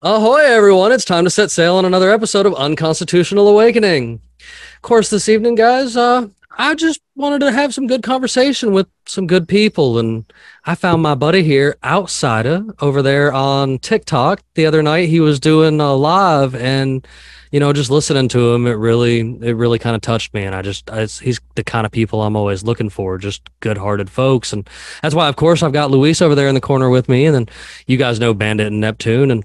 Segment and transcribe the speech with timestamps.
[0.00, 0.92] Ahoy, everyone.
[0.92, 4.20] It's time to set sail on another episode of Unconstitutional Awakening.
[4.76, 8.86] Of course, this evening, guys, uh, I just wanted to have some good conversation with
[9.06, 9.98] some good people.
[9.98, 10.24] And
[10.64, 15.08] I found my buddy here, Outsider, over there on TikTok the other night.
[15.08, 17.04] He was doing a live and
[17.50, 20.44] you know, just listening to him, it really, it really kind of touched me.
[20.44, 23.78] And I just, I, he's the kind of people I'm always looking for, just good
[23.78, 24.52] hearted folks.
[24.52, 24.68] And
[25.02, 27.24] that's why, of course, I've got Luis over there in the corner with me.
[27.24, 27.48] And then
[27.86, 29.30] you guys know Bandit and Neptune.
[29.30, 29.44] And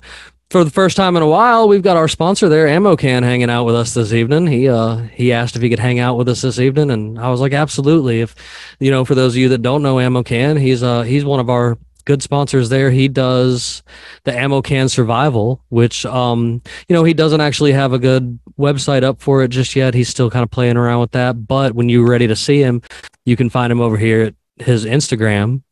[0.54, 3.64] for the first time in a while, we've got our sponsor there, Ammocan, hanging out
[3.64, 4.46] with us this evening.
[4.46, 7.32] He uh he asked if he could hang out with us this evening, and I
[7.32, 8.22] was like, absolutely.
[8.22, 8.36] If
[8.80, 11.50] you know, for those of you that don't know Ammocan, he's uh he's one of
[11.50, 12.92] our good sponsors there.
[12.92, 13.82] He does
[14.26, 19.24] the Ammocan Survival, which um you know he doesn't actually have a good website up
[19.24, 19.96] for it just yet.
[19.96, 21.48] He's still kind of playing around with that.
[21.48, 22.84] But when you're ready to see him,
[23.26, 25.64] you can find him over here at his Instagram,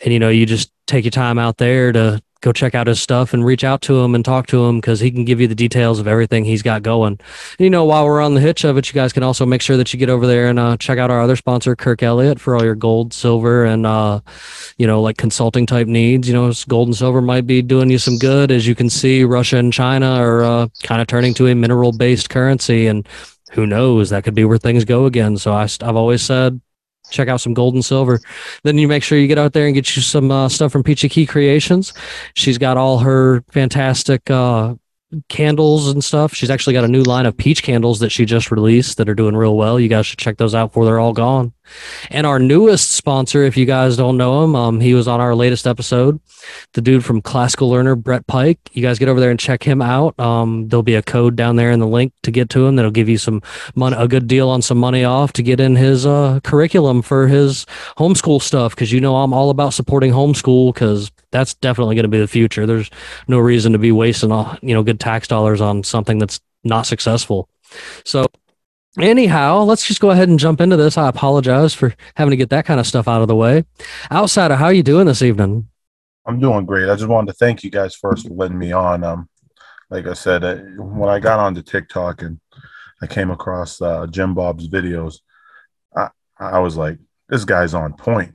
[0.00, 3.00] and you know you just take your time out there to go check out his
[3.00, 5.48] stuff and reach out to him and talk to him because he can give you
[5.48, 7.08] the details of everything he's got going.
[7.08, 7.20] And,
[7.58, 9.76] you know, while we're on the hitch of it, you guys can also make sure
[9.76, 12.54] that you get over there and uh, check out our other sponsor, Kirk Elliott, for
[12.54, 14.20] all your gold, silver, and uh,
[14.76, 16.28] you know, like consulting type needs.
[16.28, 18.50] You know, gold and silver might be doing you some good.
[18.50, 21.92] As you can see, Russia and China are uh, kind of turning to a mineral
[21.92, 23.08] based currency, and
[23.52, 25.38] who knows, that could be where things go again.
[25.38, 26.60] So I, I've always said
[27.10, 28.20] check out some gold and silver.
[28.64, 30.82] Then you make sure you get out there and get you some uh, stuff from
[30.82, 31.92] Peachy Ki Creations.
[32.34, 34.74] She's got all her fantastic uh,
[35.28, 36.34] candles and stuff.
[36.34, 39.14] She's actually got a new line of peach candles that she just released that are
[39.14, 39.80] doing real well.
[39.80, 41.52] You guys should check those out before they're all gone.
[42.10, 45.34] And our newest sponsor, if you guys don't know him, um, he was on our
[45.34, 46.20] latest episode.
[46.72, 48.58] The dude from Classical Learner, Brett Pike.
[48.72, 50.18] You guys get over there and check him out.
[50.18, 52.90] Um, there'll be a code down there in the link to get to him that'll
[52.90, 53.42] give you some
[53.74, 57.26] money, a good deal on some money off to get in his uh, curriculum for
[57.26, 58.74] his homeschool stuff.
[58.74, 62.28] Because you know I'm all about supporting homeschool because that's definitely going to be the
[62.28, 62.66] future.
[62.66, 62.90] There's
[63.26, 66.86] no reason to be wasting all you know good tax dollars on something that's not
[66.86, 67.48] successful.
[68.04, 68.26] So
[68.98, 70.96] anyhow, let's just go ahead and jump into this.
[70.96, 73.64] I apologize for having to get that kind of stuff out of the way.
[74.10, 75.68] Outside of how you doing this evening?
[76.26, 76.88] I'm doing great.
[76.88, 79.02] I just wanted to thank you guys first for letting me on.
[79.04, 79.28] Um,
[79.90, 80.42] like I said,
[80.76, 82.38] when I got onto TikTok and
[83.00, 85.20] I came across uh, Jim Bob's videos,
[85.96, 86.98] I, I was like,
[87.28, 88.34] this guy's on point.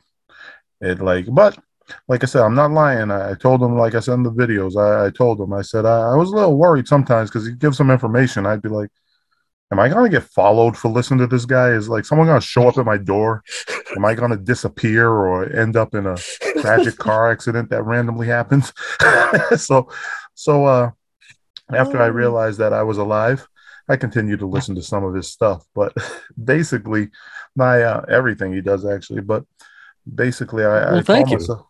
[0.81, 1.57] It like, but
[2.07, 3.11] like I said, I'm not lying.
[3.11, 5.61] I, I told him, like I said in the videos, I, I told him, I
[5.61, 8.45] said, I, I was a little worried sometimes because he gives some information.
[8.45, 8.89] I'd be like,
[9.73, 11.69] am I going to get followed for listening to this guy?
[11.69, 13.43] Is like someone going to show up at my door?
[13.97, 16.15] Am I going to disappear or end up in a
[16.61, 18.71] tragic car accident that randomly happens?
[19.57, 19.89] so,
[20.35, 20.91] so, uh,
[21.73, 23.47] after I realized that I was alive,
[23.89, 25.93] I continued to listen to some of his stuff, but
[26.43, 27.09] basically,
[27.55, 29.21] my uh, everything he does actually.
[29.21, 29.43] But
[30.13, 31.37] basically, I, well, I thank you.
[31.37, 31.65] Myself,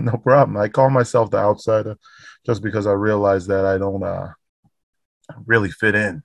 [0.00, 0.56] no problem.
[0.56, 1.98] I call myself the outsider
[2.46, 4.32] just because I realize that I don't uh,
[5.44, 6.22] really fit in.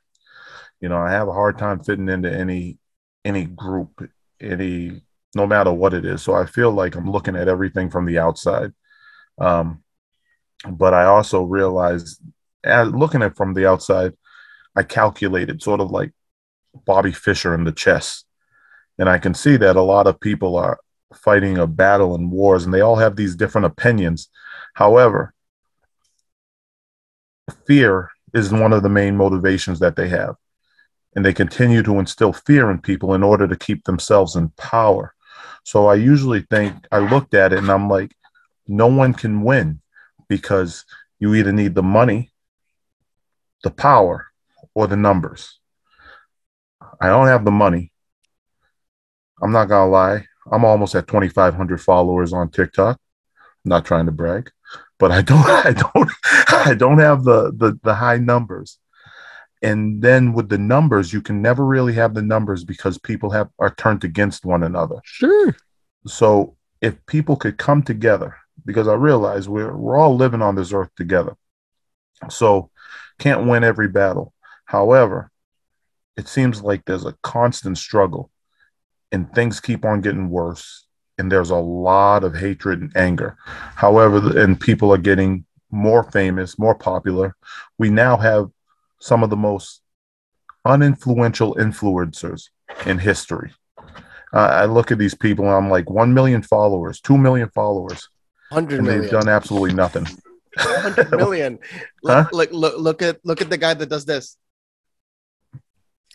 [0.82, 2.78] You know, I have a hard time fitting into any
[3.24, 4.10] any group,
[4.42, 5.04] any
[5.36, 6.22] no matter what it is.
[6.22, 8.74] So I feel like I'm looking at everything from the outside.
[9.38, 9.84] Um,
[10.70, 12.20] but I also realize,
[12.64, 14.14] as looking at from the outside,
[14.76, 16.12] I calculated sort of like
[16.86, 18.24] Bobby Fischer in the chess,
[18.98, 20.80] and I can see that a lot of people are
[21.14, 24.30] fighting a battle and wars, and they all have these different opinions.
[24.74, 25.34] However,
[27.66, 30.36] fear is one of the main motivations that they have.
[31.16, 35.14] And they continue to instill fear in people in order to keep themselves in power.
[35.64, 38.16] So I usually think, I looked at it and I'm like,
[38.68, 39.82] no one can win
[40.30, 40.86] because
[41.20, 42.32] you either need the money,
[43.64, 44.28] the power,
[44.74, 45.60] or the numbers.
[47.00, 47.92] I don't have the money.
[49.42, 50.26] I'm not to lie.
[50.52, 52.98] I'm almost at 2,500 followers on TikTok.
[53.66, 54.52] I'm not trying to brag,
[55.00, 56.12] but I don't, I don't,
[56.68, 58.80] I don't have the, the, the high numbers.
[59.62, 63.50] And then with the numbers, you can never really have the numbers because people have
[63.60, 64.98] are turned against one another.
[65.04, 65.56] Sure.
[66.08, 68.36] So if people could come together,
[68.66, 71.36] because I realize we're we're all living on this earth together.
[72.30, 72.72] So
[73.20, 74.34] can't win every battle.
[74.66, 75.32] However,
[76.18, 78.32] it seems like there's a constant struggle
[79.12, 80.86] and things keep on getting worse
[81.18, 83.38] and there's a lot of hatred and anger.
[83.76, 87.36] However, and people are getting more famous, more popular.
[87.78, 88.50] We now have
[89.02, 89.82] some of the most
[90.66, 92.44] uninfluential influencers
[92.86, 93.52] in history.
[94.34, 98.08] Uh, I look at these people and I'm like, 1 million followers, 2 million followers,
[98.52, 99.02] Hundred and million.
[99.04, 100.06] they've done absolutely nothing.
[100.56, 101.60] 100 million.
[102.06, 102.26] Huh?
[102.32, 104.38] Look, look, look, look at look at the guy that does this.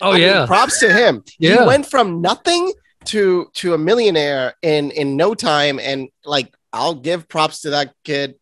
[0.00, 0.46] Oh I mean, yeah.
[0.46, 1.24] props to him.
[1.38, 1.60] Yeah.
[1.60, 2.72] He went from nothing
[3.06, 7.94] to to a millionaire in in no time, and like I'll give props to that
[8.04, 8.34] kid.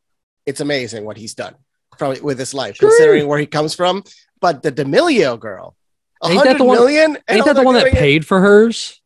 [0.47, 1.55] It's amazing what he's done
[1.97, 2.89] from with his life, Sure.
[2.91, 4.03] considering where he comes from.
[4.45, 5.75] But the D'Amelio girl,
[6.23, 9.01] a Ain't that the one- million, Ain't that the one that paid for hers?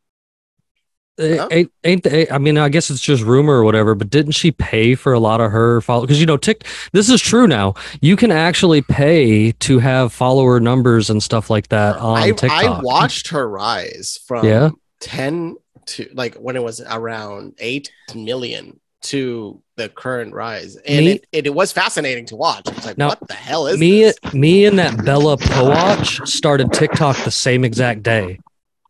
[1.16, 1.48] Eh, Huh?
[1.52, 4.50] Ain't, ain't the, I mean, I guess it's just rumor or whatever, but didn't she
[4.50, 6.00] pay for a lot of her follow?
[6.00, 7.74] Because you know, Tik, this is true now.
[8.00, 12.50] You can actually pay to have follower numbers and stuff like that on I, TikTok.
[12.50, 14.70] I watched her rise from Yeah.
[15.00, 15.56] 10
[15.86, 21.26] to like when it was around 8 million to the current rise and Me- it,
[21.32, 24.34] it, it was fascinating to watch it's like Now, what the hell is me, this?
[24.34, 28.38] me, and that Bella Poarch started TikTok the same exact day.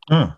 [0.08, 0.30] Hmm.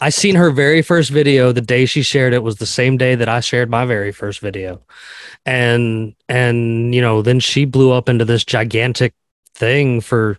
[0.00, 3.14] I seen her very first video the day she shared it was the same day
[3.14, 4.80] that I shared my very first video.
[5.46, 9.12] And and you know, then she blew up into this gigantic
[9.54, 10.38] thing for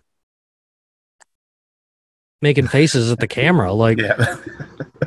[2.48, 4.16] making faces at the camera like Yeah.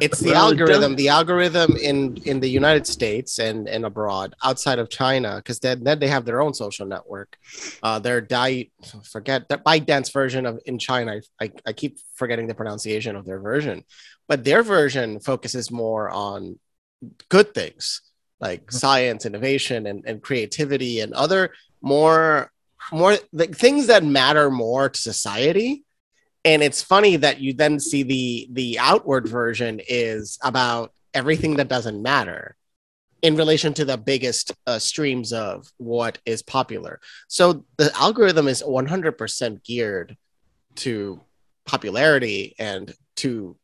[0.06, 1.98] it's the Well, algorithm the algorithm in
[2.32, 6.26] in the united states and and abroad outside of china because then, then they have
[6.26, 7.30] their own social network
[7.86, 8.50] uh their di
[9.16, 11.12] forget that ByteDance version of in china
[11.44, 13.78] I, I keep forgetting the pronunciation of their version
[14.30, 16.40] but their version focuses more on
[17.36, 18.02] good things
[18.46, 21.44] like science innovation and, and creativity and other
[21.94, 22.52] more
[22.92, 25.72] more like things that matter more to society
[26.46, 31.68] and it's funny that you then see the the outward version is about everything that
[31.68, 32.56] doesn't matter
[33.22, 38.64] in relation to the biggest uh, streams of what is popular so the algorithm is
[38.64, 40.16] 100% geared
[40.76, 41.20] to
[41.66, 43.56] popularity and to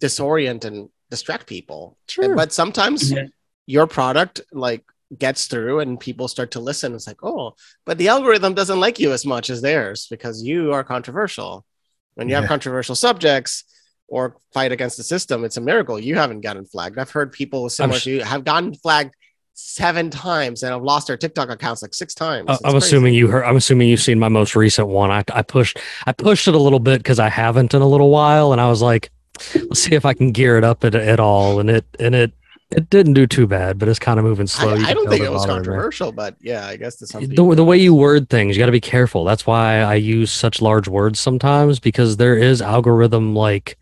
[0.00, 2.34] disorient and distract people Sure.
[2.34, 3.24] but sometimes Yeah.
[3.66, 4.84] your product like
[5.18, 8.98] gets through and people start to listen it's like oh but the algorithm doesn't like
[8.98, 11.66] you as much as theirs because you are controversial
[12.14, 12.48] when you have Yeah.
[12.48, 13.64] controversial subjects
[14.08, 17.68] or fight against the system it's a miracle you haven't gotten flagged i've heard people
[17.70, 19.14] similar sh- to you have gotten flagged
[19.54, 22.76] seven times and have lost their tiktok accounts like six times Uh, I'm crazy.
[22.78, 23.44] assuming you heard.
[23.44, 25.10] I'm assuming you've seen my most recent one.
[25.10, 25.78] I, I pushed.
[26.06, 28.68] I pushed it a little bit because I haven't in a little while, and I
[28.70, 29.10] was like,
[29.54, 31.60] let's see if I can gear it up at, at all.
[31.60, 32.32] And it and it
[32.76, 34.70] it didn't do too bad, but it's kind of moving slow.
[34.70, 35.64] I, I don't think it was bothering me.
[35.66, 38.60] controversial but yeah i guess to some people The, the way you word things, you
[38.60, 39.24] got to be careful.
[39.24, 43.78] That's why I use such large words sometimes because there is algorithm like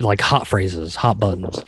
[0.00, 1.64] like hot phrases, hot buttons.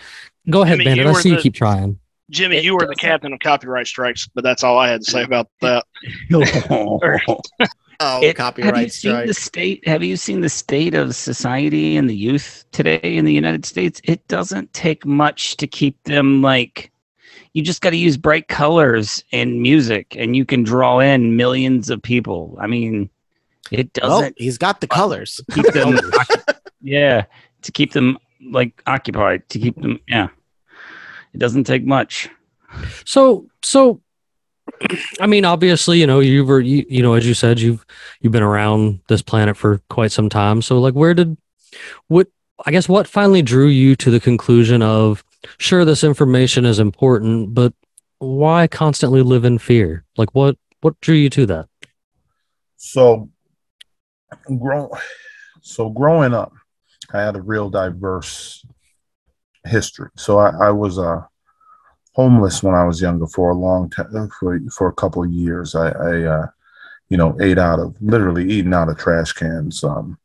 [0.50, 1.06] Go ahead, mean, Bandit.
[1.06, 1.98] I were see you keep trying.
[2.30, 5.22] Jimmy, you were the captain of copyright strikes, but that's all I had to say
[5.22, 5.84] about that.
[8.00, 9.88] oh It- have you copyright seen strike the state?
[9.88, 14.00] Have you seen the state of society and the youth today in the United States?
[14.04, 16.92] It doesn't take much to keep them like.
[17.52, 21.88] You just got to use bright colors and music, and you can draw in millions
[21.88, 22.56] of people.
[22.60, 23.08] I mean,
[23.70, 25.98] it oh, doesn't he's got the colors keep them.
[26.82, 27.24] yeah,
[27.62, 28.18] to keep them
[28.50, 29.48] like occupied.
[29.50, 30.00] To keep them.
[30.06, 30.28] Yeah,
[31.32, 32.28] it doesn't take much.
[33.04, 34.02] So so
[35.20, 37.84] I mean obviously, you know, you were you, you know, as you said, you've
[38.20, 40.62] you've been around this planet for quite some time.
[40.62, 41.36] So like where did
[42.08, 42.28] what
[42.64, 45.24] I guess what finally drew you to the conclusion of
[45.58, 47.72] sure this information is important, but
[48.18, 50.04] why constantly live in fear?
[50.16, 51.68] Like what what drew you to that?
[52.76, 53.30] So,
[54.58, 54.90] grow,
[55.62, 56.52] so growing up,
[57.12, 58.64] I had a real diverse
[59.64, 60.10] history.
[60.16, 61.22] So I, I was uh,
[62.16, 65.74] homeless when I was younger for a long time, for, for a couple of years.
[65.74, 66.46] I, I uh,
[67.10, 70.18] you know, ate out of literally eating out of trash cans, um,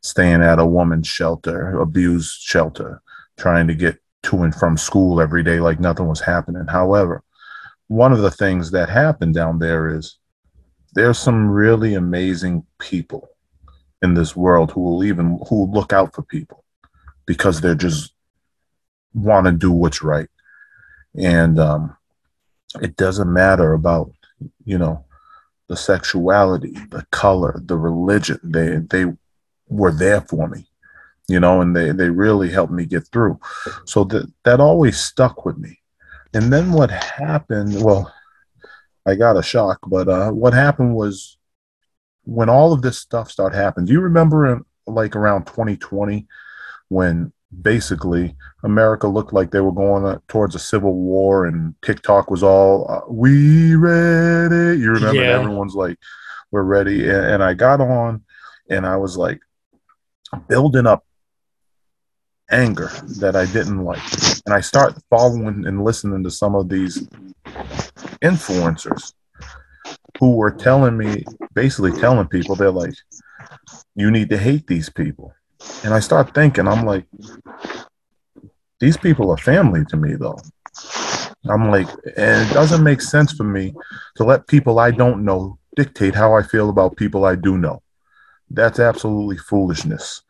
[0.00, 3.02] staying at a woman's shelter, abused shelter,
[3.36, 6.66] trying to get to and from school every day like nothing was happening.
[6.66, 7.22] However,
[7.88, 10.16] one of the things that happened down there is
[10.94, 13.28] there's some really amazing people
[14.00, 16.64] in this world who will even who look out for people
[17.26, 18.14] because they're just
[19.12, 20.28] want to do what's right
[21.16, 21.96] and um
[22.80, 24.10] it doesn't matter about
[24.64, 25.04] you know
[25.68, 28.38] the sexuality the color the religion.
[28.42, 29.12] They they
[29.68, 30.66] were there for me
[31.28, 33.38] you know and they they really helped me get through.
[33.86, 35.80] So that that always stuck with me.
[36.34, 38.12] And then what happened well
[39.06, 41.36] I got a shock, but uh, what happened was
[42.24, 46.26] when all of this stuff started happening, do you remember in like around 2020
[46.88, 52.42] when basically America looked like they were going towards a civil war and TikTok was
[52.42, 54.80] all uh, we ready.
[54.80, 55.38] You remember Yeah.
[55.38, 55.98] everyone's like
[56.50, 58.22] we're ready and, and I got on
[58.70, 59.40] and I was like
[60.48, 61.04] building up
[62.50, 64.02] anger that I didn't like.
[64.46, 67.06] And I start following and listening to some of these
[68.22, 69.12] influencers
[70.20, 72.94] who were telling me basically telling people they're like
[73.96, 75.32] you need to hate these people.
[75.84, 77.06] And I start thinking, I'm like,
[78.80, 80.38] these people are family to me, though.
[81.48, 83.74] I'm like, and it doesn't make sense for me
[84.16, 87.82] to let people I don't know dictate how I feel about people I do know.
[88.50, 90.22] That's absolutely foolishness.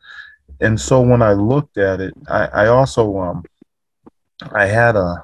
[0.61, 3.43] And so when I looked at it, I, I also um
[4.53, 5.23] I had a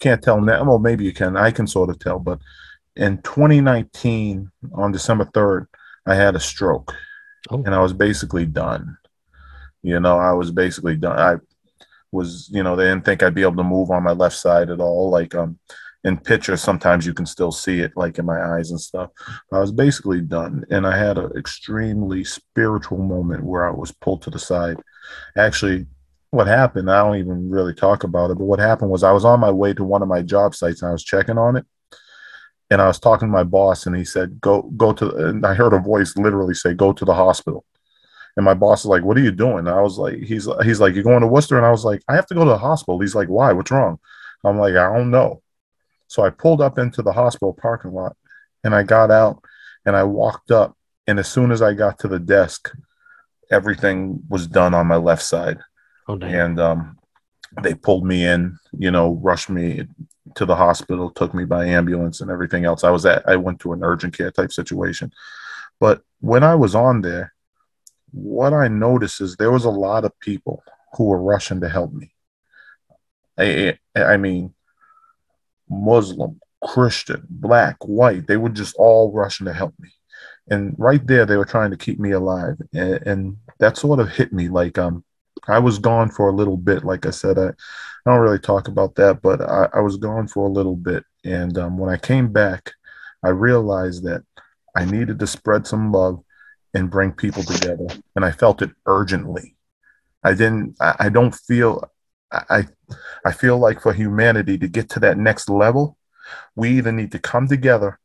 [0.00, 0.64] can't tell now.
[0.64, 1.36] Well, maybe you can.
[1.36, 2.38] I can sort of tell, but
[2.96, 5.66] in 2019 on December 3rd,
[6.06, 6.94] I had a stroke
[7.50, 7.62] Oh.
[7.64, 8.96] and I was basically done.
[9.86, 11.16] You know, I was basically done.
[11.16, 11.36] I
[12.10, 14.68] was, you know, they didn't think I'd be able to move on my left side
[14.68, 15.10] at all.
[15.10, 15.58] Like um
[16.02, 19.10] in pictures, sometimes you can still see it like in my eyes and stuff.
[19.52, 20.64] I was basically done.
[20.70, 24.78] And I had an extremely spiritual moment where I was pulled to the side.
[25.36, 25.86] Actually,
[26.30, 29.24] what happened, I don't even really talk about it, but what happened was I was
[29.24, 31.64] on my way to one of my job sites and I was checking on it
[32.70, 35.54] and I was talking to my boss, and he said, "Go, go to." And I
[35.54, 37.64] heard a voice literally say, "Go to the hospital."
[38.36, 40.80] And my boss is like, "What are you doing?" And I was like, "He's he's
[40.80, 42.58] like, you're going to Worcester," and I was like, "I have to go to the
[42.58, 43.52] hospital." He's like, "Why?
[43.52, 43.98] What's wrong?"
[44.44, 45.42] I'm like, "I don't know."
[46.08, 48.16] So I pulled up into the hospital parking lot,
[48.62, 49.42] and I got out,
[49.86, 50.76] and I walked up,
[51.06, 52.70] and as soon as I got to the desk,
[53.50, 55.58] everything was done on my left side
[56.08, 56.98] Oh, and um,
[57.62, 59.86] they pulled me in, you know, rushed me
[60.34, 62.84] to the hospital, took me by ambulance and everything else.
[62.84, 65.12] I was at, I went to an urgent care type situation.
[65.80, 67.34] But when I was on there,
[68.16, 70.62] what I noticed is there was a lot of people
[70.94, 72.12] who were rushing to help me.
[73.38, 74.54] I, I mean,
[75.68, 79.90] Muslim, Christian, black, white, they were just all rushing to help me.
[80.48, 82.56] And right there, they were trying to keep me alive.
[82.72, 85.04] And, and that sort of hit me like, um,
[85.46, 86.84] I was gone for a little bit.
[86.84, 87.52] Like I said, I, I
[88.06, 91.04] don't really talk about that, but I, I was gone for a little bit.
[91.24, 92.72] And um, when I came back,
[93.22, 94.24] I realized that
[94.74, 96.22] I needed to spread some love
[96.76, 97.86] and bring people together.
[98.14, 99.56] And I felt it urgently.
[100.22, 101.90] I didn't, I, don't feel,
[102.30, 102.66] I,
[103.24, 105.96] I feel like for humanity to get to that next level,
[106.54, 107.98] we either need to come together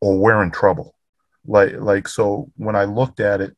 [0.00, 0.94] or we're in trouble.
[1.46, 3.56] Like, like, so when I looked at it,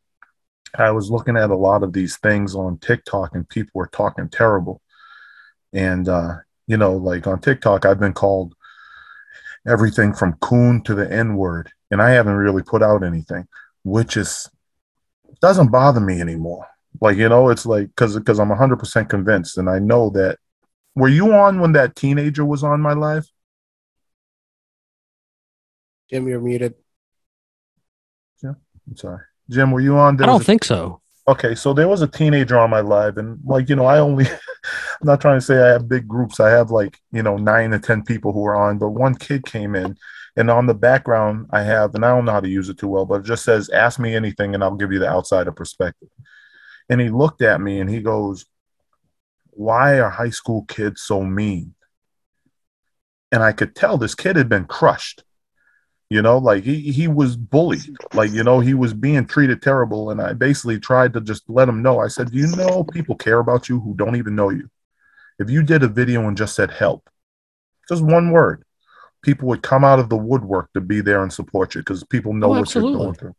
[0.74, 4.28] I was looking at a lot of these things on TikTok and people were talking
[4.28, 4.80] terrible.
[5.72, 6.36] And, uh,
[6.66, 8.54] you know, like on TikTok, I've been called
[9.66, 13.48] everything from coon to the N word, and I haven't really put out anything,
[13.86, 14.50] which is
[15.40, 16.66] doesn't bother me anymore.
[17.00, 20.38] Like, you know, it's like because because I'm 100% convinced and I know that.
[20.94, 23.26] Were you on when that teenager was on my live?
[26.08, 26.74] Jim, you're muted.
[28.42, 28.54] Yeah,
[28.88, 29.20] I'm sorry.
[29.50, 30.16] Jim, were you on?
[30.16, 31.02] There I don't a- think so.
[31.28, 34.24] Okay, so there was a teenager on my live, and like you know, I only
[35.00, 36.40] I'm not trying to say I have big groups.
[36.40, 39.44] I have like you know nine to ten people who are on, but one kid
[39.44, 39.98] came in,
[40.36, 42.88] and on the background I have, and I don't know how to use it too
[42.88, 46.08] well, but it just says "Ask me anything, and I'll give you the outsider perspective."
[46.88, 48.46] And he looked at me and he goes,
[49.50, 51.74] "Why are high school kids so mean?"
[53.32, 55.24] And I could tell this kid had been crushed.
[56.08, 57.96] You know, like he, he was bullied.
[58.14, 60.10] Like, you know, he was being treated terrible.
[60.10, 61.98] And I basically tried to just let him know.
[61.98, 64.70] I said, Do you know people care about you who don't even know you?
[65.38, 67.10] If you did a video and just said help,
[67.88, 68.64] just one word,
[69.26, 72.32] people would come out of the woodwork to be there and support you because people
[72.32, 73.34] know Oh, what you're going through.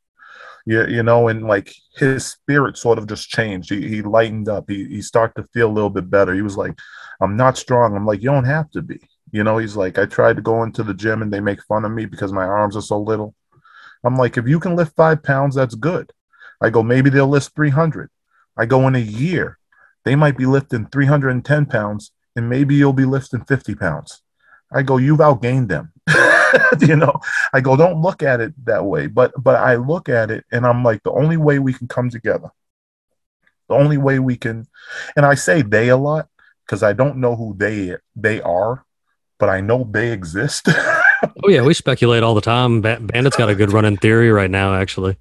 [0.65, 3.69] Yeah, you know, and like his spirit sort of just changed.
[3.69, 4.65] He, he lightened up.
[4.67, 6.33] He, he started to feel a little bit better.
[6.33, 6.77] He was like,
[7.21, 7.95] I'm not strong.
[7.95, 8.99] I'm like, you don't have to be.
[9.31, 11.85] You know, he's like, I tried to go into the gym and they make fun
[11.85, 13.33] of me because my arms are so little.
[14.03, 16.11] I'm like, if you can lift five pounds, that's good.
[16.61, 18.09] I go, maybe they'll lift 300.
[18.57, 19.57] I go, in a year,
[20.03, 24.21] they might be lifting 310 pounds and maybe you'll be lifting 50 pounds.
[24.71, 25.91] I go, you've outgained them.
[26.87, 27.13] you know,
[27.53, 29.07] I go, don't look at it that way.
[29.07, 32.09] But, but I look at it and I'm like, the only way we can come
[32.09, 32.49] together,
[33.69, 34.67] the only way we can,
[35.15, 36.29] and I say they a lot
[36.65, 38.85] because I don't know who they they are,
[39.39, 40.67] but I know they exist.
[41.43, 42.81] Oh yeah, we speculate all the time.
[42.81, 45.17] Ba- Bandit's got a good running theory right now, actually.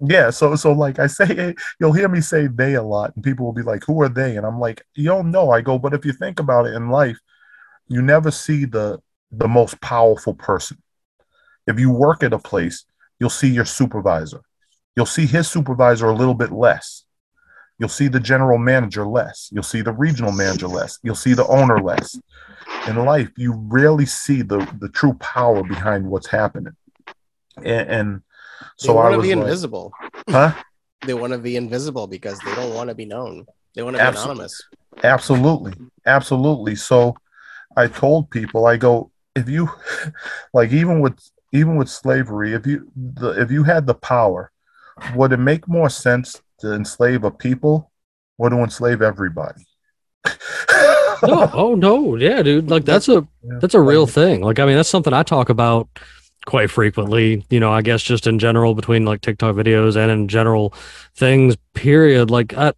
[0.00, 3.46] yeah, so so like I say, you'll hear me say they a lot, and people
[3.46, 5.92] will be like, "Who are they?" And I'm like, "You don't know." I go, but
[5.92, 7.18] if you think about it in life,
[7.90, 9.00] you never see the
[9.32, 10.78] the most powerful person.
[11.66, 12.84] If you work at a place,
[13.18, 14.40] you'll see your supervisor.
[14.96, 17.04] You'll see his supervisor a little bit less.
[17.78, 19.50] You'll see the general manager less.
[19.52, 20.98] You'll see the regional manager less.
[21.02, 22.18] You'll see the owner less.
[22.88, 26.74] In life, you rarely see the the true power behind what's happening.
[27.56, 28.22] And, and
[28.82, 29.92] They so I want to was be like, invisible.
[30.28, 30.52] huh?
[31.02, 33.46] They want to be invisible because they don't want to be known.
[33.74, 34.34] They want to be Absolutely.
[34.34, 34.64] anonymous.
[35.02, 35.72] Absolutely.
[36.04, 36.76] Absolutely.
[36.76, 37.16] So
[37.80, 39.70] I told people, I go, if you
[40.54, 41.18] like even with
[41.52, 44.52] even with slavery, if you the if you had the power,
[45.14, 47.90] would it make more sense to enslave a people
[48.38, 49.66] or to enslave everybody?
[51.22, 52.70] no, oh no, yeah, dude.
[52.70, 53.26] Like that's a
[53.60, 54.42] that's a real thing.
[54.42, 55.88] Like I mean, that's something I talk about
[56.46, 57.44] quite frequently.
[57.50, 60.74] You know, I guess just in general between like TikTok videos and in general
[61.14, 61.56] things.
[61.74, 62.30] Period.
[62.30, 62.74] Like I,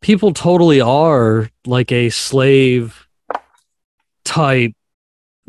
[0.00, 3.06] people totally are like a slave
[4.24, 4.72] type,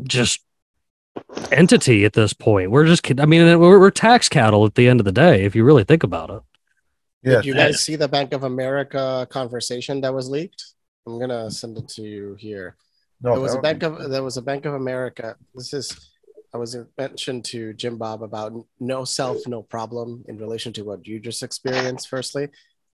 [0.02, 0.42] just
[1.50, 2.70] entity at this point.
[2.70, 5.54] We're just, I mean, we're, we're tax cattle at the end of the day, if
[5.54, 6.42] you really think about it.
[7.22, 7.36] Yeah.
[7.36, 10.64] Did you guys see the Bank of America conversation that was leaked?
[11.06, 12.76] I'm gonna send it to you here.
[13.20, 15.36] No, there was a Bank be- of there was a Bank of America.
[15.54, 16.10] This is
[16.54, 21.06] I was mentioned to Jim Bob about no self, no problem in relation to what
[21.06, 22.08] you just experienced.
[22.08, 22.48] Firstly,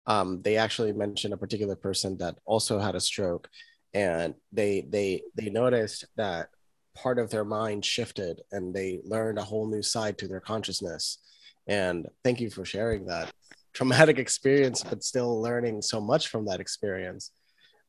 [0.06, 3.48] um, they actually mentioned a particular person that also had a stroke,
[3.94, 6.48] and they they they noticed that
[6.94, 11.18] part of their mind shifted and they learned a whole new side to their consciousness.
[11.66, 13.32] And thank you for sharing that.
[13.74, 17.30] Traumatic experience, but still learning so much from that experience.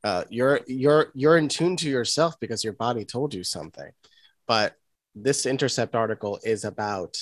[0.04, 3.92] Uh, you're you're you're in tune to yourself because your body told you something.
[4.48, 4.76] But
[5.16, 7.18] this intercept article is about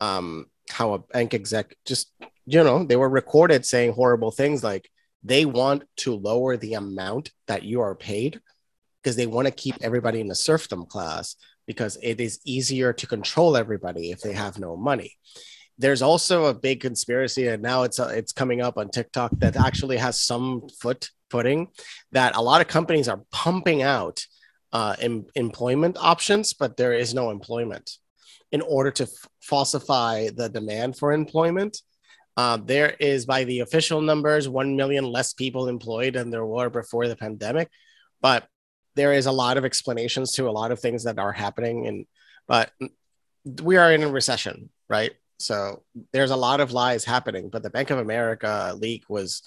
[0.00, 2.12] um, how a bank exec just
[2.46, 4.90] you know they were recorded saying horrible things like
[5.22, 8.40] they want to lower the amount that you are paid
[9.02, 13.06] because they want to keep everybody in the serfdom class because it is easier to
[13.06, 15.16] control everybody if they have no money
[15.78, 19.56] there's also a big conspiracy and now it's uh, it's coming up on TikTok that
[19.56, 21.68] actually has some foot footing
[22.12, 24.26] that a lot of companies are pumping out
[24.72, 27.90] uh, em- employment options, but there is no employment.
[28.50, 31.78] In order to f- falsify the demand for employment,
[32.38, 36.70] uh, there is, by the official numbers, 1 million less people employed than there were
[36.70, 37.68] before the pandemic.
[38.20, 38.46] But
[38.94, 41.88] there is a lot of explanations to a lot of things that are happening.
[41.88, 42.06] And,
[42.46, 42.70] but
[43.62, 45.12] we are in a recession, right?
[45.40, 47.50] So there's a lot of lies happening.
[47.50, 49.42] But the Bank of America leak was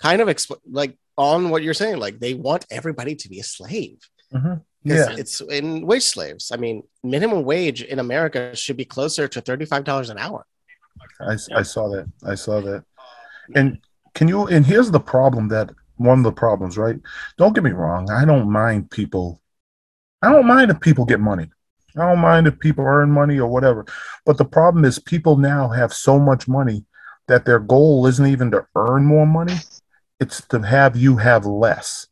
[0.00, 1.98] kind of exp- like on what you're saying.
[1.98, 3.98] Like they want everybody to be a slave.
[4.32, 4.62] Mhm.
[4.82, 5.14] Yeah.
[5.16, 6.50] it's in wage slaves.
[6.52, 10.44] I mean, minimum wage in America should be closer to $35 an hour.
[11.20, 12.10] I, I saw that.
[12.24, 12.84] I saw that.
[13.54, 13.78] And
[14.14, 14.46] can you?
[14.46, 16.96] And here's the problem that one of the problems, right?
[17.36, 18.10] Don't get me wrong.
[18.10, 19.40] I don't mind people.
[20.22, 21.50] I don't mind if people get money.
[21.96, 23.84] I don't mind if people earn money or whatever.
[24.24, 26.84] But the problem is, people now have so much money
[27.28, 29.56] that their goal isn't even to earn more money;
[30.20, 32.08] it's to have you have less.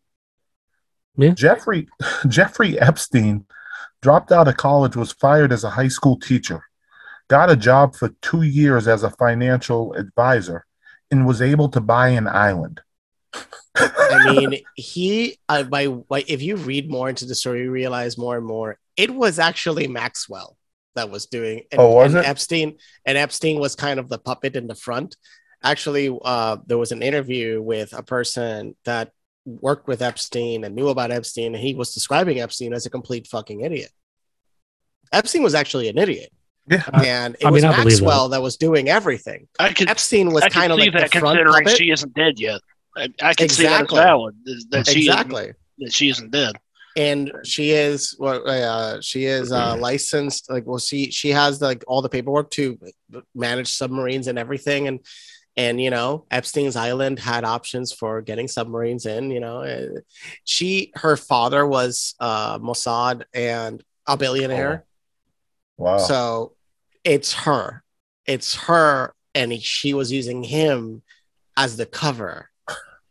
[1.16, 1.30] Yeah.
[1.30, 1.88] Jeffrey
[2.28, 3.46] Jeffrey Epstein
[4.00, 6.64] dropped out of college, was fired as a high school teacher
[7.28, 10.66] got a job for two years as a financial advisor
[11.11, 12.80] and was able to buy an island.
[13.74, 18.18] I mean, he uh, by, by if you read more into the story, you realize
[18.18, 20.56] more and more it was actually Maxwell
[20.94, 21.62] that was doing.
[21.70, 22.28] And, Oh, was and it?
[22.28, 25.16] Epstein and Epstein was kind of the puppet in the front.
[25.62, 29.12] Actually, uh, there was an interview with a person that
[29.44, 33.26] worked with Epstein and knew about Epstein, and he was describing Epstein as a complete
[33.26, 33.90] fucking idiot.
[35.12, 36.32] Epstein was actually an idiot,
[36.68, 36.83] Yeah.
[37.05, 38.05] and it I was mean, I believe that.
[38.05, 38.42] Maxwell that.
[38.42, 39.48] was doing everything.
[39.59, 41.79] I could Epstein was kind of see like that the front considering puppet.
[41.79, 42.61] she isn't dead yet.
[42.96, 43.96] I, I can see that as Exactly.
[43.98, 44.35] valid
[44.70, 45.42] that she exactly.
[45.42, 46.55] isn't, that she isn't dead.
[46.96, 51.83] and she is what uh, she is uh, licensed like well she she has like
[51.88, 52.79] all the paperwork to
[53.35, 55.01] manage submarines and everything and
[55.57, 60.01] and you know epstein's island had options for getting submarines in you know Uh,
[60.44, 64.85] she her father was uh mossad and a billionaire
[65.78, 65.98] Wow.
[65.98, 66.52] so
[67.04, 67.82] it's her
[68.26, 71.02] it's her and she was using him
[71.56, 72.50] as the cover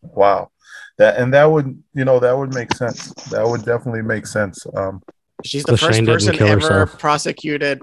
[0.02, 0.50] wow.
[0.98, 3.12] That and that would you know that would make sense.
[3.32, 4.66] That would definitely make sense.
[4.76, 5.02] Um,
[5.44, 7.00] she's the So first Shane person ever herself.
[7.00, 7.82] prosecuted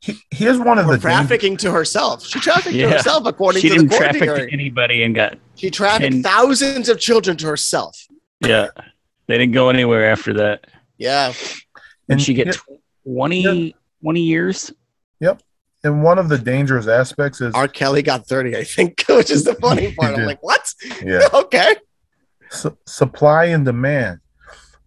[0.00, 2.26] he, here's one of for the dang- trafficking to herself.
[2.26, 4.52] She trafficked to herself according She to the didn't court traffic hearing.
[4.52, 8.06] anybody and got She trafficked and- thousands of children to herself.
[8.40, 8.68] yeah.
[9.28, 10.66] They didn't go anywhere after that.
[10.98, 11.32] Yeah,
[12.08, 12.75] And she get yeah,
[13.06, 14.72] 20, 20 years.
[15.20, 15.42] Yep.
[15.84, 17.68] And one of the dangerous aspects is R.
[17.68, 20.18] Kelly got 30, I think, which is the funny part.
[20.18, 20.72] I'm like, what?
[21.04, 21.76] yeah okay.
[22.50, 24.18] su- supply and demand.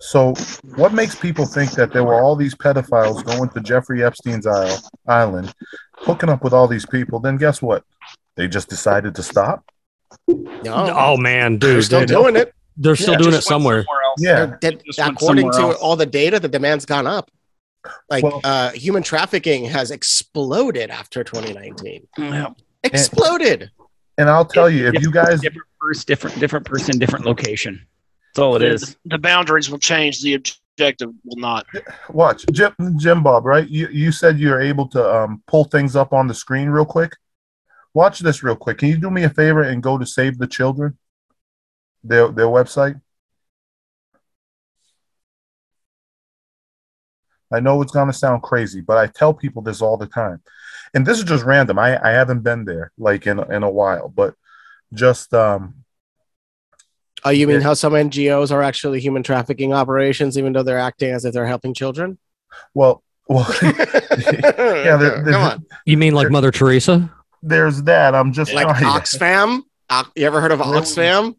[0.02, 0.34] So,
[0.76, 4.78] what makes people think that there were all these pedophiles going to Jeffrey Epstein's isle,
[5.08, 5.54] island,
[5.98, 7.84] hooking up with all these people, then guess what?
[8.36, 9.66] They just decided to stop.
[10.30, 12.54] No, Oh man, dude, they're still they, doing it.
[12.78, 13.86] they're still Yeah, doing it just went somewhere.
[14.18, 14.36] Yeah.
[14.46, 15.76] They're dead- Just went according to else.
[15.82, 17.30] all the data, the demand's gone up.
[18.10, 22.08] Like Well- uh, human trafficking has exploded after 2019.
[22.18, 22.50] Yeah.
[22.84, 23.72] Exploded.
[24.18, 27.86] And I'll tell you, if you guys, different person, different different person, different location.
[28.34, 28.82] That's all it is.
[29.06, 30.22] the, the boundaries will change.
[30.22, 31.66] The objective will not.
[32.10, 33.68] watch Jim, Jim Bob, right?
[33.68, 37.16] You you said you're able to um, pull things up on the screen real quick.
[37.94, 38.80] Watch this real quick.
[38.80, 40.98] Can you do me a favor and go to Save the Children,
[42.04, 43.00] their their website?
[47.52, 50.42] I know it's gonna sound crazy, but I tell people this all the time,
[50.94, 51.80] and this is just random.
[51.80, 54.36] I I haven't been there like in in a while, but
[54.94, 55.76] just um
[57.26, 57.64] Oh, you mean Yeah.
[57.64, 61.46] how some NGOs are actually human trafficking operations, even though they're acting as if they're
[61.48, 62.18] helping children?
[62.74, 65.66] well well yeah, there- come on.
[65.86, 67.12] You mean like Mother Teresa?
[67.44, 68.16] there's that.
[68.16, 68.84] I'm just Like trying.
[68.84, 69.62] Oxfam?
[70.16, 70.80] You ever heard of Really?
[70.82, 71.36] Oxfam?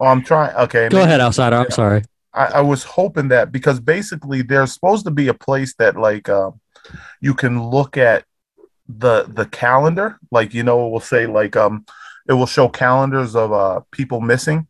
[0.00, 0.54] Oh, I'm trying.
[0.56, 1.56] Okay, Go maybe- ahead, outsider.
[1.56, 2.02] I'm sorry.
[2.34, 6.28] I, I was hoping that because basically there's supposed to be a place that like
[6.28, 6.50] uh,
[7.20, 8.24] you can look at
[8.88, 11.86] the the calendar, like you know, it will say like um,
[12.28, 14.66] it will show calendars of uh people missing.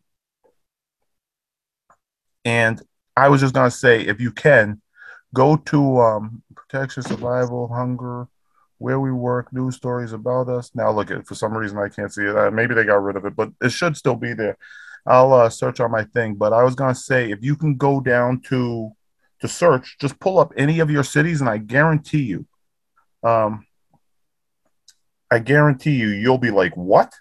[2.44, 2.81] And
[3.16, 4.83] I was just gonna say, if you can,
[5.35, 8.29] go to um protection, survival, hunger,
[8.79, 10.70] where we work, news stories about us.
[10.74, 12.37] Now look at for some reason I can't see it.
[12.37, 14.59] Uh, maybe they got rid of it, but it should still be there.
[15.06, 18.00] I'll uh, search on my thing, but I was gonna say if you can go
[18.00, 18.92] down to
[19.40, 22.46] to search, just pull up any of your cities, and I guarantee you,
[23.22, 23.66] um,
[25.30, 27.12] I guarantee you, you'll be like, what?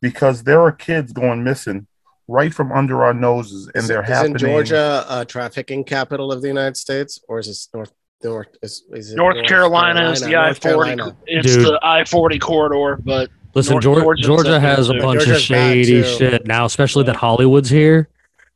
[0.00, 1.86] Because there are kids going missing
[2.28, 4.38] right from under our noses, and Is- they're Isn't happening.
[4.38, 8.48] Georgia a trafficking capital of the United States, or is it North North?
[8.62, 10.96] Is, is it North, Carolina, is the I forty.
[11.26, 11.64] It's Dude.
[11.66, 15.48] the I forty corridor, but Listen, North Georgia, Georgia's Georgia has a bunch of Georgia's
[15.48, 18.08] bad, shady shit now, especially that Hollywood's here.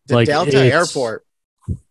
[0.07, 1.25] The Like, Delta Airport.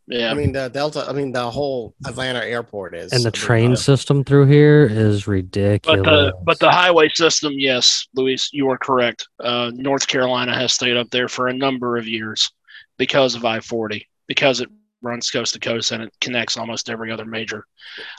[0.07, 1.05] yeah, I mean, the Delta.
[1.07, 3.11] I mean, the whole Atlanta airport is.
[3.11, 6.01] And the train uh, system through here is ridiculous.
[6.01, 9.27] but the but the highway system, yes, Luis, you are correct.
[9.39, 12.51] Uh, North Carolina has stayed up there for a number of years
[12.97, 14.69] because of I forty, because it
[15.01, 17.67] runs coast to coast and it connects almost every other major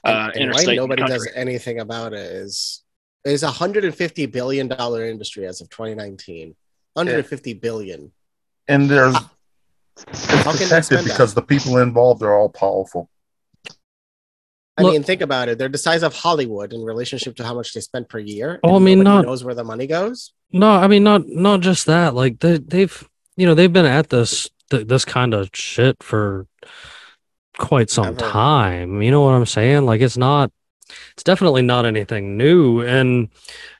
[0.04, 0.68] uh, and, and why interstate.
[0.68, 2.83] in the nobody does anything about it is
[3.24, 6.54] is a hundred and fifty billion dollar industry as of 2019.
[6.94, 8.12] 150 billion.
[8.68, 9.30] and there's ah.
[9.96, 11.12] How it's can they protected spend that?
[11.12, 13.08] because the people involved are all powerful.
[14.76, 15.58] I Look- mean, think about it.
[15.58, 18.58] They're the size of Hollywood in relationship to how much they spend per year.
[18.64, 20.32] Oh, I mean, not- knows where the money goes.
[20.52, 22.14] No, I mean not not just that.
[22.14, 26.46] Like they they've you know they've been at this th- this kind of shit for
[27.58, 28.16] quite some Ever.
[28.18, 29.02] time.
[29.02, 29.84] You know what I'm saying?
[29.84, 30.52] Like it's not
[31.12, 32.80] it's definitely not anything new.
[32.80, 33.28] And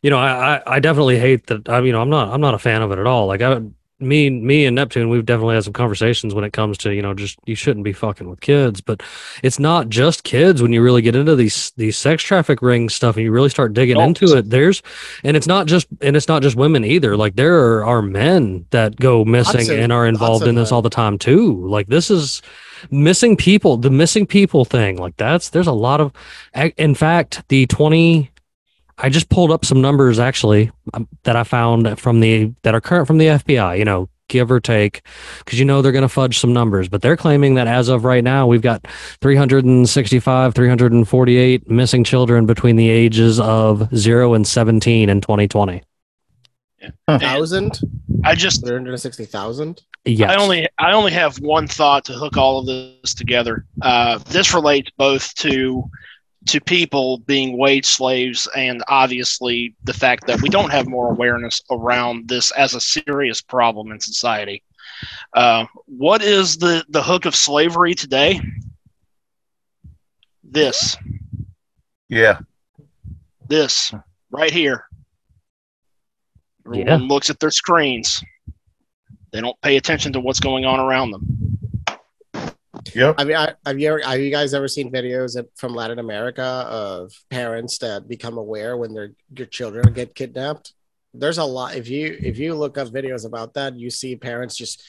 [0.03, 1.69] you know I I, definitely hate that.
[1.69, 3.27] I you know I'm not I'm not a fan of it at all.
[3.27, 3.61] Like I
[4.01, 7.15] me me and Neptune we've definitely had some conversations when it comes to you know
[7.15, 8.81] just you shouldn't be fucking with kids.
[8.81, 9.03] But
[9.43, 13.17] it's not just kids when you really get into these these sex traffic ring stuff
[13.17, 14.51] and you really start digging into it.
[14.51, 14.83] There's
[15.23, 18.67] and it's not just and it's not just women either like there are, are men
[18.71, 20.77] that go missing of- and are involved in this men.
[20.77, 22.43] all the time too like this is
[22.91, 26.13] missing people the missing people thing like that's there's a lot of
[26.77, 28.31] in fact the 20
[28.99, 32.81] i just pulled up some numbers actually um, that i found from the that are
[32.81, 35.03] current from the fbi you know give or take
[35.39, 38.05] because you know they're going to fudge some numbers but they're claiming that as of
[38.05, 38.87] right now we've got
[39.21, 45.83] 365 348 missing children between the ages of 0 and 17 in twenty twenty.
[47.09, 47.81] Thousand,
[48.25, 49.83] I just 360,000.
[50.05, 53.65] Yes I only I only have one thought to hook all of this together.
[53.83, 55.85] Uh, this relates both to
[56.47, 61.63] to people being wage slaves and obviously the fact that we don't have more awareness
[61.71, 64.63] around this as a serious problem in society.
[65.33, 68.41] Uh, what is the the hook of slavery today?
[70.43, 70.97] This
[72.11, 72.41] Yeah,
[73.49, 73.93] this
[74.31, 74.85] right here.
[76.67, 77.09] Everyone Yeah.
[77.09, 78.23] looks at their screens.
[79.35, 81.59] They don't pay attention to what's going on around them.
[82.95, 83.17] yep.
[83.19, 86.45] I mean, I, have you ever, have you guys ever seen videos from Latin America
[86.45, 90.73] of parents that become aware when their your children get kidnapped?
[91.13, 91.75] There's a lot.
[91.75, 94.85] If you if you look up videos about that, you see parents just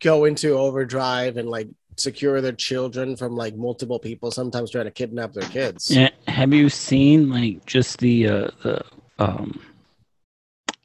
[0.00, 4.92] go into overdrive and like secure their children from like multiple people, sometimes trying to
[4.92, 5.90] kidnap their kids.
[5.90, 8.84] Yeah, have you seen like just the uh the
[9.18, 9.60] um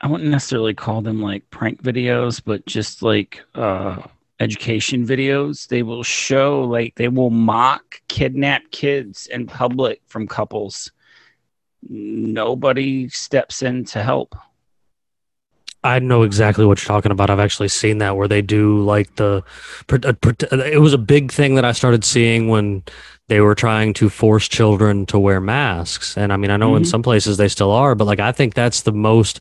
[0.04, 4.04] I wouldn't necessarily call them like prank videos, but just like uh
[4.40, 5.68] education videos.
[5.68, 10.92] They will show like they will mock kidnap kids in public from couples
[11.90, 14.36] nobody steps in to help.
[15.84, 17.30] I know exactly what you're talking about.
[17.30, 19.44] I've actually seen that where they do like the.
[19.92, 20.14] uh,
[20.72, 22.84] It was a big thing that I started seeing when
[23.30, 26.18] they were trying to force children to wear masks.
[26.18, 26.88] And I mean, I know in Mhm.
[26.88, 29.40] some places they still are, but like I think that's the most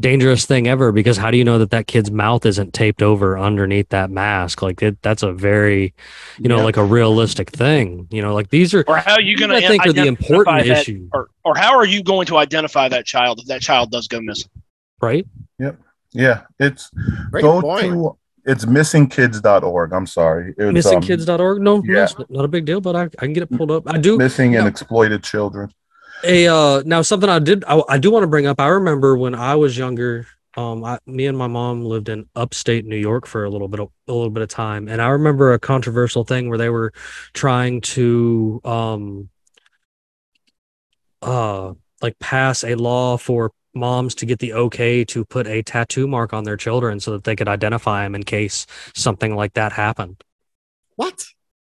[0.00, 3.38] dangerous thing ever because how do you know that that kid's mouth isn't taped over
[3.38, 4.60] underneath that mask?
[4.60, 5.94] Like it, that's a very,
[6.38, 6.64] you know, Yeah.
[6.64, 8.06] like a realistic thing.
[8.10, 8.84] You know, like these are.
[8.86, 11.74] Or how are you going to think are the important that, issue, or, or how
[11.76, 14.50] are you going to identify that child if that child does go missing?
[15.00, 15.26] right?
[15.58, 15.78] Yep.
[16.12, 16.90] Yeah, it's
[17.30, 17.84] Great go point.
[17.92, 19.92] to it's missingkids.org.
[19.92, 20.54] I'm sorry.
[20.58, 21.60] It's, um, Missingkids.org.
[21.60, 22.04] No, no, yeah.
[22.04, 23.84] it's not a big deal, but I, I can get it pulled up.
[23.86, 24.16] I do.
[24.18, 24.68] missing and No.
[24.68, 25.72] exploited children.
[26.24, 29.16] a uh now something i did i, I do want to bring up i remember
[29.16, 30.24] when i was younger
[30.56, 33.80] um I, me and my mom lived in upstate new york for a little bit
[33.80, 36.92] of a little bit of time and i remember a controversial thing where they were
[37.32, 39.30] trying to um
[41.22, 46.06] uh like pass a law for moms to get the okay to put a tattoo
[46.06, 49.72] mark on their children so that they could identify them in case something like that
[49.72, 50.22] happened
[50.96, 51.10] What?
[51.10, 51.34] That's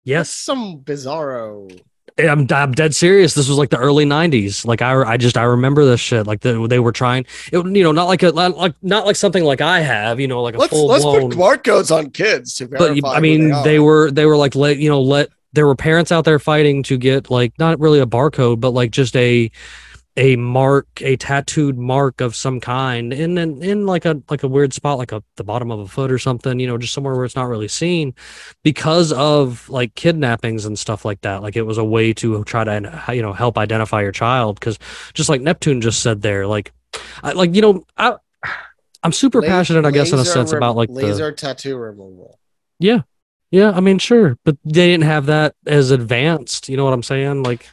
[0.05, 1.81] yes some bizarro.
[2.19, 3.33] I'm, I'm dead serious.
[3.33, 4.67] This was like the early '90s.
[4.67, 6.27] Like I, I just I remember this shit.
[6.27, 9.45] Like the, they were trying, it, you know, not like a like not like something
[9.45, 11.31] like I have, you know, like a Let's full let's blown.
[11.31, 13.01] put barcodes on kids to verify.
[13.01, 15.75] but I mean, they, they, were they were like let you know let there were
[15.77, 19.51] parents out there fighting to get like not really a barcode, but like just a
[20.17, 24.49] a mark, a tattooed mark of some kind, in in, in like a like a
[24.49, 27.15] weird spot, like a the bottom of a foot or something, you know, just somewhere
[27.15, 28.15] where it's not really seen,
[28.63, 31.43] because of like kidnappings and stuff like that.
[31.43, 34.79] Like it was a way to try to you know help identify your child, because
[35.15, 36.73] just like Neptune just said there, like
[37.23, 38.17] I, like you know I.
[39.05, 42.39] I'm super passionate, I guess, in a sense rem- about like the laser tattoo removal.
[42.79, 43.01] yeah.
[43.51, 46.71] Yeah, I mean, sure, but they didn't have that as advanced.
[46.71, 47.43] You know what I'm saying?
[47.43, 47.69] Like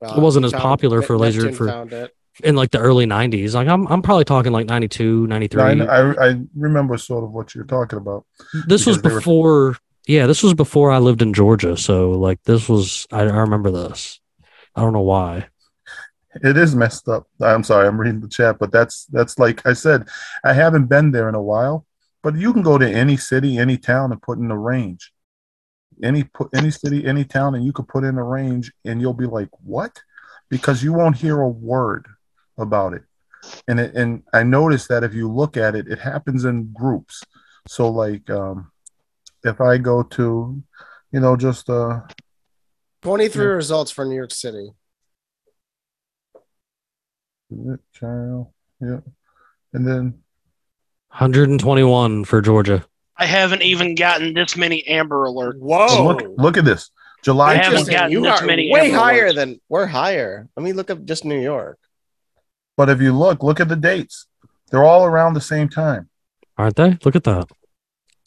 [0.00, 2.08] Uh, wasn't as found- popular for laser for-
[2.44, 3.54] in like the early 90s.
[3.54, 5.60] Like I'm I'm probably talking like 92, 93.
[5.60, 8.24] I, I, I remember sort of what you're talking about.
[8.68, 12.12] this was because they were- before Yeah, this was before I lived in Georgia, so
[12.12, 14.20] like this was I, I remember this.
[14.76, 15.48] I don't know why.
[16.44, 17.26] It is messed up.
[17.40, 20.06] I'm sorry, I'm reading the chat, but that's that's like I said,
[20.44, 21.86] I haven't been there in a while.
[22.22, 25.12] But you can go to any city, any town, and put in a range.
[26.02, 29.14] Any put any city, any town, and you could put in a range, and you'll
[29.14, 30.00] be like, "What?"
[30.48, 32.06] Because you won't hear a word
[32.56, 33.02] about it.
[33.66, 37.22] And it, and I noticed that if you look at it, it happens in groups.
[37.66, 38.72] So like, um,
[39.44, 40.62] if I go to,
[41.12, 42.00] you know, just uh,
[43.02, 43.50] 23 Yeah.
[43.52, 44.70] results for New York City.
[47.92, 49.00] child, yeah,
[49.72, 50.22] and then
[51.08, 52.84] 121 for Georgia.
[53.18, 55.58] I haven't even gotten this many Amber alerts.
[55.58, 56.04] Whoa.
[56.06, 56.90] look look at this,
[57.24, 57.50] July.
[57.52, 57.94] I haven't Interesting.
[57.94, 59.34] gotten You this are many way Amber higher alerts.
[59.34, 60.48] than we're higher.
[60.56, 61.78] Let me look up just New York.
[62.76, 64.26] But if you look, look at the dates.
[64.70, 66.08] They're all around the same time.
[66.56, 66.96] Aren't they?
[67.04, 67.48] Look at that.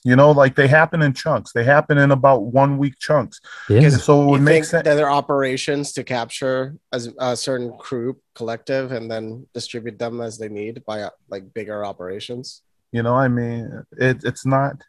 [0.03, 1.51] You know, like they happen in chunks.
[1.53, 3.39] They happen in about one week chunks.
[3.69, 3.87] Yeah.
[3.91, 4.83] So it You would make sense.
[4.83, 10.37] that there operations to capture as a certain group collective and then distribute them as
[10.39, 12.63] they need by like bigger operations?
[12.91, 14.83] You know, I mean, it, it's not.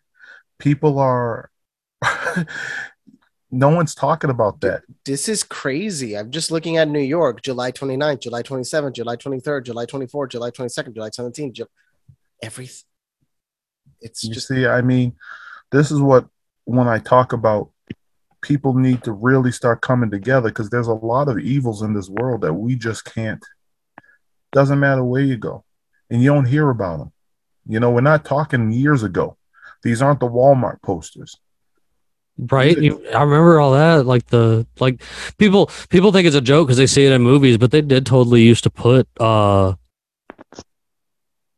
[0.58, 1.50] People are.
[3.50, 4.82] no one's talking about that.
[5.04, 6.16] This is crazy.
[6.16, 10.50] I'm just looking at New York, July 29th, July 27th, July 23rd, July 24th, July
[10.50, 11.52] 22nd, July 17th.
[11.52, 11.66] Ju-
[12.42, 12.68] every
[14.00, 15.14] it's You just see, I mean,
[15.70, 16.26] this is what
[16.64, 17.70] when I talk about
[18.42, 22.08] people need to really start coming together because there's a lot of evils in this
[22.08, 23.44] world that we just can't.
[24.52, 25.64] Doesn't matter where you go,
[26.10, 27.12] and you don't hear about them.
[27.66, 29.36] You know, we're not talking years ago.
[29.82, 31.36] These aren't the Walmart posters.
[32.38, 32.76] Right?
[32.76, 34.06] You, I remember all that.
[34.06, 35.02] Like the like
[35.38, 38.06] people people think it's a joke because they see it in movies, but they did
[38.06, 39.74] totally used to put uh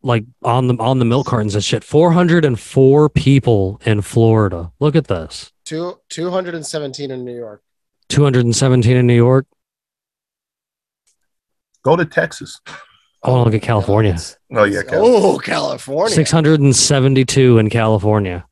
[0.02, 1.84] like on the on the milk cartons and shit.
[1.84, 4.72] 404 people in Florida.
[4.80, 5.52] Look at this.
[5.64, 7.62] two, 217 in New York.
[8.08, 9.46] 217 in New York.
[11.82, 12.60] Go to Texas.
[13.24, 14.16] I want to look at California.
[14.52, 16.14] Oh yeah, Cal- Oh, California.
[16.14, 18.44] 672 in California.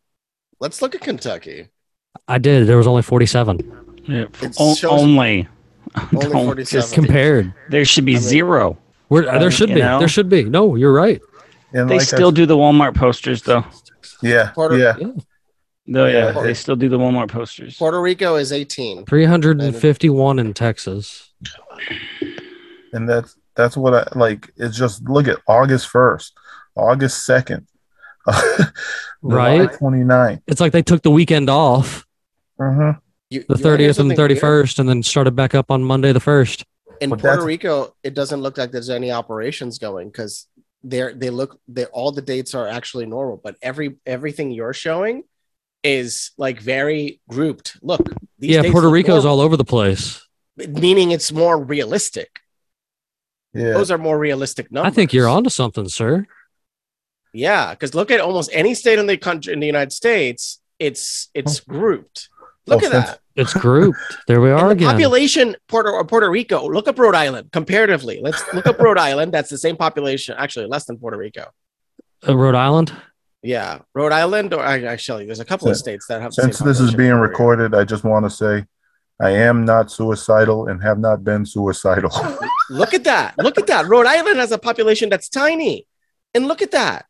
[0.60, 1.68] Let's look at Kentucky.
[2.28, 2.66] I did.
[2.66, 3.58] There was only 47
[4.06, 4.24] Yeah,
[4.58, 5.48] o- only.
[6.12, 6.64] Only 47.
[6.64, 7.52] just- compared.
[7.68, 8.78] There should be I mean- zero.
[9.08, 9.74] Where Uh, there should be.
[9.80, 9.98] know?
[9.98, 10.44] There should be.
[10.44, 11.20] No, you're right.
[11.74, 13.64] and They like still s- do the Walmart posters though.
[14.22, 14.94] Yeah, Puerto- yeah.
[15.86, 16.42] No, yeah, Yeah.
[16.42, 17.76] they still do the Walmart posters.
[17.76, 19.04] Puerto Rico is 18.
[19.04, 21.30] 351 in Texas.
[22.94, 24.50] and that's that's what I like.
[24.56, 26.34] It's just look at August first,
[26.76, 27.66] August second,
[29.22, 29.70] Right.
[29.70, 30.42] 29th.
[30.46, 32.06] It's like they took the weekend off,
[32.58, 32.94] Uh-huh.
[33.30, 34.30] You, the you wanna hear 30th and something weird?
[34.32, 36.64] 31st, and then started back up on Monday the 1st.
[37.00, 40.46] in But Puerto Rico, it doesn't look like there's any operations going because
[40.84, 45.22] they're they look they all the dates are actually normal, but every everything you're showing
[45.84, 47.76] is like very grouped.
[47.82, 48.02] Look,
[48.38, 50.26] these yeah, Puerto look Rico's normal, all over the place.
[50.56, 52.40] meaning it's more realistic.
[53.54, 53.72] Yeah.
[53.72, 54.90] Those are more realistic numbers.
[54.92, 56.26] I think you're onto something, sir.
[57.34, 61.28] Yeah, because look at almost any state in the country in the United States, it's
[61.34, 62.28] it's grouped.
[62.66, 63.18] Look Oh, at that.
[63.34, 63.98] It's grouped.
[64.26, 64.90] There we And are the again.
[64.90, 66.68] population Puerto Puerto Rico.
[66.68, 68.20] Look up Rhode Island comparatively.
[68.22, 69.32] Let's look up Rhode Island.
[69.32, 71.46] That's the same population, actually less than Puerto Rico.
[72.28, 72.92] Uh, Rhode Island.
[73.42, 76.32] Yeah, Rhode Island, or I- actually, there's a couple of states that have.
[76.34, 77.30] the Since same this is being as Puerto Rico.
[77.32, 78.64] recorded, I just want to say
[79.22, 82.10] I am not suicidal and have not been suicidal.
[82.70, 83.38] Look at that!
[83.38, 83.86] Look at that!
[83.86, 85.86] Rhode Island has a population that's tiny,
[86.34, 87.06] and look at that.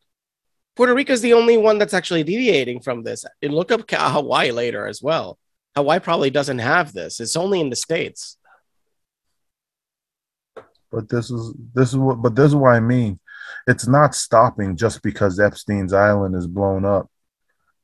[0.76, 3.24] Puerto Rico is the only one that's actually deviating from this.
[3.40, 5.38] And look up Hawaii later as well.
[5.74, 7.20] Hawaii probably doesn't have this.
[7.20, 8.36] It's only in the states.
[10.92, 13.18] but this is this is what but this is what I mean.
[13.66, 17.10] It's not stopping just because Epstein's island is blown up.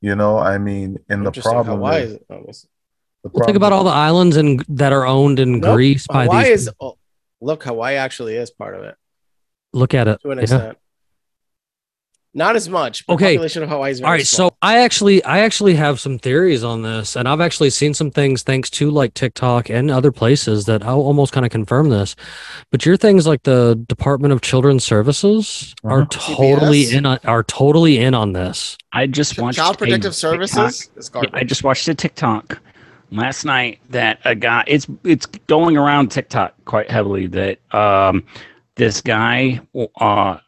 [0.01, 2.21] You know, I mean, and the problem Hawaii is, is.
[2.31, 2.45] Oh,
[3.29, 5.75] it's- the Well, think about all the islands and that are owned in Nope.
[5.75, 6.67] Greece by Hawaii these.
[6.69, 6.71] is.
[6.81, 6.97] oh,
[7.41, 8.95] look, Hawaii actually is part of it
[9.73, 10.21] Look at it.
[10.23, 10.43] to an Yeah.
[10.43, 10.79] extent.
[12.35, 13.05] Not as much.
[13.07, 13.35] but Okay.
[13.35, 14.51] population of Hawaii is very All right, small.
[14.51, 18.11] so I actually I actually have some theories on this, and I've actually seen some
[18.11, 22.15] things thanks to like TikTok and other places that I'll almost kind of confirm this.
[22.71, 26.11] But your things like the Department of Children's Services are Mhm.
[26.11, 26.99] totally CPS?
[26.99, 28.77] in on are totally in on this.
[28.93, 32.61] I just watched Child Protective TikTok- Services is I just watched a TikTok
[33.11, 38.25] last night that a guy it's it's going around TikTok quite heavily that um
[38.75, 39.61] this guy
[40.01, 40.39] uh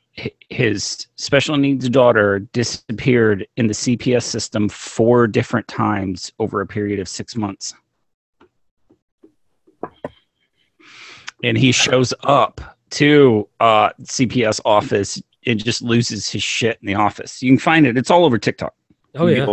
[0.51, 7.01] his special needs daughter disappeared in the CPS system four different times over a period
[7.01, 7.73] of 6 months.
[11.43, 16.95] And he shows up to uh CPS office and just loses his shit in the
[16.95, 17.43] office.
[17.43, 17.97] You can find it.
[17.97, 18.75] It's all over TikTok.
[19.15, 19.47] Oh yeah.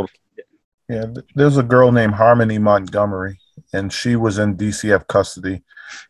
[0.89, 3.39] Yeah, there's a girl named Harmony Montgomery,
[3.73, 5.61] and she was in DCF custody,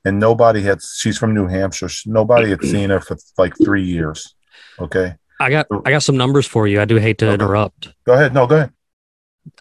[0.05, 0.83] and nobody had.
[0.83, 1.89] She's from New Hampshire.
[1.89, 4.35] sh- Nobody had seen her for like three years.
[4.79, 6.79] Okay, I got I got some numbers for you.
[6.79, 7.33] I do hate to Okay.
[7.33, 7.91] interrupt.
[8.05, 8.35] go ahead.
[8.35, 8.71] No, go ahead.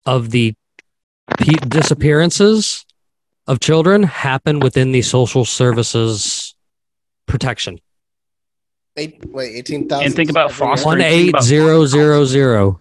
[0.06, 0.54] of the
[1.38, 2.84] pe- disappearances
[3.48, 6.56] of children happen within the social services
[7.26, 7.80] protection.
[8.98, 10.06] Eight, wait, 18,000.
[10.06, 10.76] And think about every year?
[10.76, 12.80] foster- One think eight about- zero zero zero.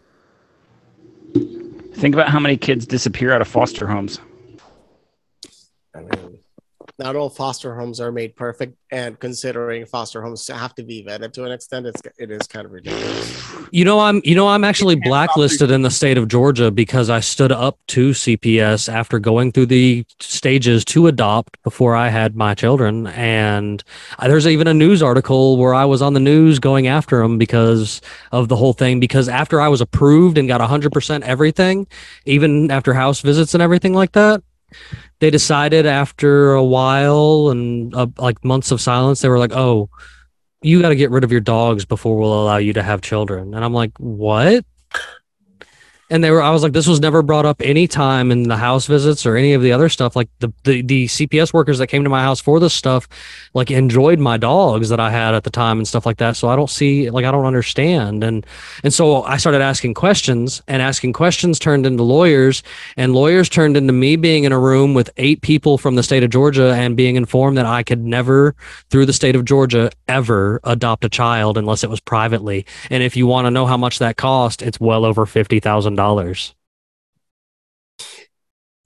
[1.95, 4.19] Think about how many kids disappear out of foster homes.
[5.95, 6.11] I mean,
[6.99, 11.33] not all foster homes are made perfect, and considering foster homes have to be vetted
[11.35, 13.55] to an extent, it's it is kind of ridiculous.
[13.71, 17.21] You know, I'm you know I'm actually blacklisted in the state of Georgia because I
[17.21, 22.55] stood up to CPS after going through the stages to adopt before I had my
[22.55, 23.83] children, and
[24.19, 27.37] I- there's even a news article where I was on the news going after them
[27.37, 28.01] because
[28.33, 29.01] of the whole thing.
[29.01, 31.87] Because after I was approved and got 100% everything,
[32.25, 34.43] even after house visits and everything like that,
[35.21, 39.91] they decided after a while and uh, like months of silence, they were like, "Oh."
[40.63, 43.55] you got to get rid of your dogs before we'll allow you to have children.
[43.55, 44.65] And I'm like, what?
[46.09, 48.57] And they were, I was like, this was never brought up any time in the
[48.57, 50.15] house visits or any of the other stuff.
[50.15, 53.09] Like the, the, the CPS workers that came to my house for this stuff,
[53.55, 56.37] like enjoyed my dogs that I had at the time and stuff like that.
[56.37, 58.23] So I don't see, like, I don't understand.
[58.23, 58.47] And,
[58.85, 62.63] and so I started asking questions and asking questions turned into lawyers
[62.97, 66.23] and lawyers turned into me being in a room with eight people from the state
[66.23, 68.55] of Georgia and being informed that I could never
[68.91, 72.65] through the state of Georgia ever adopt a child unless it was privately.
[72.91, 75.59] And if you want to know how much that cost, it's well over fifty
[75.97, 76.55] thousand dollars.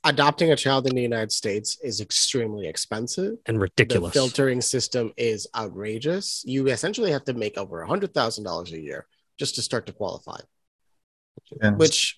[0.03, 3.37] Adopting a child in the United States is extremely expensive.
[3.45, 4.15] And ridiculous.
[4.15, 6.43] The filtering system is outrageous.
[6.47, 9.07] You essentially have to make over a hundred thousand dollars a year
[9.39, 10.39] just to start to qualify,
[11.61, 12.17] And which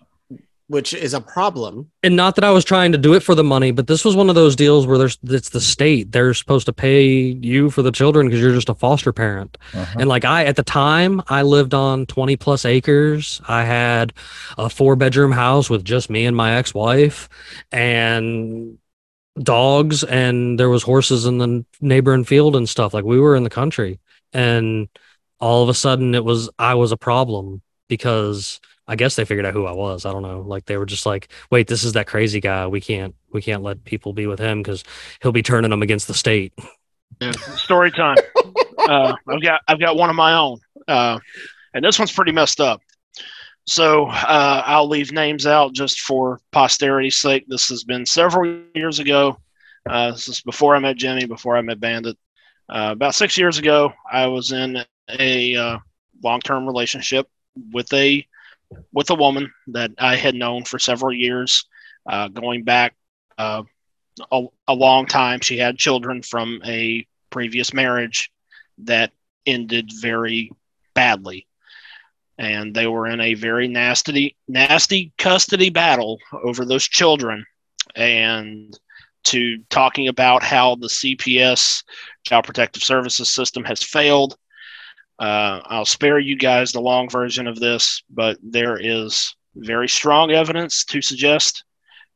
[0.72, 1.90] which is a problem.
[2.02, 4.16] and not that I was trying to do it for the money, but this was
[4.16, 6.12] one of those deals where there's it's the state.
[6.12, 9.58] They're supposed to pay you for the children because you're just a foster parent.
[9.74, 9.98] uh-huh.
[10.00, 13.42] And like I at the time, I lived on 20 plus acres.
[13.46, 14.14] I had
[14.56, 17.28] a four bedroom house with just me and my ex-wife
[17.70, 18.78] and
[19.42, 22.94] dogs and there was horses in the neighboring field and stuff.
[22.94, 24.00] Like we were in the country.
[24.32, 24.88] And
[25.38, 28.58] all of a sudden it was I was a problem because
[28.92, 30.04] I guess they figured out who I was.
[30.04, 30.42] I don't know.
[30.42, 32.66] Like they were just like, "Wait, this is that crazy guy.
[32.66, 34.84] We can't we can't let people be with him cuz
[35.22, 36.52] he'll be turning them against the state."
[37.18, 38.18] Yeah, story time.
[38.78, 41.18] uh, I've got I've got one of my own, uh,
[41.72, 42.82] and this one's pretty messed up.
[43.66, 47.46] So uh, I'll leave names out just for posterity's sake.
[47.48, 49.38] This has been several years ago.
[49.88, 52.18] Uh, this is before I met Jimmy, before I met Bandit.
[52.68, 54.84] Uh, about six years ago, I was in
[55.18, 55.78] a uh,
[56.22, 57.26] long-term relationship
[57.72, 58.26] with a
[58.92, 61.64] with a woman that I had known for several years,
[62.06, 62.94] uh, going back
[63.38, 63.62] uh,
[64.30, 65.40] a, a long time.
[65.40, 68.30] She had children from a previous marriage
[68.78, 69.12] that
[69.46, 70.50] ended very
[70.94, 71.46] badly
[72.38, 77.44] and they were in a very nasty nasty custody battle over those children
[77.94, 78.78] and
[79.24, 81.84] to talking about how the CPS
[82.24, 84.36] child protective services system has failed
[85.18, 90.30] uh, I'll spare you guys the long version of this but there is very strong
[90.30, 91.64] evidence to suggest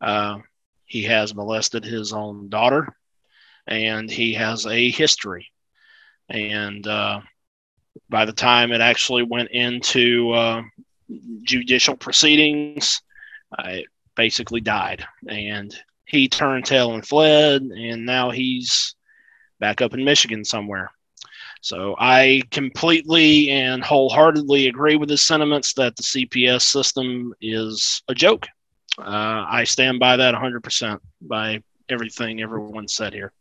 [0.01, 0.39] uh,
[0.85, 2.97] he has molested his own daughter
[3.67, 5.51] and he has a history
[6.29, 7.21] and uh,
[8.09, 10.63] by the time it actually went into uh,
[11.43, 13.01] judicial proceedings,
[13.57, 13.85] I
[14.15, 15.05] basically died.
[15.29, 15.75] And
[16.05, 18.95] he turned tail and fled, and now he's
[19.61, 20.91] back up in Michigan somewhere.
[21.61, 28.15] So I completely and wholeheartedly agree with his sentiments that the CPS system is a
[28.15, 28.47] joke.
[28.99, 33.33] Uh, I stand by that 100% by everything everyone said here.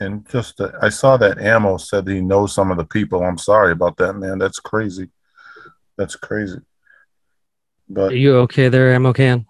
[0.00, 3.22] And just, uh, I saw that Ammo said he knows some of the people.
[3.22, 4.38] I'm sorry about that, man.
[4.38, 5.08] That's crazy.
[5.96, 6.58] That's crazy.
[7.88, 9.46] But Are But you okay there, Ammo Can?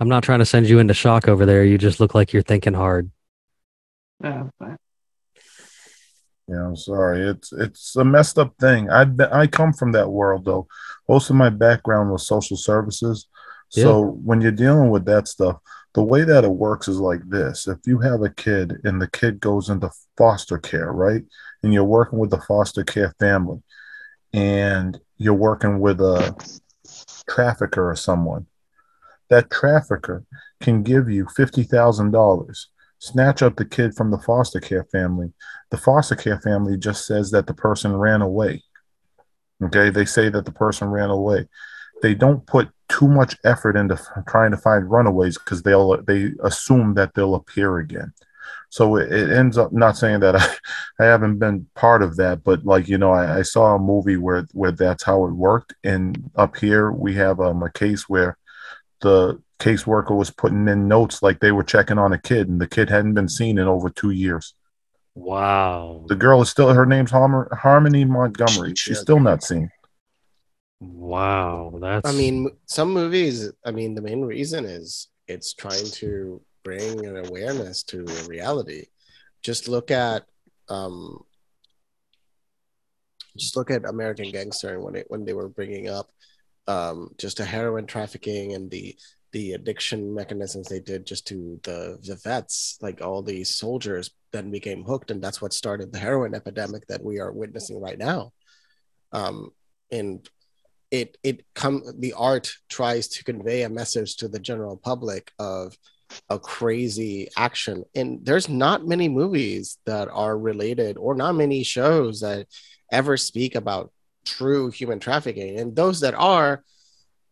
[0.00, 1.64] I'm not trying to send you into shock over there.
[1.64, 3.10] You just look like you're thinking hard.
[4.22, 4.78] Yeah, fine.
[6.48, 7.28] Yeah, I'm sorry.
[7.28, 8.90] It's it's a messed up thing.
[8.90, 10.66] I I come from that world though.
[11.08, 13.26] Most of my background was social services.
[13.70, 15.56] So when you're dealing with that stuff,
[15.94, 17.66] the way that it works is like this.
[17.66, 21.22] If you have a kid and the kid goes into foster care, right?
[21.62, 23.62] And you're working with the foster care family
[24.32, 26.34] and you're working with a
[27.28, 28.46] trafficker or someone,
[29.28, 30.24] that trafficker
[30.60, 32.66] can give you $50,000,
[33.04, 35.32] snatch up the kid from the foster care family.
[35.70, 38.62] The foster care family just says that the person ran away.
[39.62, 41.46] Okay, they say that the person ran away.
[42.02, 46.30] They don't put too much effort into f- trying to find runaways because they'll they
[46.42, 48.12] assume that they'll appear again.
[48.70, 50.56] So it, it ends up not saying that I,
[50.98, 54.16] I haven't been part of that, but like you know, I, I saw a movie
[54.16, 55.74] where where that's how it worked.
[55.84, 58.36] And up here we have um, a case where
[59.00, 62.66] the caseworker was putting in notes like they were checking on a kid, and the
[62.66, 64.54] kid hadn't been seen in over two years.
[65.14, 66.04] Wow.
[66.08, 68.74] The girl is still her name's Har- Harmony Montgomery.
[68.74, 69.02] She's Yeah.
[69.02, 69.70] still not seen.
[70.80, 71.78] Wow.
[71.80, 73.50] That's I mean, some movies.
[73.64, 78.86] I mean, the main reason is it's trying to bring an awareness to a reality.
[79.42, 80.24] Just look at,
[80.68, 81.24] um,
[83.36, 86.10] just look at American Gangster and when it when they were bringing up,
[86.66, 88.96] um, just a heroin trafficking and the
[89.32, 94.50] the addiction mechanisms they did just to the the vets, like all these soldiers, then
[94.50, 98.32] became hooked, and that's what started the heroin epidemic that we are witnessing right now.
[99.12, 99.50] Um,
[99.90, 100.28] and
[100.90, 105.76] it it come the art tries to convey a message to the general public of
[106.28, 112.20] a crazy action and there's not many movies that are related or not many shows
[112.20, 112.46] that
[112.92, 113.90] ever speak about
[114.24, 116.62] true human trafficking and those that are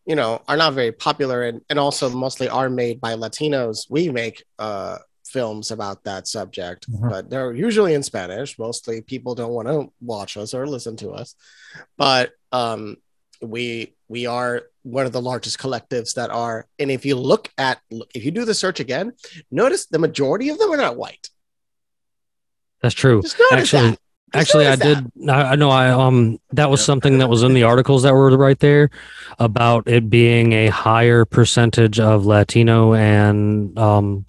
[0.06, 4.10] you know are not very popular and, and also mostly are made by latinos we
[4.10, 7.08] make uh films about that subject Mhm.
[7.10, 11.10] but they're usually in spanish mostly people don't want to watch us or listen to
[11.12, 11.34] us
[11.96, 12.96] but um
[13.40, 17.78] we we are one of the largest collectives that are and if you look at
[18.14, 19.12] if you do the search again
[19.50, 21.30] notice the majority of them are not white
[22.82, 23.22] that's true.
[23.52, 23.98] Actually, that.
[24.34, 25.10] Actually, I did.
[25.28, 25.70] I, know.
[25.70, 28.90] I um, that was something that was in the articles that were right there
[29.38, 34.24] about it being a higher percentage of Latino and um,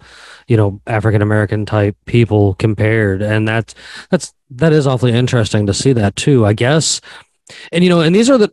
[0.46, 3.74] you know, African American type people compared, and that's
[4.10, 6.44] that's that is awfully interesting to see that too.
[6.44, 7.00] I guess,
[7.72, 8.52] and you know, and these are the.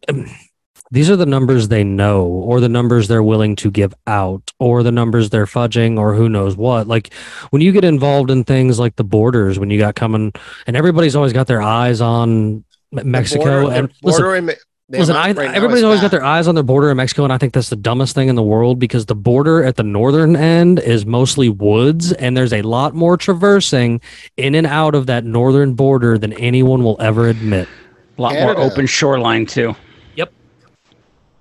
[0.91, 4.83] These are the numbers they know, or the numbers they're willing to give out, or
[4.83, 6.87] the numbers they're fudging, or who knows what.
[6.87, 7.13] Like
[7.51, 10.33] when you get involved in things like the borders, when you got coming
[10.67, 13.61] and everybody's always got their eyes on Mexico.
[13.61, 16.49] Border- and the listen, in Me- listen, I, right everybody's is always got their eyes
[16.49, 18.77] on their border in Mexico, and I think that's the dumbest thing in the world
[18.77, 23.15] because the border at the northern end is mostly woods, and there's a lot more
[23.15, 24.01] traversing
[24.35, 27.69] in and out of that northern border than anyone will ever admit.
[28.17, 28.59] A lot Canada.
[28.59, 29.73] more open shoreline too.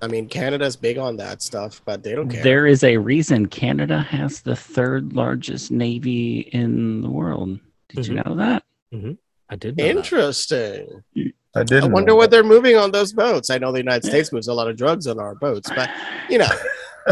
[0.03, 2.43] I mean, Canada's big on that stuff, but they don't care.
[2.43, 7.61] There is a reason Canada has the third largest navy in the world.
[7.89, 8.29] Did you mm-hmm.
[8.29, 8.65] know that?
[8.93, 9.13] Mm-hmm.
[9.51, 9.77] I did.
[9.77, 9.97] Know that.
[9.97, 11.03] Interesting.
[11.17, 11.85] I I didn't.
[11.85, 12.37] I wonder what that.
[12.37, 13.51] they're moving on those boats.
[13.51, 15.91] I know the United States moves a lot of drugs on our boats, but
[16.31, 16.49] you know,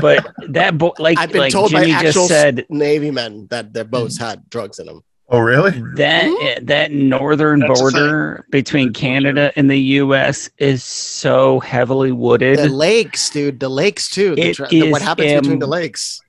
[0.00, 3.46] But that boat, like I've been like told Jimmy by just actual said Navy men
[3.50, 4.28] that their boats mm-hmm.
[4.28, 5.02] had drugs in them.
[5.30, 5.72] Oh, really?
[5.96, 6.64] that Mm-hmm.
[6.66, 10.48] that northern That's border between Canada and the U.S.
[10.58, 12.58] is so heavily wooded.
[12.58, 14.34] The lakes, dude, the lakes too.
[14.34, 16.20] The It tra- the- what is, happens between the lakes?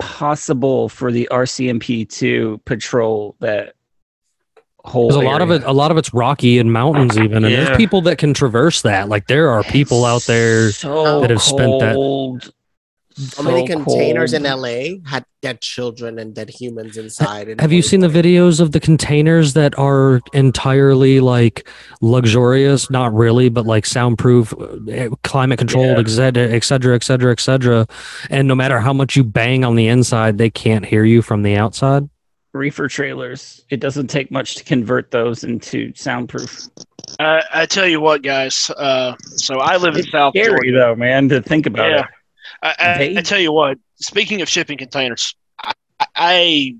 [0.00, 3.74] possible for the RCMP to patrol that
[4.84, 5.08] whole.
[5.08, 7.64] Because a lot of it, a lot of it's rocky and mountains, even, and Yeah.
[7.64, 9.08] there's people that can traverse that.
[9.08, 10.70] Like there are people out there.
[10.72, 11.96] so that have spent that-
[13.16, 14.42] cold, How many so containers in.
[14.44, 17.48] LA had dead children and dead humans inside?
[17.48, 21.68] in Have you seen the videos of the containers that are entirely like
[22.00, 22.90] luxurious?
[22.90, 26.00] Not really, but like soundproof, uh, climate controlled, Yeah.
[26.00, 27.86] et cetera, et cetera, et cetera, et cetera.
[28.30, 31.42] And no matter how much you bang on the inside, they can't hear you from
[31.42, 32.08] the outside.
[32.52, 33.64] reefer trailers.
[33.68, 36.68] It doesn't take much to convert those into soundproof.
[37.18, 38.70] I, I tell you what, guys.
[38.70, 40.72] Uh, so I live in South scary Georgia.
[40.78, 42.00] though, man, to think about Yeah.
[42.02, 42.06] it.
[42.64, 43.78] I, I, I tell you what.
[43.96, 45.72] Speaking of shipping containers, I,
[46.16, 46.76] I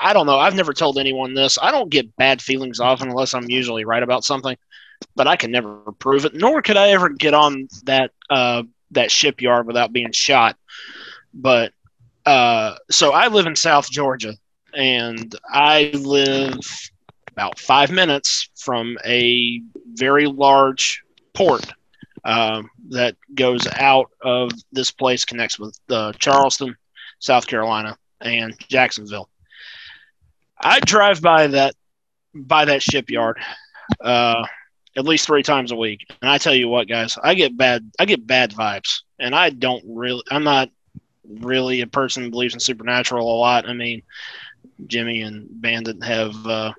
[0.00, 0.38] I don't know.
[0.38, 1.58] I've never told anyone this.
[1.60, 4.56] I don't get bad feelings often unless I'm usually right about something,
[5.16, 6.34] but I can never prove it.
[6.34, 8.62] Nor could I ever get on that uh,
[8.92, 10.56] that shipyard without being shot.
[11.34, 11.72] But
[12.26, 14.34] uh, so I live in South Georgia,
[14.74, 16.60] and I live
[17.30, 19.62] about five minutes from a
[19.94, 21.02] very large
[21.34, 21.72] port
[22.24, 26.76] um, that goes out of this place, connects with uh, Charleston,
[27.18, 29.28] South Carolina, and Jacksonville.
[30.60, 31.74] I drive by that
[32.34, 33.38] by that shipyard
[34.00, 34.46] uh,
[34.96, 37.90] at least three times a week, and I tell you what, guys, I get bad
[37.98, 40.70] I get bad vibes, and I don't really I'm not
[41.40, 43.68] really a person who believes in supernatural a lot.
[43.68, 44.02] I mean,
[44.86, 46.72] Jimmy and Bandit have uh,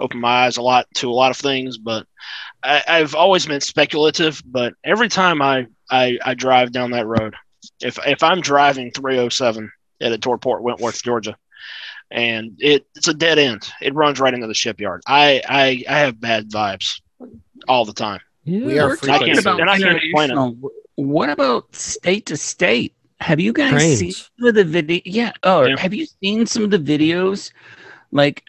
[0.00, 2.06] opened my eyes a lot to a lot of things, but
[2.62, 4.42] I, I've always been speculative.
[4.44, 7.34] But every time I, I I drive down that road,
[7.80, 9.70] if if I'm driving 307
[10.02, 11.36] at a Torport, Wentworth, Georgia,
[12.10, 15.02] and it, it's a dead end, it runs right into the shipyard.
[15.06, 17.00] I I, I have bad vibes
[17.68, 18.20] all the time.
[18.44, 20.56] We are We're free talking can't- about and I can't explain it.
[20.96, 22.94] What about state to state?
[23.20, 23.98] Have you guys Trains.
[23.98, 25.00] seen some of the video?
[25.04, 25.32] Yeah.
[25.42, 25.78] Oh, Yeah.
[25.78, 27.50] have you seen some of the videos?
[28.12, 28.44] Like,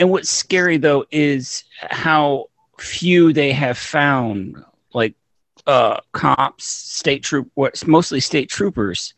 [0.00, 2.46] and what's scary though is how
[2.78, 4.56] few they have found.
[4.94, 5.14] Like,
[5.66, 9.14] uh, cops, state troop, what's mostly state troopers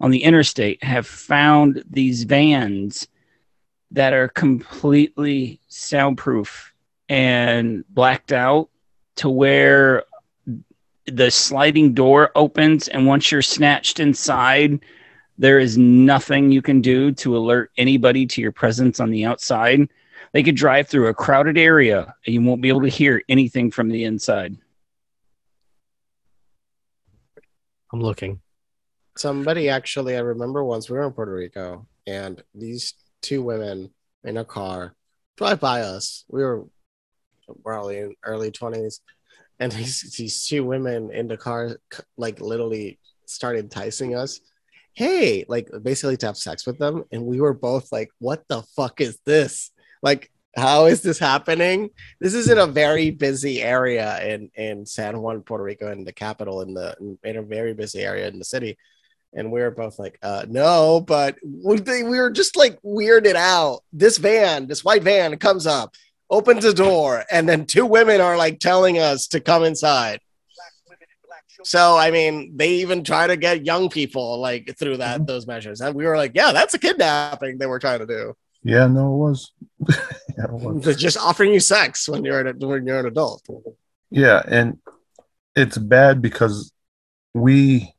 [0.00, 3.08] on the interstate have found these vans
[3.90, 6.74] that are completely soundproof
[7.08, 8.68] and blacked out
[9.16, 10.04] to where
[11.06, 14.78] the sliding door opens and once you're snatched inside
[15.38, 19.88] there is nothing you can do to alert anybody to your presence on the outside
[20.32, 23.70] they could drive through a crowded area and you won't be able to hear anything
[23.70, 24.56] from the inside
[27.92, 28.40] I'm looking.
[29.16, 33.90] Somebody actually, I remember once we were in Puerto Rico, and these two women
[34.24, 34.94] in a car
[35.36, 36.24] drive by us.
[36.28, 36.66] We were
[37.64, 39.00] probably in early twenties,
[39.58, 41.78] and these these two women in the car,
[42.16, 44.40] like literally started enticing us.
[44.92, 48.62] Hey, like basically to have sex with them, and we were both like, "What the
[48.76, 49.70] fuck is this?
[50.02, 51.90] Like, how is this happening?"
[52.20, 56.12] This is in a very busy area in in San Juan, Puerto Rico, in the
[56.12, 58.76] capital, in the in, a very busy area in the city
[59.34, 63.34] and we were both like, uh, no, but we, they, we were just like weirded
[63.34, 63.80] out.
[63.92, 65.94] This van, this white van comes up,
[66.30, 70.20] opens the door, and then two women are like telling us to come inside.
[71.64, 75.80] So I mean, they even try to get young people like through that those measures,
[75.80, 78.34] and we were like, yeah, that's a kidnapping they were trying to do.
[78.62, 79.52] Yeah, no, it was.
[79.88, 80.84] yeah, it was.
[80.84, 83.46] They're just offering you sex when you're an, when you're an adult.
[84.10, 84.78] Yeah, and
[85.54, 86.72] it's bad because
[87.34, 87.94] we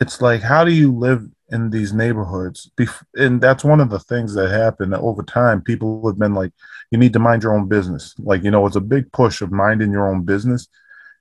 [0.00, 3.98] it's like how do you live in these neighborhoods Bef- and that's one of the
[3.98, 6.52] things that happened over time people have been like
[6.90, 9.52] you need to mind your own business like you know it's a big push of
[9.52, 10.68] minding your own business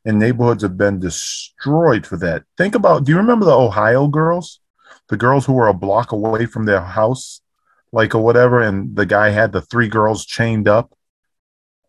[0.05, 4.59] and neighborhoods have been destroyed for that think about do you remember the ohio girls
[5.09, 7.41] the girls who were a block away from their house
[7.91, 10.93] like or whatever and the guy had the three girls chained up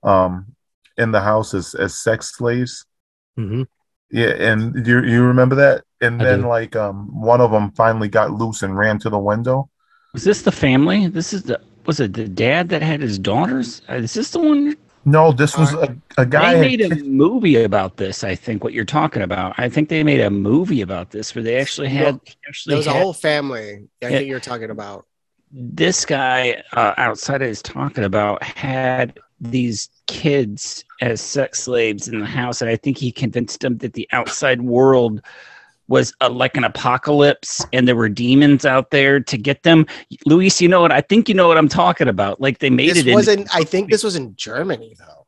[0.02, 0.54] um
[0.98, 2.84] in the house as, as sex slaves
[3.36, 3.62] hmm
[4.10, 5.84] yeah, and you you remember that?
[6.00, 6.46] And I then do.
[6.46, 9.70] like um one of them finally got loose and ran to the window.
[10.12, 13.82] was this the family this is the was it the dad that had his daughters
[13.88, 16.52] Uh, is this the one No, this was a, a guy.
[16.52, 19.68] they had made a ki- movie about this i think what you're talking about i
[19.68, 22.92] think they made a movie about this where they actually had actually There was a
[22.92, 23.88] whole family.
[24.02, 24.18] I Yeah.
[24.18, 25.06] think you're talking about.
[25.52, 32.26] This guy uh, outside is talking about had these kids as sex slaves in the
[32.26, 35.20] house, and I think he convinced them that the outside world
[35.88, 39.84] was uh like an apocalypse and there were demons out there to get them.
[40.24, 40.92] Luis, you know what?
[40.92, 42.40] I think you know what I'm talking about.
[42.40, 43.54] Like they made This it in wasn't.
[43.54, 45.26] I think this was in Germany though.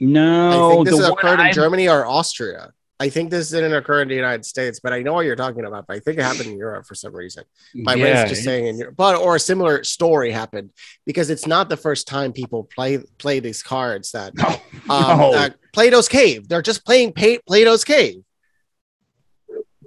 [0.00, 2.72] no, I think this occurred in I- Germany or Austria.
[3.04, 5.66] I think this didn't occur in the United States, but I know what you're talking
[5.66, 5.86] about.
[5.86, 7.44] But I think it happened in Europe for some reason.
[7.74, 10.70] My yeah, brain's just saying in Europe, but or a similar story happened
[11.04, 14.48] because it's not the first time people play play these cards that No,
[14.88, 15.34] um, no.
[15.34, 16.48] uh, Plato's Cave.
[16.48, 18.22] They're just playing pa- Plato's Cave.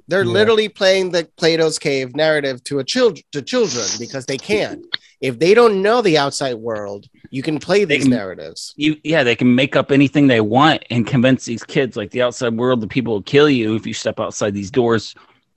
[0.07, 0.31] They're Yeah.
[0.31, 4.83] literally playing the Plato's Cave narrative to a child to children because they can.
[5.19, 8.73] If they don't know the outside world, you can play these can- narratives.
[8.77, 12.21] you yeah they can make up anything they want and convince these kids like the
[12.21, 15.15] outside world the people will kill you if you step outside these doors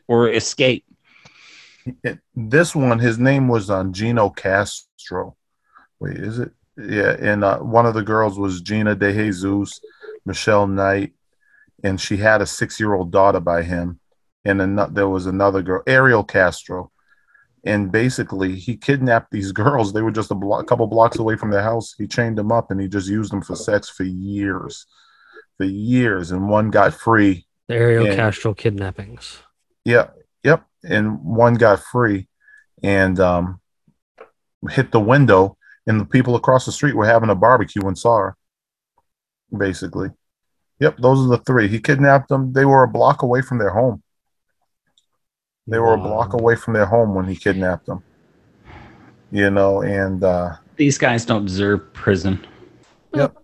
[0.09, 0.85] or escape
[2.05, 5.37] It- this one, his name was on Gino Castro.
[5.99, 6.51] Wait, is it?
[6.77, 9.81] Yeah, and uh, one of the girls was Gina De Jesus,
[10.25, 11.13] Michelle Knight,
[11.85, 13.99] and she had a six-year-old daughter by him.
[14.45, 16.91] And ano- there was another girl, Ariel Castro,
[17.65, 19.93] and basically he kidnapped these girls.
[19.93, 21.95] They were just a, blo- a couple blocks away from their house.
[21.99, 24.87] He chained them up and he just used them for sex for years,
[25.59, 26.31] for years.
[26.31, 28.17] And one got free The Ariel Yeah.
[28.17, 29.39] Castro kidnappings.
[29.85, 30.09] yeah,
[30.43, 30.65] yep.
[30.83, 32.29] And one got free
[32.83, 33.61] and um,
[34.71, 38.17] hit the window, and the people across the street were having a barbecue and saw
[38.17, 38.37] her.
[39.57, 40.09] Basically,
[40.79, 40.97] yep.
[40.99, 41.69] Those are the three.
[41.69, 42.53] He kidnapped them.
[42.55, 44.03] They were a block away from their home.
[45.71, 48.03] They were a block away from their home when he kidnapped them.
[49.33, 52.45] You know, and uh, these guys don't deserve prison
[53.15, 53.37] Yep.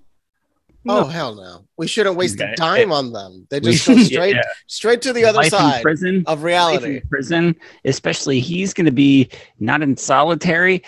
[0.88, 1.64] Oh hell no!
[1.76, 2.50] We shouldn't waste Okay.
[2.50, 3.46] the time on them.
[3.50, 4.42] They just go straight yeah.
[4.68, 6.96] straight to the other life in side prison of life reality.
[6.98, 10.82] in prison especially he's going to be not in solitary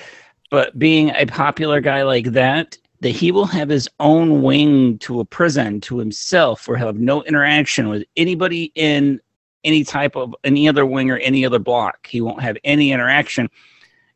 [0.51, 5.18] but being a popular guy like that that he will have his own wing to
[5.20, 9.20] a prison to himself where he'll have no interaction with anybody in
[9.69, 13.49] any type of any other wing or any other block he won't have any interaction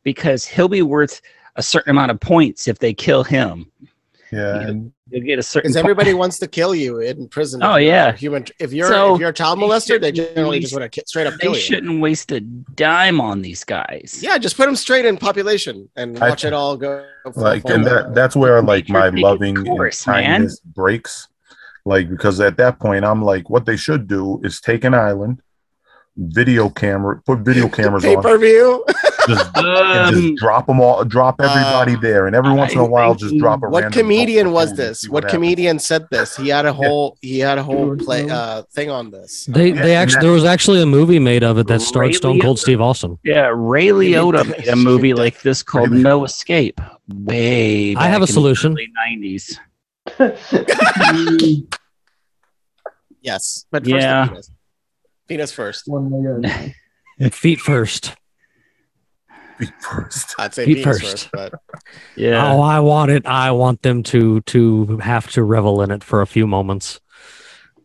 [0.03, 1.21] because he'll be worth
[1.57, 3.71] a certain amount of points if they kill him
[4.33, 4.69] yeah, Yeah.
[4.69, 7.63] and you'll get a certain Because everybody wants to kill you in prison.
[7.63, 8.13] Oh, if yeah.
[8.13, 8.47] human.
[8.59, 11.03] If you're So, if you're a child molester, they shouldn't generally waste- just want to
[11.07, 11.61] straight up they kill you.
[11.61, 16.19] shouldn't waste a dime on these guys Yeah, just put them straight in population and
[16.19, 17.05] I- watch it all go.
[17.37, 20.25] like and that that's where like my loving and course, man.
[20.25, 21.29] kindness breaks
[21.85, 25.43] like because at that point i'm like what they should do is take an island
[26.16, 28.85] video camera put video cameras pay on per view.
[29.28, 32.80] just, and Um, just drop them all drop everybody uh, there and every once in
[32.80, 35.03] a I'm while just drop a what comedian was this?
[35.03, 36.37] see What comedian said this?
[36.37, 39.47] He had a whole he had a whole play uh thing on this.
[39.47, 42.12] They Yeah, they actually there was actually a movie made of it that starred Ray
[42.12, 42.61] Stone Cold Liotta.
[42.61, 43.18] Steve Austin.
[43.24, 46.03] Yeah, Ray Liotta made a movie like this called Really?
[46.03, 46.80] No Escape.
[47.09, 47.95] Way.
[47.97, 48.72] I have a solution.
[48.72, 49.59] In the early 90s.
[53.21, 54.27] Yes, but first Yeah.
[54.29, 54.51] penis.
[55.29, 55.85] Penis first.
[55.87, 56.27] One way
[57.21, 58.15] or Feet first.
[59.59, 61.03] Feet first I'd say Feet first.
[61.03, 61.55] first, but
[62.17, 62.51] Yeah.
[62.53, 63.25] Oh, I want it.
[63.27, 66.99] I want them to to have to revel in it for a few moments.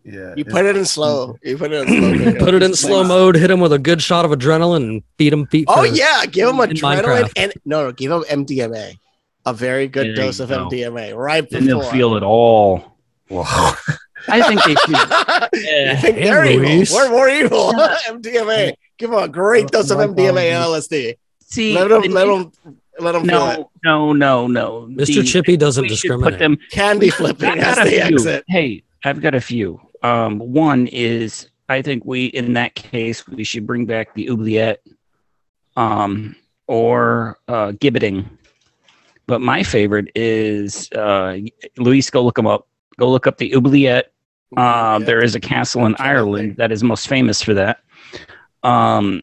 [0.03, 1.38] yeah you put it in slow.
[1.43, 2.11] You put it in slow.
[2.17, 2.39] video.
[2.45, 3.36] Put it in slow mode.
[3.36, 5.95] Hit him with a good shot of adrenaline and feed him feet Oh first.
[5.99, 7.32] yeah, give him In adrenaline Minecraft.
[7.36, 8.97] and no, no, give him MDMA.
[9.47, 10.67] A very good There dose of go.
[10.69, 11.93] MDMA right Then they'll before.
[11.93, 12.97] feel it all.
[13.29, 13.73] Wow.
[14.27, 14.89] I think they should.
[15.53, 16.95] you think Hey, they're evil?
[16.97, 17.71] We're more evil.
[18.07, 18.73] MDMA.
[18.97, 21.15] Give them a great dose of MDMA and LSD.
[21.39, 23.65] See, Let them, let them, him, let him feel it.
[23.85, 24.87] no, no, no, no.
[24.91, 25.05] Mr.
[25.15, 26.33] The- Chippy doesn't discriminate.
[26.33, 28.15] Put them Candy flipping I've as got they few.
[28.17, 28.43] exit.
[28.49, 29.79] Hey, I've got a few.
[30.03, 34.81] Um, one is I think we in that case we should bring back the oubliette,
[35.77, 36.35] um,
[36.67, 38.25] or uh, gibbeting.
[39.28, 41.38] But my favorite is uh,
[41.78, 42.09] Luis.
[42.09, 42.67] Go look them up.
[42.97, 44.11] Go look up the oubliette.
[44.55, 47.53] Uh, there is a castle in I'm trying to Ireland that is most famous for
[47.55, 47.80] that.
[48.63, 49.21] Um,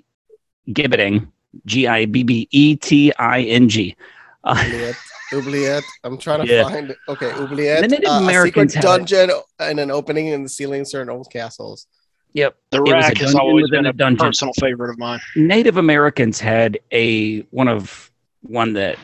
[0.68, 1.28] gibbeting,
[1.66, 3.96] G I B B E T I N G.
[4.44, 4.96] Uh, Oubliette.
[5.32, 5.84] Oubliette.
[6.04, 6.64] I'm trying to Yeah.
[6.68, 6.94] find.
[7.08, 7.80] Okay, oubliette.
[7.82, 11.08] The Native uh, a Americans secret dungeon and an opening in the ceiling in certain
[11.08, 11.86] old castles.
[12.34, 12.56] yep.
[12.70, 14.26] The was rack has always within been a a dungeon.
[14.26, 15.20] personal favorite of mine.
[15.34, 18.10] Native Americans had a one of
[18.42, 18.98] one that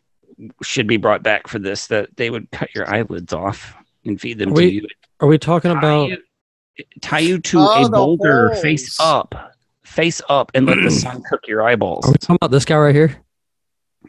[0.63, 3.75] should be brought back for this that they would cut your eyelids off
[4.05, 4.87] and feed them We- to you.
[5.21, 6.09] Are we talking Tie about?
[6.09, 6.19] you,
[7.03, 9.35] tie you to Oh, a the boulder face up,
[9.85, 12.07] face up, and let the sun cook your eyeballs.
[12.07, 13.17] Are we talking about this guy right here?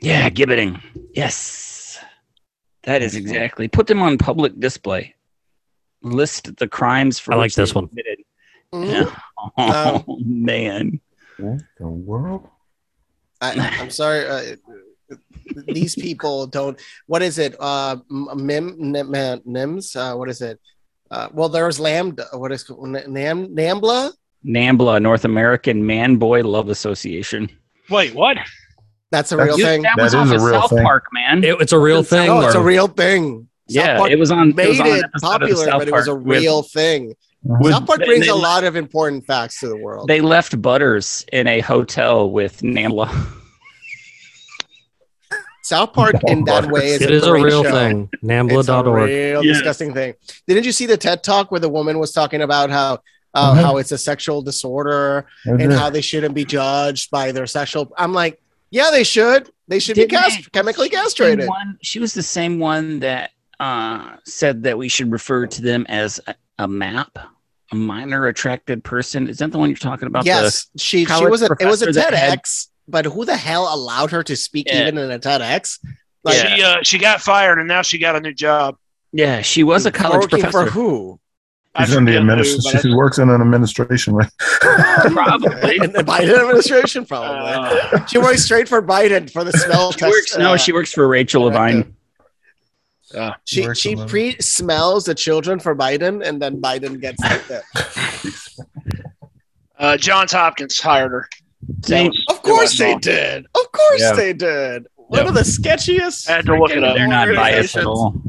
[0.01, 0.81] Yeah, gibbeting.
[1.13, 1.99] Yes,
[2.83, 3.67] that is exactly.
[3.67, 5.15] Put them on public display.
[6.01, 7.87] List the crimes for I like this one.
[7.89, 8.19] committed.
[8.73, 9.13] Mhm.
[9.57, 11.01] Oh man,
[11.37, 12.47] What the world
[13.41, 14.25] I, I'm sorry.
[14.27, 14.55] Uh,
[15.67, 16.79] these people don't.
[17.07, 17.55] What is it?
[17.59, 19.95] Uh, Mim Nim, Nims.
[19.95, 20.59] Uh, what is it?
[21.09, 22.25] Uh, well, there's Lambda.
[22.33, 24.13] What is Nam Nambla?
[24.45, 27.49] NAMBLA, North American Man Boy Love Association.
[27.89, 28.37] Wait, what?
[29.11, 29.81] That's a That's- real You- thing.
[29.83, 30.83] that That was is off a of real South thing.
[30.83, 31.43] Park, man.
[31.43, 32.27] It- it's a real thing.
[32.27, 33.47] No, it's a real thing.
[33.69, 34.49] South yeah, Park it was on.
[34.51, 37.13] it made was on it popular, but it was a Park with- real thing.
[37.43, 40.07] with- South Park brings they a lot of important facts to the world.
[40.07, 43.09] They left Butters in a hotel with NAMBLA.
[45.71, 47.71] South Park in that way is It a is a great real show.
[47.71, 48.09] thing.
[48.13, 49.09] It's a Nambla.org.
[49.09, 49.57] real Yes.
[49.57, 50.13] disgusting thing.
[50.47, 52.99] Didn't you see the TED talk where the woman was talking about how
[53.33, 53.61] uh, Mhm.
[53.63, 57.89] how it's a sexual disorder and how they shouldn't be judged by their sexual?
[57.97, 58.41] I'm like,
[58.71, 59.49] yeah, they should.
[59.69, 61.47] They should be Didn't cast- they- chemically she castrated.
[61.47, 65.85] One, she was the same one that uh, said that we should refer to them
[65.87, 67.17] as a, a map,
[67.71, 69.29] a minor attracted person.
[69.29, 70.25] Is that the one you're talking about?
[70.25, 73.73] Yes, she she was a it was a professor had- TEDx, but who the hell
[73.73, 74.81] allowed her to speak Yeah.
[74.81, 75.79] even in a TEDx?
[76.23, 76.55] Like, Yeah.
[76.55, 78.77] She uh, she got fired and now she got a new job.
[79.13, 80.65] Yeah, she was a college working professor.
[80.67, 81.19] for who?
[81.79, 82.81] She's in the administration.
[82.81, 84.29] She works in an administration, right?
[84.59, 85.77] Probably.
[85.77, 87.51] In the Biden administration, probably.
[87.51, 90.11] Uh, she works straight for Biden for the smell She test.
[90.11, 91.77] works, no, uh, she works for Rachel director.
[91.77, 91.95] Levine.
[93.45, 94.07] She Works she alone.
[94.09, 97.61] pre smells the children for Biden, and then Biden gets like the.
[99.79, 101.29] uh, Johns Hopkins hired her.
[101.83, 102.11] Same.
[102.29, 102.99] Of course they wrong.
[102.99, 103.45] did.
[103.55, 104.13] Of course Yeah.
[104.13, 104.87] they did.
[104.95, 105.27] One Yep.
[105.29, 106.29] of the sketchiest.
[106.29, 106.95] I had to look it up.
[106.95, 108.21] They're not biased at all.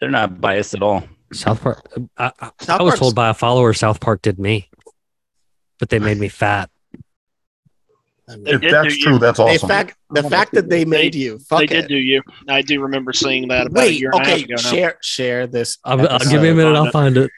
[0.00, 1.04] They're not biased at all.
[1.32, 1.86] South Park.
[2.16, 4.68] I, I, South I was Park's- told by a follower South Park did me,
[5.78, 6.70] but they made me fat.
[8.28, 9.18] I mean, if did that's true, you.
[9.18, 9.68] that's they awesome.
[9.68, 11.38] fact the fact that they made you.
[11.40, 11.68] Fuck they it.
[11.82, 12.22] did do you.
[12.48, 14.00] I do remember seeing that about a Wait.
[14.00, 14.44] year and a half Okay.
[14.44, 14.70] ago now.
[14.70, 15.76] Share share this.
[15.84, 16.74] I'll, I'll give me a minute.
[16.74, 17.30] I'll find it.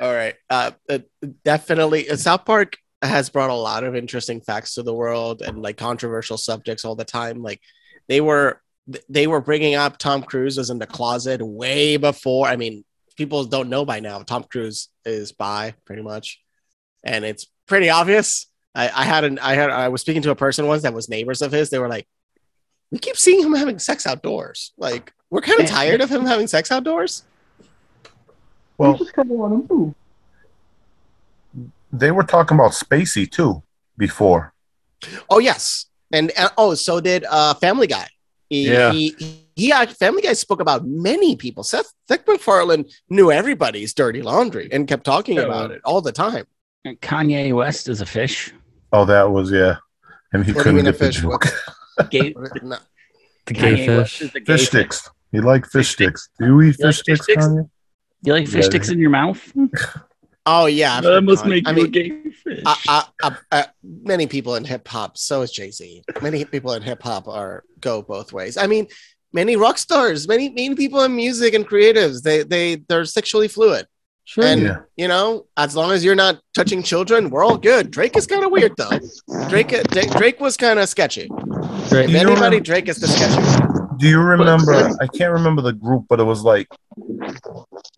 [0.00, 0.34] All right.
[0.48, 0.98] Uh, uh,
[1.44, 2.08] definitely.
[2.08, 5.76] uh, South Park has brought a lot of interesting facts to the world and like
[5.76, 7.42] controversial subjects all the time.
[7.42, 7.60] Like
[8.08, 8.60] they were
[9.08, 12.46] they were bringing up Tom Cruise was in the closet way before.
[12.46, 12.84] I mean,
[13.16, 14.20] people don't know by now.
[14.22, 16.40] Tom Cruise is bi, pretty much,
[17.04, 18.46] and it's pretty obvious.
[18.74, 21.08] I, I had an I had I was speaking to a person once that was
[21.08, 21.70] neighbors of his.
[21.70, 22.06] They were like,
[22.90, 24.72] "We keep seeing him having sex outdoors.
[24.76, 27.24] Like, we're kind of tired of him having sex outdoors."
[28.78, 29.94] Well, just kind of want to move.
[31.92, 33.62] They were talking about Spacey too
[33.96, 34.52] before.
[35.28, 38.06] Oh yes, and uh, oh, so did uh, Family Guy.
[38.48, 38.92] He, Yeah.
[38.92, 39.14] he,
[39.54, 41.62] he act- Family Guy spoke about many people.
[41.62, 45.44] Seth, Seth MacFarlane knew everybody's dirty laundry and kept talking Yeah.
[45.44, 46.46] about it all the time.
[46.84, 48.52] And Kanye West is a fish.
[48.92, 49.76] Oh, that was yeah,
[50.32, 51.20] and he What couldn't mean a get the fish?
[51.22, 51.46] joke.
[52.10, 52.76] Gay, no.
[53.46, 54.22] The gay Kanye fish.
[54.22, 55.08] is gay Fish sticks.
[55.32, 56.28] You like fish sticks?
[56.38, 57.46] Do you eat You like fish fish sticks, sticks?
[57.46, 57.70] Kanye?
[58.22, 58.70] You like fish Yeah.
[58.70, 59.40] sticks in your mouth?
[60.46, 62.62] Oh yeah, That heard must make I you mean, a gay fish.
[62.64, 65.18] uh, uh, uh, uh, many people in hip hop.
[65.18, 66.02] So is Jay Z.
[66.22, 68.56] Many people in hip hop are go both ways.
[68.56, 68.86] I mean,
[69.32, 72.22] many rock stars, many many people in music and creatives.
[72.22, 73.86] They they they're sexually fluid.
[74.24, 74.44] Sure.
[74.44, 74.76] And Yeah.
[74.96, 77.90] you know, as long as you're not touching children, we're all good.
[77.90, 78.98] Drake is kind of weird though.
[79.48, 81.28] Drake Drake, Drake was kind of sketchy.
[81.90, 82.08] Great.
[82.10, 82.60] If anybody.
[82.60, 83.79] Drake is the sketchy.
[84.00, 84.06] One.
[84.06, 84.96] Do you remember?
[85.00, 86.68] I can't remember the group, but it was like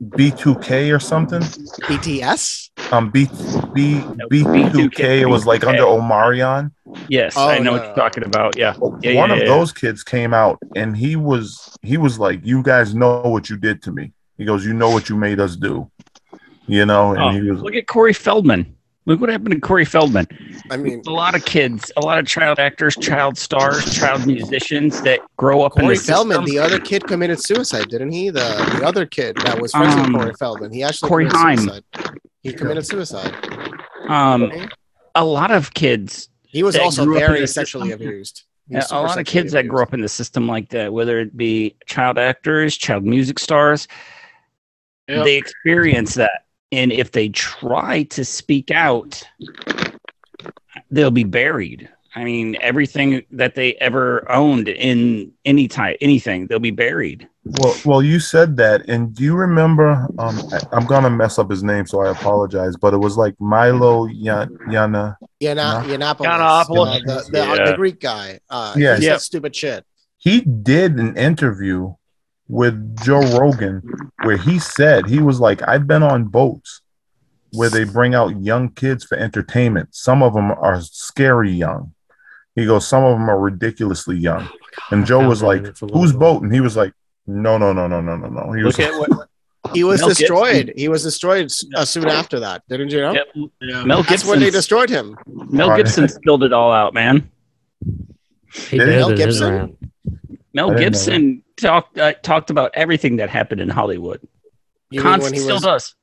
[0.01, 1.41] B2K or something.
[1.41, 2.71] BTS.
[2.93, 3.27] Um, B
[3.73, 4.01] B
[4.31, 5.21] B2K.
[5.21, 6.71] It was like under Omarion.
[7.09, 8.57] yes, Oh, I know what you're talking about.
[8.57, 8.75] Yeah.
[9.01, 9.49] Yeah, One yeah, of yeah.
[9.49, 13.57] those kids came out, and he was he was like, "You guys know what you
[13.57, 15.91] did to me." He goes, "You know what you made us do."
[16.67, 18.77] You know, and Oh, he was look at Corey Feldman.
[19.05, 20.27] Look what happened to Corey Feldman.
[20.71, 25.03] I mean, A lot of kids, a lot of child actors, child stars, child musicians
[25.03, 26.45] that grow up in the Feldman, system.
[26.55, 28.31] the other kid committed suicide, didn't he?
[28.31, 28.41] The
[28.79, 30.73] the other kid that was friends Um, with Corey Feldman.
[30.73, 31.59] He actually Corey committed Haim.
[31.59, 31.85] suicide.
[32.43, 33.35] He committed suicide.
[34.09, 34.53] um,
[35.17, 38.07] a lot of kids He was also grew up in very sexually system.
[38.07, 38.45] abused.
[38.69, 41.19] Yeah, a lot of sexually kids that grow up in the system like that, whether
[41.19, 43.89] it be child actors, child music stars,
[45.09, 45.25] Yep.
[45.25, 46.45] they experience that.
[46.73, 49.23] And if they try to speak out,
[50.91, 51.89] they'll be buried.
[52.15, 57.27] I mean, everything that they ever owned in any type, anything, they'll be buried.
[57.45, 57.75] well.
[57.85, 60.07] Well, you said that, and do you remember?
[60.19, 62.77] Um, I, I'm gonna mess up his name, so I apologize.
[62.77, 65.17] But it was like Milo Yan- Yana.
[65.43, 65.89] Yana, No.
[66.15, 67.05] Yiannopoulos, Yiannopoulos.
[67.07, 67.65] the, the, Yeah.
[67.71, 68.41] the Greek guy.
[68.51, 68.97] Uh, Yeah.
[68.99, 69.17] he Yeah.
[69.17, 69.85] stupid shit.
[70.19, 71.95] He did an interview
[72.49, 73.83] with Joe Rogan
[74.25, 76.81] where he said he was like, "I've been on boats
[77.53, 79.91] where they bring out young kids for entertainment.
[79.93, 81.93] Some of them are scary young."
[82.55, 84.49] He goes, "Some of them are ridiculously young."
[84.91, 86.93] And Joe was like, "Whose boat?" And he was like,
[87.27, 89.29] "No, no, no, no, no, no, no." He was Look at what
[89.73, 90.23] he was Mel Gibson.
[90.23, 90.73] destroyed.
[90.77, 93.13] He was destroyed uh, soon after that, didn't you know?
[93.13, 93.27] Yep.
[93.61, 93.85] Yeah.
[93.85, 95.17] Mel That's when they Gibson, destroyed him.
[95.27, 97.31] Mel Gibson spilled it all out, man.
[98.53, 98.89] He Did did.
[98.89, 98.97] he?
[98.97, 99.92] Mel his Gibson?
[100.55, 100.69] Rant.
[100.69, 104.21] Mel I didn't know Gibson talked uh, talked about everything that happened in Hollywood.
[104.91, 105.95] You Const- still was does.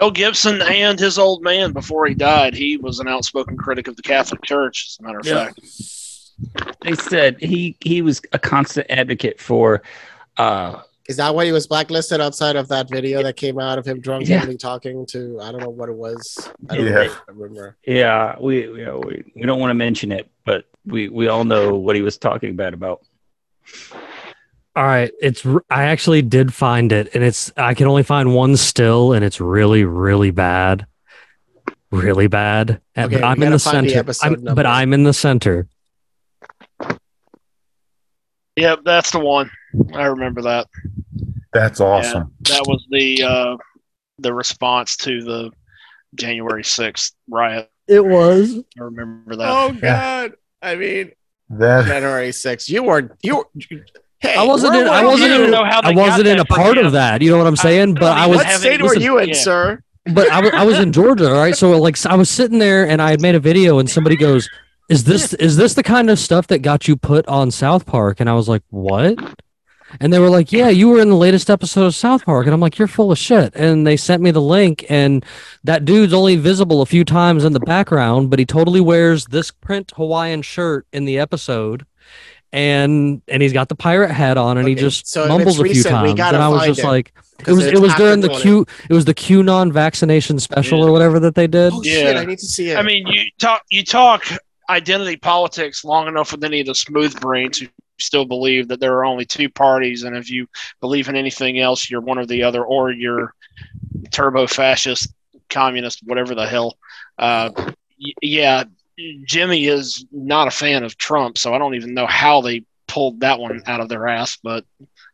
[0.00, 3.96] Mel Gibson and his old man before he died, he was an outspoken critic of
[3.96, 5.44] the Catholic Church, as a matter of Yeah.
[5.46, 5.60] fact.
[6.82, 9.82] They said he he was a constant advocate for.
[10.36, 13.86] Uh, Is that why he was blacklisted outside of that video that came out of
[13.86, 14.42] him drunk Yeah.
[14.44, 16.50] and talking to I don't know what it was.
[16.68, 17.08] I don't Yeah.
[17.26, 17.76] remember.
[17.86, 21.74] yeah, we we, we we don't want to mention it, but we we all know
[21.76, 23.00] what he was talking bad about.
[24.74, 28.56] All right, it's I actually did find it, and it's I can only find one
[28.56, 30.86] still, and it's really really bad,
[31.90, 32.80] really bad.
[32.96, 34.36] Okay, but I'm in the find the center.
[34.48, 35.66] I'm- but I'm in the center.
[38.56, 39.50] Yep, that's the one.
[39.94, 40.66] I remember that.
[41.52, 42.32] That's awesome.
[42.42, 43.56] That was the uh,
[44.18, 45.50] the response to the
[46.14, 47.70] January sixth riot.
[47.88, 48.56] It was.
[48.58, 49.48] I remember that.
[49.48, 50.32] Oh God!
[50.62, 51.12] I mean,
[51.50, 52.68] That January 6th.
[52.68, 53.44] You were you.
[54.18, 54.88] Hey, I wasn't in.
[54.88, 55.54] I wasn't in.
[55.54, 57.22] I wasn't in a part of that.
[57.22, 57.94] You know what I'm saying?
[57.94, 58.38] But I was.
[58.38, 59.34] What state any- were you in, yeah.
[59.34, 59.82] sir?
[60.14, 61.56] but I, wa- I was in Georgia, all right?
[61.56, 64.48] So like I was sitting there and I had made a video and somebody goes,
[64.88, 68.20] "Is this is this the kind of stuff that got you put on South Park?"
[68.20, 69.18] And I was like, "What?"
[70.00, 72.54] And they were like, "Yeah, you were in the latest episode of South Park." And
[72.54, 75.24] I'm like, "You're full of shit." And they sent me the link and
[75.64, 79.50] that dude's only visible a few times in the background, but he totally wears this
[79.50, 81.86] print Hawaiian shirt in the episode.
[82.52, 85.62] And and he's got the pirate hat on and he just so mumbles it's a
[85.64, 86.16] few recent, we times.
[86.16, 87.12] gotta And I was just it, like
[87.46, 91.20] it was it was during the Q it was the QAnon vaccination special or whatever
[91.20, 91.72] that they did.
[91.72, 92.16] Oh shit!
[92.16, 92.78] I need to see it.
[92.78, 94.24] I mean, you talk you talk
[94.70, 97.68] identity politics long enough with any of the smooth brains who
[97.98, 100.46] still believe that there are only two parties, and if you
[100.80, 103.34] believe in anything else, you're one or the other, or you're
[104.10, 105.12] turbo fascist,
[105.48, 106.76] communist, whatever the hell.
[107.18, 108.64] Uh, y- yeah,
[109.24, 113.20] Jimmy is not a fan of Trump, so I don't even know how they pulled
[113.20, 114.64] that one out of their ass, but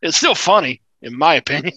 [0.01, 1.73] it's still funny, in my opinion.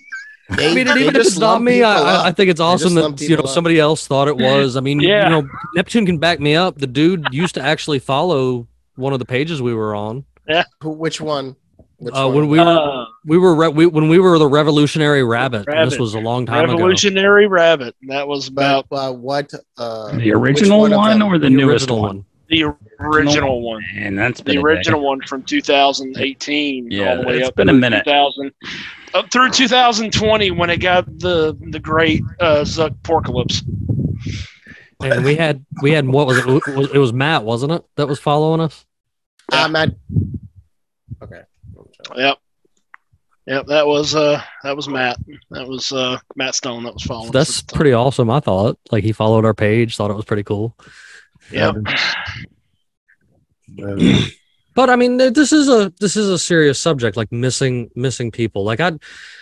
[0.56, 3.20] They- I mean, and even if it's not me, I, I- think it's awesome that
[3.20, 3.48] you know up.
[3.48, 4.76] somebody else thought it was.
[4.76, 5.24] I mean, Yeah.
[5.24, 6.78] you know, Neptune can back me up.
[6.78, 10.24] The dude used to actually follow one of the pages we were on.
[10.82, 11.56] Who, which one?
[11.98, 12.34] Which Uh, one?
[12.34, 15.66] when we were Uh, we were re- we, when we were the Revolutionary Rabbit.
[15.68, 16.72] and this was a long time ago.
[16.74, 17.94] Revolutionary Rabbit.
[18.08, 19.50] That was about but uh, what?
[19.78, 22.24] Uh, The original one one or the, The newest original one?
[22.48, 22.64] the
[23.00, 23.82] original one.
[23.96, 27.68] And that's been the original one from 2018 Yeah, all the way it's up been
[27.68, 28.04] a through minute.
[28.04, 28.52] 2000
[29.14, 33.62] up through 2020 when it got the the great uh zuck porcalypse
[35.02, 36.46] And we had we had what was it?
[36.46, 37.84] It it was Matt, wasn't it?
[37.96, 38.84] That was following us.
[39.52, 39.90] I'm at.
[41.22, 41.42] Okay.
[42.16, 42.36] yep
[43.46, 45.16] yep that was uh that was matt
[45.50, 47.76] that was uh matt stone that was following That's at time.
[47.76, 48.28] pretty awesome.
[48.30, 50.76] I thought like he followed our page, thought it was pretty cool.
[51.50, 51.74] yep
[53.76, 54.32] that-
[54.74, 58.62] But I mean, this is a this is a serious subject, like missing missing people.
[58.62, 58.90] Like I,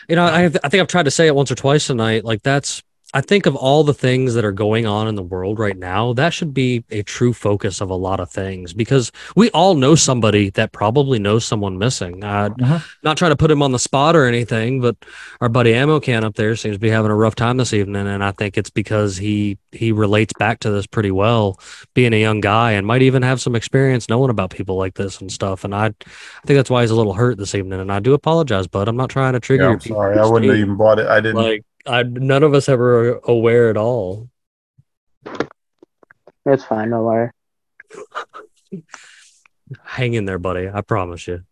[0.09, 2.25] you know, I have, I think I've tried to say it once or twice tonight.
[2.25, 2.85] Like that's
[3.15, 6.13] I think of all the things that are going on in the world right now,
[6.15, 9.95] that should be a true focus of a lot of things because we all know
[9.95, 12.25] somebody that probably knows someone missing.
[12.25, 12.83] Uh, Mhm.
[13.05, 14.97] Not trying to put him on the spot or anything, but
[15.41, 18.07] our buddy Ammo Can up there seems to be having a rough time this evening,
[18.09, 21.59] and I think it's because he he relates back to this pretty well,
[21.95, 25.21] being a young guy, and might even have some experience knowing about people like this
[25.21, 25.65] and stuff.
[25.65, 25.93] And I, I
[26.47, 27.81] think that's why he's a little hurt this evening.
[27.81, 28.89] And I do apologize, bud.
[28.89, 30.19] I'm not trying to trigger yeah, I'm sorry.
[30.19, 31.07] I wouldn't have even bought it.
[31.07, 31.37] I didn't.
[31.43, 34.29] like I none of us ever aware at all.
[36.47, 37.31] It's fine, no worry.
[39.83, 40.69] Hang in there, buddy.
[40.73, 41.43] I promise you.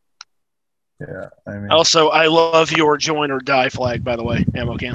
[1.00, 4.76] yeah, I mean, also i love your join or die flag by the way ammo
[4.76, 4.94] can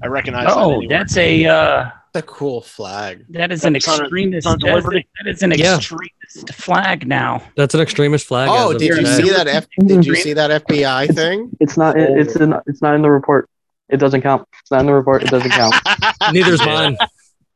[0.00, 0.88] i recognize Oh, anywhere.
[0.98, 3.24] that's a uh, The cool flag.
[3.30, 4.44] that is an a- extremist.
[4.44, 5.08] Sons of That is, Liberty?
[5.20, 5.76] that is an Yeah.
[5.76, 7.42] extremist flag now.
[7.56, 8.48] That's an extremist flag.
[8.50, 9.48] Oh, did you see that?
[9.48, 11.50] F- did you see that FBI thing?
[11.60, 11.98] It's not.
[11.98, 12.54] It, it's in.
[12.66, 13.48] It's not in the report.
[13.88, 14.46] It doesn't count.
[14.62, 15.24] It's not in the report.
[15.24, 15.74] It doesn't count.
[16.32, 16.96] Neither's mine.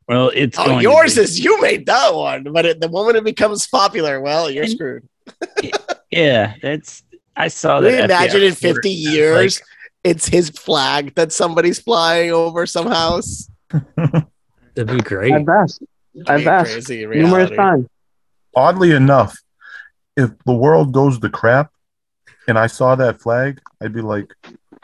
[0.09, 3.23] Well, it's Oh, going yours is you made that one, but it, the moment it
[3.23, 5.07] becomes popular, well, you're And- screwed.
[6.11, 7.03] Yeah, that's.
[7.37, 7.89] I saw that.
[7.91, 8.85] you imagine FBI in 50 report,
[9.15, 9.61] years,
[10.03, 13.49] it's his flag that somebody's flying over some house?
[14.79, 15.33] That'd be great.
[15.33, 15.83] I've asked.
[16.27, 17.87] I've Be asked numerous times.
[18.55, 19.37] oddly enough,
[20.15, 21.71] if the world goes to crap,
[22.47, 24.33] and I saw that flag, I'd be like,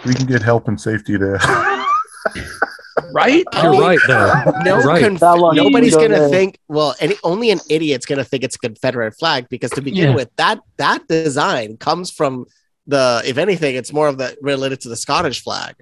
[0.05, 1.37] "We can get help and safety there."
[3.13, 3.45] right?
[3.53, 4.33] You're mean, right, though.
[4.65, 5.01] No, You're right.
[5.01, 6.59] conf- nobody's gonna think.
[6.67, 10.15] Well, any only an idiot's gonna think it's a Confederate flag because to begin Yeah.
[10.15, 12.47] with, that that design comes from
[12.85, 13.21] the.
[13.25, 15.75] If anything, it's more of the related to the Scottish flag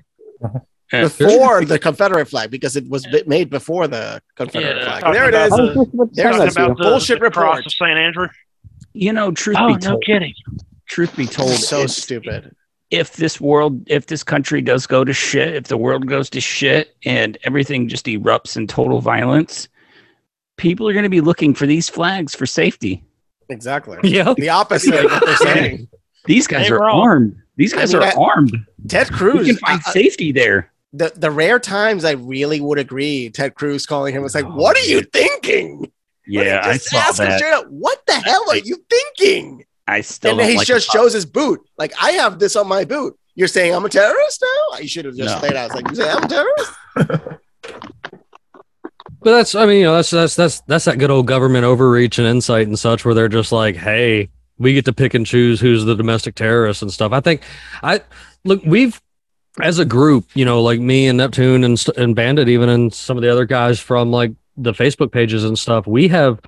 [0.43, 0.59] uh-huh.
[0.93, 1.01] Yeah.
[1.03, 4.99] before the Confederate flag because it was bi- made before the Confederate Yeah.
[4.99, 5.13] flag.
[5.13, 5.51] There it Talking is.
[5.51, 6.65] I was just about to There's say Talking that to you.
[6.65, 7.65] about the, Bullshit the cross report.
[7.65, 8.27] of st andrew
[8.93, 9.85] You know, truth Oh, be told.
[9.85, 10.33] Oh, no kidding.
[10.87, 12.55] truth be told, so it's- stupid.
[12.91, 16.39] if this world, if this country does go to shit, if the world goes to
[16.39, 19.67] shit and everything just erupts in total violence,
[20.57, 23.03] people are going to be looking for these flags for safety.
[23.49, 23.97] Exactly.
[24.03, 24.37] Yep.
[24.37, 25.87] The opposite of what they're saying.
[26.25, 27.01] These guys Ain't are wrong.
[27.01, 27.35] armed.
[27.57, 28.57] These guys I mean, are I- armed.
[28.87, 29.47] Ted We Cruz.
[29.47, 30.71] can find uh, safety there.
[30.93, 34.55] The the rare times I really would agree, Ted Cruz calling him was like, oh,
[34.55, 35.91] "What are you thinking?"
[36.27, 37.39] Yeah, I just saw him that.
[37.39, 40.89] straight up, "What the hell are you thinking?" I still And then he like just
[40.89, 41.59] shows his boot.
[41.77, 43.17] Like, I have this on my boot.
[43.35, 44.41] You're saying I'm a terrorist
[44.71, 44.77] now?
[44.79, 45.47] You should have just No.
[45.47, 45.65] laid out.
[45.65, 46.71] It's like, you say I'm a terrorist?
[49.21, 52.19] But that's I mean, you know, that's that's that's that's that good old government overreach
[52.19, 55.61] and insight and such where they're just like, hey, we get to pick and choose
[55.61, 57.13] who's the domestic terrorist and stuff.
[57.13, 57.41] I think
[57.81, 58.01] I
[58.43, 59.01] look, we've
[59.61, 63.17] as a group, you know, like me and Neptune and and Bandit, even and some
[63.17, 66.39] of the other guys from like the Facebook pages and stuff, we have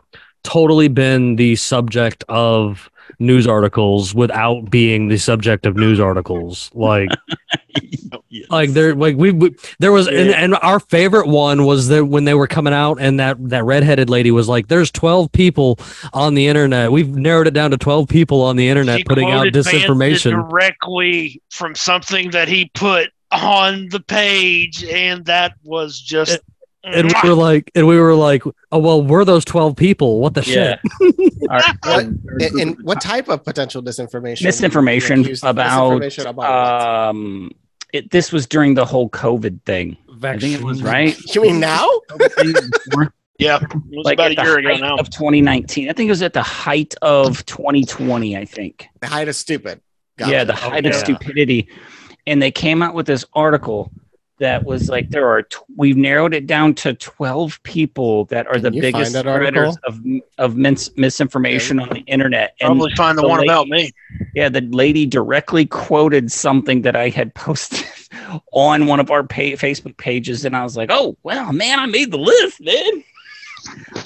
[0.43, 2.89] totally been the subject of
[3.19, 6.71] news articles without being the subject of news articles.
[6.73, 7.09] Like
[8.13, 10.43] oh, like there like we, we there was and, Yeah.
[10.43, 14.09] and our favorite one was that when they were coming out and that that redheaded
[14.09, 15.79] lady was like there's 12 people
[16.13, 19.31] on the internet we've narrowed it down to 12 people on the internet She putting
[19.31, 26.39] out disinformation directly from something that he put on the page, and that was just.
[26.85, 30.33] And we were like and we were like oh well we're those 12 people what
[30.33, 30.77] the Yeah.
[31.01, 34.43] shit Our- What, and, and what type of potential disinformation?
[34.43, 37.51] misinformation about, misinformation about um
[37.93, 41.15] it, this was during the whole covid thing i think it was right?
[41.35, 41.87] You mean now?
[43.37, 44.95] yeah, it was like about a year ago now.
[44.97, 49.27] of 2019 i think it was at the height of 2020 i think The height
[49.27, 49.81] of stupid.
[50.19, 50.99] yeah the height of yeah.
[50.99, 51.67] stupidity
[52.27, 53.91] and they came out with this article
[54.37, 58.53] that was like there are tw- we've narrowed it down to 12 people that are
[58.53, 60.01] Can the biggest spreaders of
[60.37, 63.91] of mis- misinformation on the internet and Probably find the, the one lady- about me.
[64.33, 67.85] Yeah, the lady directly quoted something that I had posted
[68.51, 71.85] on one of our pa- Facebook pages, and I was like, "Oh, well, man, I
[71.85, 73.03] made the list, man."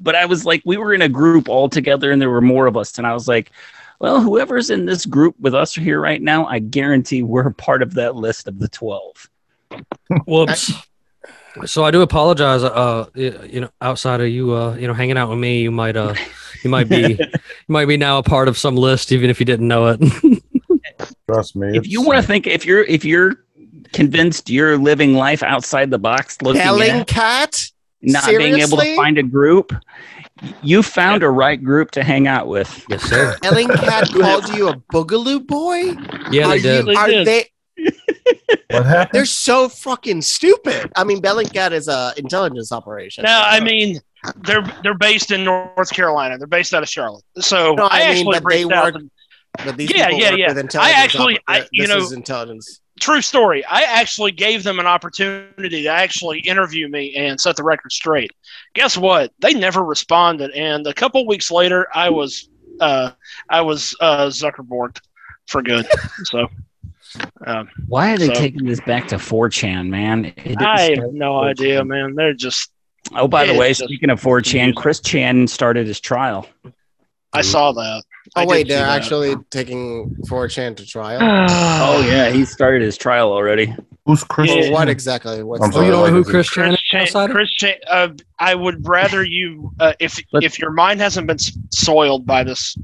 [0.00, 2.66] but I was like, we were in a group all together, and there were more
[2.66, 3.50] of us, and I was like,
[4.00, 7.94] "Well, whoever's in this group with us here right now, I guarantee we're part of
[7.94, 9.28] that list of the 12.
[10.26, 10.72] Whoops
[11.66, 15.38] so i do apologize uh you know Outsidah you uh you know hanging out with
[15.38, 16.14] me you might uh
[16.64, 17.28] you might be you
[17.68, 20.00] might be now a part of some list even if you didn't know it
[21.28, 21.76] Trust me.
[21.76, 23.44] if you want to think, if you're if you're
[23.92, 26.68] convinced you're living life outside the box, looking at
[27.06, 27.72] Bellingcat?
[28.02, 29.72] not being able to find a group,
[30.62, 32.84] you found a right group to hang out with.
[32.88, 35.94] yes sir Bellingcat called you a boogaloo boy?
[36.30, 37.46] yeah are they did You, are they?
[38.70, 39.10] What happened?
[39.12, 40.90] They're so fucking stupid.
[40.96, 43.24] I mean, Bellingcat is a intelligence operation.
[43.24, 44.00] No, I mean
[44.44, 46.38] they're they're based in North Carolina.
[46.38, 47.24] They're based out of Charlotte.
[47.40, 49.10] So No, I I, mean, actually but they reached out work- to-
[49.64, 50.48] but these yeah, yeah, yeah.
[50.48, 50.96] with I intelligence.
[50.98, 52.80] actually- oper- I- this you know- is intelligence.
[53.00, 53.64] true story.
[53.66, 58.30] I actually gave them an opportunity to actually interview me and set the record straight.
[58.74, 59.32] Guess what?
[59.40, 62.48] They never responded, and a couple weeks later, I was
[62.80, 63.10] uh,
[63.48, 64.98] I was uh, Zuckerberg
[65.46, 65.86] for good.
[66.24, 66.48] so
[67.46, 70.32] um, Why are they So- taking this back to 4chan, man?
[70.58, 71.50] I have no 4chan.
[71.50, 72.14] idea, man.
[72.14, 72.70] They're just
[73.14, 74.74] Oh, by the way, just speaking of 4chan.
[74.74, 76.46] Chris Chan started his trial.
[77.34, 78.02] I saw that.
[78.36, 78.96] Oh did wait, they're that.
[78.96, 81.20] actually taking 4chan to trial.
[81.86, 83.74] Oh yeah, he started his trial already.
[84.06, 84.50] Who's Chris?
[84.50, 84.60] Yeah.
[84.62, 85.42] Well, what exactly?
[85.42, 87.30] What's I'm oh sorry, you know like, who is it- chris chan Chris is Chan.
[87.30, 88.08] Chris Chan, uh,
[88.38, 91.38] I would rather you, uh, if Let- if your mind hasn't been
[91.72, 92.76] soiled by this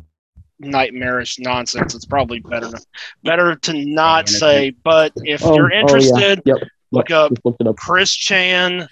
[0.60, 2.80] nightmarish nonsense, it's probably better to,
[3.24, 4.70] better to not say.
[4.70, 5.80] But if Oh, you're oh, yeah.
[5.80, 6.56] interested, Yep.
[6.92, 7.76] look up it up.
[7.76, 8.88] Chris Chan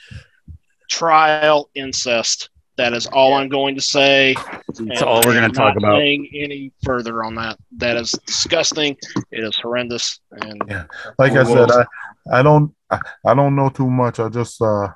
[0.91, 2.51] trial incest.
[2.77, 4.37] That is all I'm going to say.
[4.79, 5.99] That's all we're gonna talk about.
[5.99, 7.59] Saying any further on that?
[7.79, 8.97] That is disgusting.
[9.33, 10.21] It is horrendous.
[10.31, 10.85] And Yeah.
[11.19, 11.85] Like I said, I,
[12.33, 14.21] I don't I, I don't know too much.
[14.21, 14.89] I just uh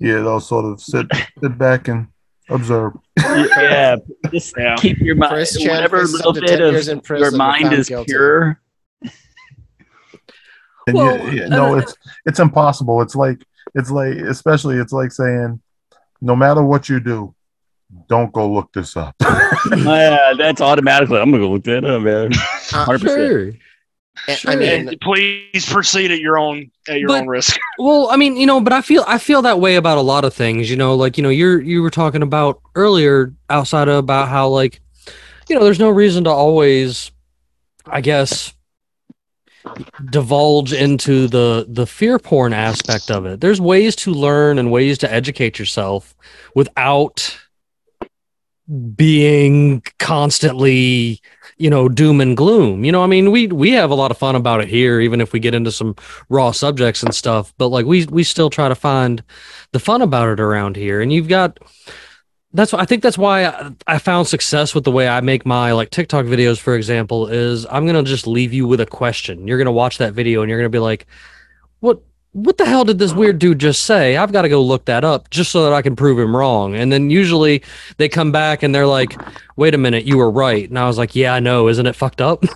[0.00, 1.06] yeah, I'll sort of sit
[1.42, 2.08] sit back and
[2.48, 2.92] observe.
[3.18, 3.96] yeah,
[4.30, 4.76] just Yeah.
[4.76, 8.12] keep your mind, Chris whatever little bit of years in prison your mind is guilty.
[8.12, 8.60] pure.
[10.86, 11.94] And Well, you, you no, uh, it's
[12.24, 13.02] it's impossible.
[13.02, 13.44] It's like
[13.74, 15.60] it's like especially it's like saying,
[16.22, 17.34] no matter what you do,
[18.08, 19.14] don't go look this up.
[19.76, 21.18] yeah, that's automatically.
[21.18, 22.30] I'm gonna go look that up, man.
[22.70, 23.00] Uh, 100%.
[23.00, 23.52] sure
[24.26, 24.56] I Sure.
[24.56, 27.58] mean, and please proceed at your own at your But- own risk.
[27.80, 30.24] Well, I mean, you know, but I feel I feel that way about a lot
[30.24, 30.68] of things.
[30.68, 34.80] You know, like you know, you're you were talking about earlier Outsidah about how like,
[35.48, 37.12] you know, there's no reason to always,
[37.86, 38.52] I guess,
[40.10, 43.40] divulge into the the fear porn aspect of it.
[43.40, 46.16] There's ways to learn and ways to educate yourself
[46.56, 47.38] without
[48.96, 51.20] being constantly
[51.58, 54.18] you know doom and gloom you know i mean we we have a lot of
[54.18, 55.94] fun about it here even if we get into some
[56.28, 59.22] raw subjects and stuff but like we we still try to find
[59.72, 61.58] the fun about it around here and you've got
[62.52, 65.72] that's I think that's why I, I found success with the way I make my
[65.72, 69.46] like TikTok videos, for example, is I'm gonna just leave you with a question.
[69.46, 71.06] You're gonna watch that video and you're gonna be like,
[72.44, 74.16] what the hell did this weird dude just say?
[74.16, 76.74] I've got to go look that up just so that I can prove him wrong.
[76.74, 77.62] And then usually
[77.96, 79.16] they come back and they're like,
[79.56, 80.68] wait a minute, you were right.
[80.68, 81.68] And I was like, yeah, I know.
[81.68, 82.44] Isn't it fucked up?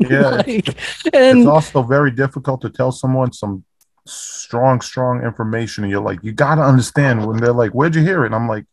[0.00, 0.30] Yeah.
[0.30, 0.68] Like,
[1.14, 3.64] and it's also very difficult to tell someone some
[4.04, 8.02] strong, strong information, and you're like, you got to understand when they're like, "Where'd you
[8.02, 8.64] hear it?" And I'm like,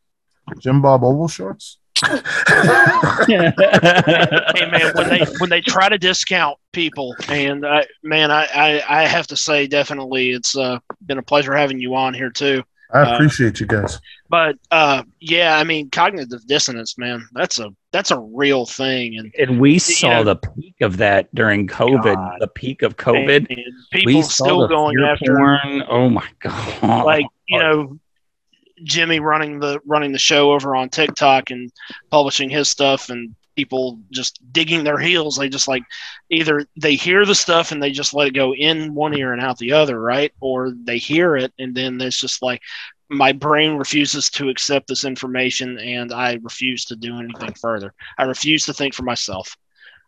[0.58, 1.78] Jim Bob Oval Shorts.
[2.08, 2.22] Hey
[4.70, 9.08] man, when they when they try to discount people, and I, man, I, I I
[9.08, 12.64] have to say, definitely, it's uh, been a pleasure having you on here too.
[12.92, 14.00] I Uh, appreciate you guys.
[14.30, 19.34] But uh, yeah, I mean, cognitive dissonance, man, that's a that's a real thing, and
[19.38, 22.16] And we saw know- the peak of that during COVID.
[22.16, 22.38] God.
[22.40, 23.38] The peak of COVID.
[23.38, 25.84] and- and people we still going after porn.
[25.90, 27.06] Oh my god!
[27.06, 28.00] like you know
[28.84, 31.72] jimmy running the running the show over on tiktok and
[32.10, 35.84] publishing his stuff and people just digging their heels they just like
[36.30, 39.42] either they hear the stuff and they just let it go in one ear and
[39.42, 42.62] out the other right or they hear it and then it's just like
[43.10, 48.24] my brain refuses to accept this information and i refuse to do anything further i
[48.24, 49.58] refuse to think for myself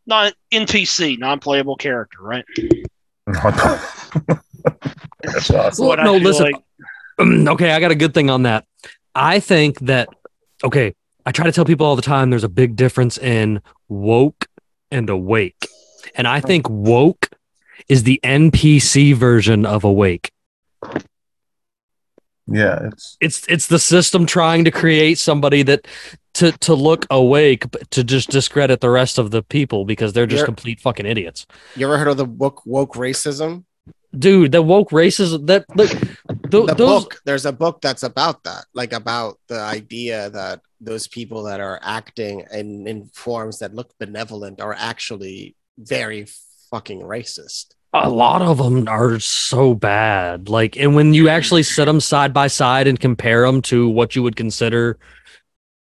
[0.06, 2.46] not npc non-playable character right
[5.24, 5.86] That's awesome.
[5.86, 6.46] what I no, feel listen.
[6.46, 6.64] like.
[7.20, 8.66] okay, I got a good thing on that.
[9.14, 10.10] I think that
[10.64, 10.96] okay,
[11.26, 14.48] I try to tell people all the time there's a big difference in woke
[14.90, 15.68] and awake.
[16.16, 17.30] And I think woke
[17.88, 20.32] is the NPC version of awake.
[22.48, 25.88] Yeah, it's It's it's the system trying to create somebody that
[26.34, 30.26] to to look awake but to just discredit the rest of the people because they're
[30.26, 31.46] just You're- complete fucking idiots.
[31.76, 33.66] You ever heard of the woke woke racism?
[34.18, 35.90] Dude, the woke racism that look
[36.52, 40.62] th- the those book there's a book that's about that like about the idea that
[40.82, 46.26] those people that are acting in, in forms that look benevolent are actually very
[46.72, 47.76] fucking racist.
[47.94, 50.48] A lot of them are so bad.
[50.50, 54.16] Like and when you actually set them side by side and compare them to what
[54.16, 54.98] you would consider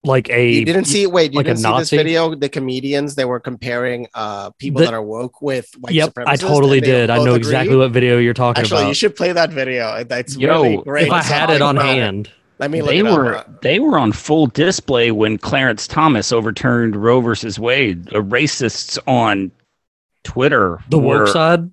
[0.04, 3.24] like a you didn't see wait you like didn't see this video the comedians they
[3.24, 7.16] were comparing uh people The- that are woke with white yep i totally did i
[7.16, 7.36] know agree.
[7.36, 10.62] exactly what video you're talking actually about you should play that video that's it's Yo,
[10.62, 13.06] really great if i It's had it on about hand let me look they it
[13.06, 13.16] up.
[13.18, 18.04] were they were on full display when Clarence Thomas overturned Roe versus Wade.
[18.04, 19.50] The racists on
[20.22, 21.70] Twitter, the woke were, side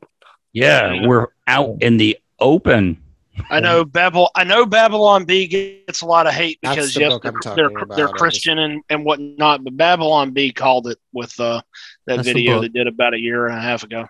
[0.53, 3.00] yeah, were out in the open.
[3.49, 4.29] I know Babylon.
[4.35, 7.71] I know Babylon Bee gets a lot of hate because the yes, book I'm they're
[7.95, 11.61] they're Christian and, and whatnot, but Babylon Bee called it with uh,
[12.07, 12.63] that That's video book.
[12.63, 14.07] they did about a year and a half ago.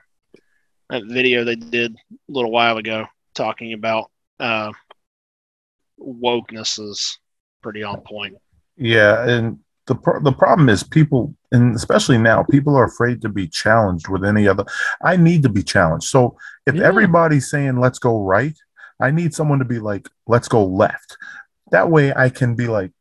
[0.90, 4.72] That video they did a little while ago talking about uh,
[6.00, 7.20] wokeness is
[7.62, 8.36] pretty on point.
[8.78, 13.30] yeah, and the pro- the problem is people, and especially now, people are afraid to
[13.30, 14.64] be challenged with any other.
[15.04, 16.08] I need to be challenged.
[16.08, 16.86] So if Yeah.
[16.86, 18.58] everybody's saying let's go right,
[19.02, 21.18] I need someone to be like let's go left.
[21.72, 22.92] That way, I can be like,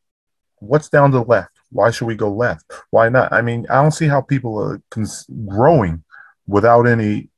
[0.59, 1.51] what's down to the left?
[1.72, 2.64] Why should we go left?
[2.90, 3.32] Why not?
[3.32, 6.02] I mean, I don't see how people are cons- growing
[6.47, 7.28] without any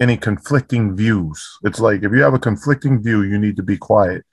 [0.00, 1.58] any conflicting views.
[1.64, 4.24] It's like if you have a conflicting view, you need to be quiet.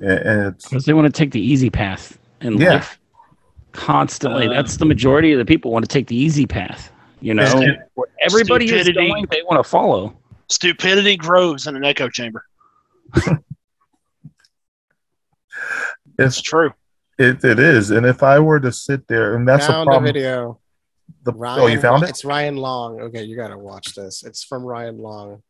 [0.00, 2.74] And, and it's Because they want to take the easy path in Yeah.
[2.74, 2.98] life.
[3.72, 4.46] Constantly.
[4.48, 6.92] Uh, That's the majority of the people want to take the easy path.
[7.20, 7.44] You know,
[7.94, 9.08] where everybody is Stupidity.
[9.08, 10.16] going, they want to follow.
[10.48, 12.44] Stupidity grows in an echo chamber.
[13.14, 13.28] It's
[16.18, 16.72] It's true.
[17.18, 20.04] It, it is, and if I were to sit there, and that's found a problem.
[20.04, 20.60] the video
[21.24, 22.10] The, Ryan, oh, you found it?
[22.10, 23.00] It's Ryan Long.
[23.00, 24.22] Okay, you gotta watch this.
[24.24, 25.42] It's from Ryan Long.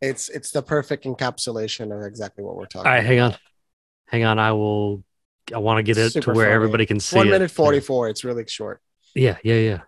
[0.00, 2.86] It's it's the perfect encapsulation of exactly what we're talking.
[2.88, 3.06] all right about.
[3.06, 3.34] hang on
[4.08, 5.02] hang on i will
[5.54, 6.54] i want to get it Super to where funny.
[6.54, 7.30] everybody can see One it.
[7.30, 8.08] minute forty four.
[8.08, 8.80] It's really short.
[9.14, 9.80] yeah yeah yeah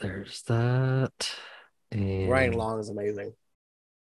[0.00, 1.32] there's that
[1.92, 3.32] and Ryan Long is amazing.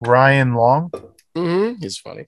[0.01, 0.91] Ryan Long.
[1.35, 1.81] Mm-hmm.
[1.81, 2.25] He's funny.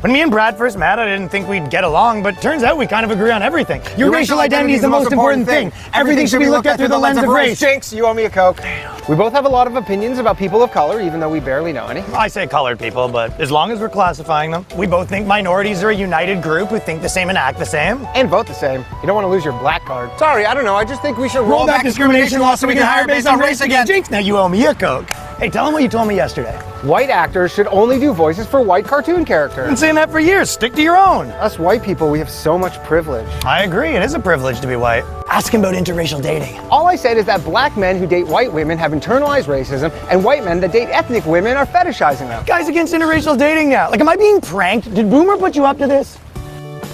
[0.00, 2.76] When me and Brad first met, I didn't think we'd get along, but turns out
[2.76, 3.80] we kind of agree on everything.
[3.96, 5.72] Your, racial identity is the most important thing.
[5.94, 7.58] Everything should be looked at through the lens of race.
[7.58, 8.60] Jinx, you owe me a Coke.
[9.08, 11.72] We both have a lot of opinions about people of color, even though we barely
[11.72, 12.00] know any.
[12.12, 15.82] I say colored people, but as long as we're classifying them, we both think minorities
[15.82, 18.06] are a united group who think the same and act the same.
[18.14, 18.80] And vote the same.
[19.00, 20.10] You don't want to lose your black card.
[20.18, 20.74] Sorry, I don't know.
[20.74, 23.38] I just think we should Roll back discrimination laws so we can hire based on
[23.38, 23.86] race again.
[23.86, 25.08] Jinx, now you owe me a Coke.
[25.38, 26.56] Hey, tell him what you told me yesterday.
[26.82, 29.68] White actors should only do voices for white cartoon characters.
[29.94, 30.50] Been saying that for years.
[30.50, 31.30] Stick to your own.
[31.38, 33.28] Us white people, we have so much privilege.
[33.44, 33.90] I agree.
[33.90, 35.04] It is a privilege to be white.
[35.28, 36.58] Ask him about interracial dating.
[36.68, 40.24] All I said is that black men who date white women have internalized racism, and
[40.24, 42.44] white men that date ethnic women are fetishizing them.
[42.44, 43.88] Guys against interracial dating now.
[43.88, 44.92] Like, am I being pranked?
[44.92, 46.18] Did Boomer put you up to this?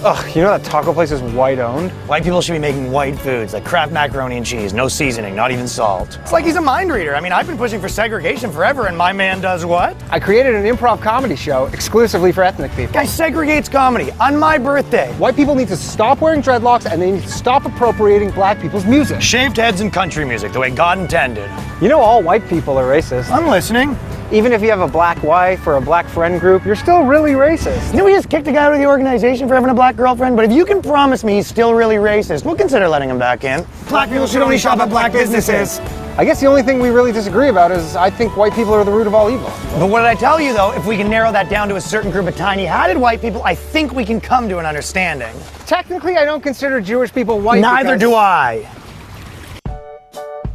[0.03, 1.91] Ugh, you know that taco place is white owned?
[2.09, 5.51] White people should be making white foods like Kraft macaroni and cheese, no seasoning, not
[5.51, 6.19] even salt.
[6.23, 7.15] It's like he's a mind reader.
[7.15, 9.95] I mean, I've been pushing for segregation forever, and my man does what?
[10.09, 12.95] I created an improv comedy show exclusively for ethnic people.
[12.95, 15.13] Guy segregates comedy on my birthday.
[15.19, 18.87] White people need to stop wearing dreadlocks and they need to stop appropriating black people's
[18.87, 19.21] music.
[19.21, 21.51] Shaved heads and country music, the way God intended.
[21.83, 23.31] You know all white people are racist.
[23.31, 23.99] I'm listening.
[24.33, 27.33] Even if you have a black wife or a black friend group, you're still really
[27.33, 27.91] racist.
[27.91, 29.97] You know, we just kicked a guy out of the organization for having a black
[29.97, 33.19] girlfriend, but if you can promise me he's still really racist, we'll consider letting him
[33.19, 33.67] back in.
[33.89, 35.81] Black people should only shop at black businesses.
[36.17, 38.85] I guess the only thing we really disagree about is I think white people are
[38.85, 39.51] the root of all evil.
[39.81, 40.73] But what did I tell you though?
[40.75, 43.43] If we can narrow that down to a certain group of tiny hatted white people,
[43.43, 45.35] I think we can come to an understanding.
[45.67, 47.61] Technically, I don't consider Jewish people white.
[47.61, 48.69] Neither because- do I.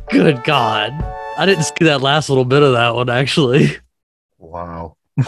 [0.10, 0.93] Good God.
[1.38, 3.78] I didn't see that last little bit of that one, actually.
[4.38, 4.98] Wow.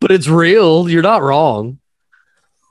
[0.00, 0.86] But it's real.
[0.86, 1.78] You're not wrong.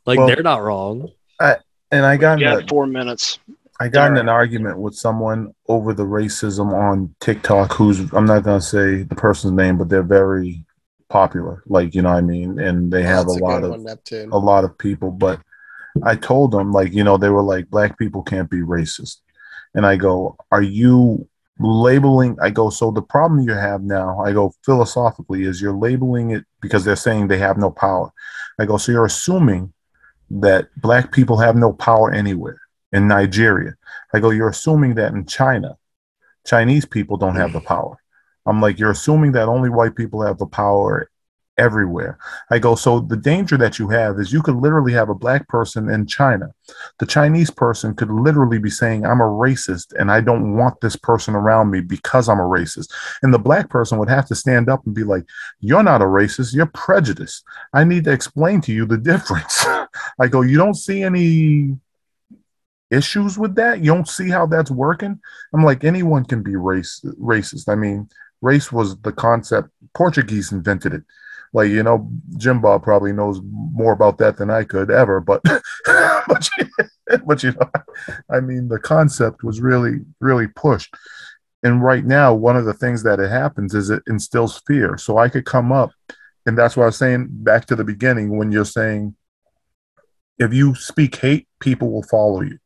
[0.05, 1.09] Like, Well- they're not wrong.
[1.39, 1.55] I,
[1.89, 3.39] And I got You in a, four minutes.
[3.79, 8.43] I got in an argument with someone over the racism on TikTok who's I'm not
[8.43, 10.63] gonna say the person's name, but they're very
[11.09, 11.63] popular.
[11.65, 12.59] Like, you know what I mean?
[12.59, 13.97] And they have That's a lot of one,
[14.31, 15.39] a lot of people, but
[16.03, 19.17] I told them like, you know, they were like, black people can't be racist.
[19.73, 21.27] And I go, are you
[21.63, 22.37] labeling?
[22.41, 26.45] I go, so the problem you have now, I go, philosophically, is you're labeling it
[26.61, 28.11] because they're saying they have no power.
[28.59, 29.73] I go, so you're assuming
[30.29, 32.59] that black people have no power anywhere
[32.91, 33.75] in Nigeria.
[34.13, 35.77] I go, you're assuming that in China,
[36.45, 37.65] Chinese people don't have the mm.
[37.65, 37.97] power.
[38.45, 41.09] I'm like, you're assuming that only white people have the power
[41.57, 42.17] everywhere.
[42.49, 45.47] I go, so the danger that you have is you could literally have a black
[45.47, 46.53] person in China.
[46.99, 50.95] The Chinese person could literally be saying, I'm a racist and I don't want this
[50.95, 52.91] person around me because I'm a racist.
[53.21, 55.25] And the black person would have to stand up and be like,
[55.59, 57.43] You're not a racist, you're prejudiced.
[57.73, 59.65] I need to explain to you the difference.
[60.19, 61.77] I go, You don't see any
[62.89, 63.79] issues with that?
[63.79, 65.19] You don't see how that's working?
[65.53, 67.67] I'm like, anyone can be race racist.
[67.67, 68.07] I mean,
[68.41, 71.03] race was the concept, Portuguese invented it
[71.53, 75.41] like you know jim bob probably knows more about that than i could ever but
[76.27, 76.49] but,
[77.25, 77.69] but you know
[78.31, 80.93] i mean the concept was really really pushed
[81.63, 85.17] and right now one of the things that it happens is it instills fear so
[85.17, 85.91] i could come up
[86.45, 89.15] and that's what i was saying back to the beginning when you're saying
[90.39, 92.57] if you speak hate people will follow you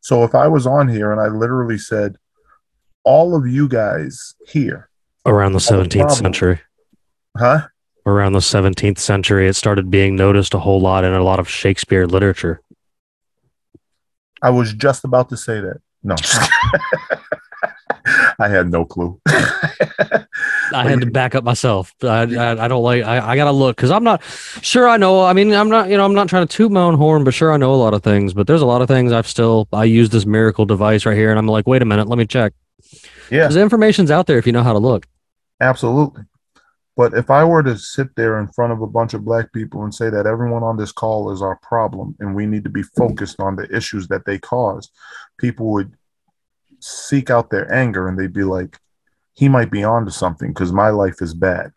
[0.00, 2.16] so if i was on here and i literally said
[3.04, 4.88] all of you guys here
[5.24, 6.16] Around the have a 17th problem.
[6.18, 6.60] century.
[7.36, 7.66] huh
[8.04, 11.48] Around the 17th century, it started being noticed a whole lot in a lot of
[11.48, 12.60] Shakespeare literature.
[14.42, 15.80] I was just about to say that.
[16.02, 16.16] No,
[18.40, 19.20] I had no clue.
[19.28, 21.94] I had to back up myself.
[22.02, 23.04] I, I, I don't like.
[23.04, 24.20] I, I gotta look because I'm not
[24.62, 24.88] sure.
[24.88, 25.22] I know.
[25.22, 25.88] I mean, I'm not.
[25.88, 27.76] You know, I'm not trying to toot my own horn, but sure, I know a
[27.76, 28.34] lot of things.
[28.34, 29.68] But there's a lot of things I've still.
[29.72, 32.26] I use this miracle device right here, and I'm like, wait a minute, let me
[32.26, 32.52] check.
[33.30, 35.06] Yeah, Because the information's out there if you know how to look.
[35.60, 36.24] absolutely.
[36.96, 39.82] But if I were to sit there in front of a bunch of black people
[39.82, 42.82] and say that everyone on this call is our problem and we need to be
[42.82, 44.90] focused on the issues that they cause,
[45.38, 45.94] people would
[46.80, 48.78] seek out their anger and they'd be like,
[49.34, 51.72] he might be onto something because my life is bad.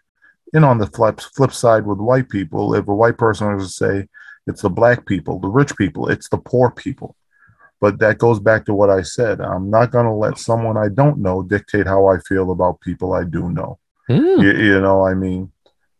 [0.53, 3.73] And on the flip, flip side with white people, if a white person was to
[3.73, 4.07] say,
[4.47, 7.15] it's the black people, the rich people, it's the poor people.
[7.79, 9.41] But that goes back to what I said.
[9.41, 13.13] I'm not going to let someone I don't know dictate how I feel about people
[13.13, 13.79] I do know.
[14.09, 15.51] You, you know, I mean,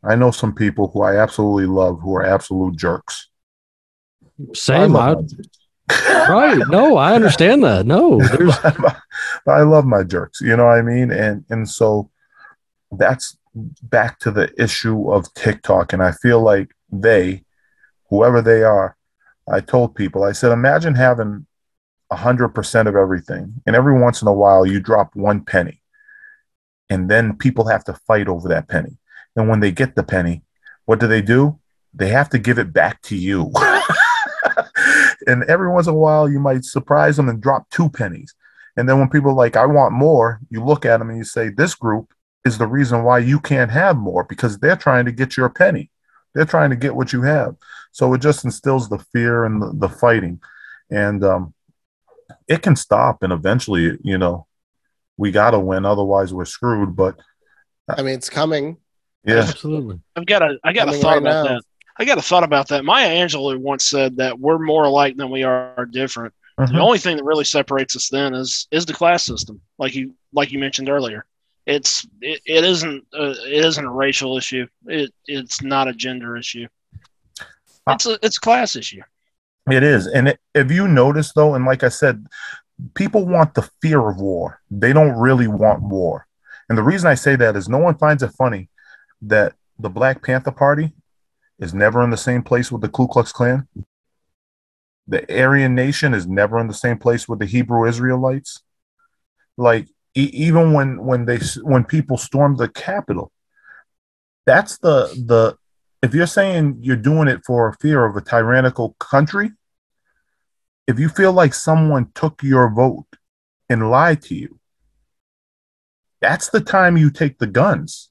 [0.04, 3.30] I know some people who I absolutely love who are absolute jerks.
[4.54, 4.96] Same.
[4.96, 5.16] I
[5.90, 6.62] I, right.
[6.68, 7.86] No, I understand that.
[7.86, 8.58] No, there's.
[8.60, 10.42] but I love my jerks.
[10.42, 11.12] You know what I mean?
[11.12, 12.10] And and so
[12.92, 13.38] that's
[13.84, 15.94] back to the issue of TikTok.
[15.94, 17.44] And I feel like they,
[18.10, 18.98] whoever they are,
[19.48, 21.46] I told people, I said, imagine having
[22.12, 25.82] a hundred percent of everything, and every once in a while you drop one penny,
[26.90, 28.98] and then people have to fight over that penny.
[29.36, 30.44] And when they get the penny,
[30.86, 31.60] what do they do?
[31.94, 33.52] They have to give it back to you.
[35.28, 38.34] and every once in a while, you might surprise them and drop two pennies.
[38.78, 41.24] And then when people are like, I want more, you look at them and you
[41.24, 42.14] say, This group
[42.44, 45.90] is the reason why you can't have more because they're trying to get your penny.
[46.34, 47.56] They're trying to get what you have.
[47.92, 50.42] So it just instills the fear and the, the fighting.
[50.92, 51.54] And um,
[52.48, 53.24] it can stop.
[53.24, 54.46] And eventually, you know,
[55.18, 55.86] we got to win.
[55.86, 56.96] Otherwise, we're screwed.
[56.96, 57.20] But
[57.90, 58.78] I mean, it's coming.
[59.26, 59.40] Yeah.
[59.40, 60.00] Absolutely.
[60.16, 61.62] I've got a I got I a mean, thought right about now- that.
[61.98, 62.84] I got a thought about that.
[62.84, 66.34] Maya Angelou once said that we're more alike than we are different.
[66.58, 66.80] The Mhm.
[66.80, 70.52] only thing that really separates us then is is the class system, like you like
[70.52, 71.26] you mentioned earlier.
[71.66, 74.68] It's it, it isn't a, it isn't a racial issue.
[74.88, 76.68] It it's not a gender issue.
[77.88, 79.02] It's a it's a class issue.
[79.72, 80.06] It is.
[80.08, 82.26] And it, if you notice, though, and like I said,
[82.94, 84.62] people want the fear of war.
[84.70, 86.28] They don't really want war.
[86.70, 88.70] And the reason I say that is no one finds it funny
[89.22, 90.94] that the Black Panther Party
[91.60, 93.68] is never in the same place with the Ku Klux Klan.
[95.08, 98.64] The Aryan Nation is never in the same place with the Hebrew Israelites.
[99.58, 103.32] Like e- even when when they when people stormed the Capitol,
[104.46, 105.56] that's the the
[106.02, 109.52] if you're saying you're doing it for fear of a tyrannical country,
[110.88, 113.08] if you feel like someone took your vote
[113.70, 114.60] and lied to you,
[116.22, 118.10] that's the time you take the guns.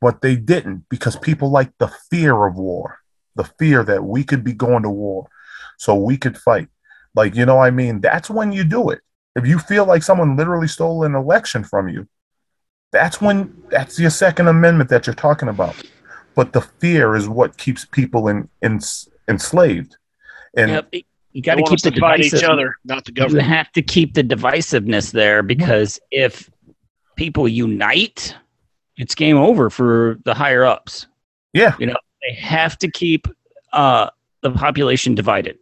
[0.00, 2.98] But they didn't because people like the fear of war,
[3.34, 5.28] the fear that we could be going to war
[5.78, 6.68] so we could fight.
[7.14, 9.00] Like, you know, I mean, that's when you do it.
[9.34, 12.08] If you feel like someone literally stole an election from you,
[12.92, 15.76] that's when that's your Second Amendment that you're talking about.
[16.34, 18.80] But the fear is what keeps people in, in
[19.28, 19.96] enslaved.
[20.56, 20.94] And Yep.
[21.32, 24.24] You got to keep the fight each other, not the You have to keep the
[24.24, 26.48] divisiveness there because if
[27.16, 28.34] people unite,
[28.96, 31.06] it's game over for the higher ups.
[31.52, 31.96] yeah, You know,
[32.26, 33.28] they have to keep
[33.74, 34.08] uh,
[34.40, 35.58] the population divided.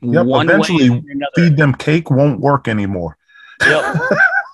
[0.00, 1.30] Yep, One eventually way or another.
[1.36, 3.18] feed them cake won't work anymore.
[3.60, 4.00] Yep.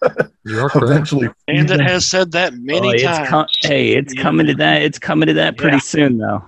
[0.47, 0.71] You are.
[0.75, 3.29] Eventually, And it has said that many Oh, it's times.
[3.29, 4.23] com- hey, it's Yeah.
[4.23, 4.81] coming to that.
[4.81, 5.81] It's coming to that pretty Yeah.
[5.81, 6.43] soon, though.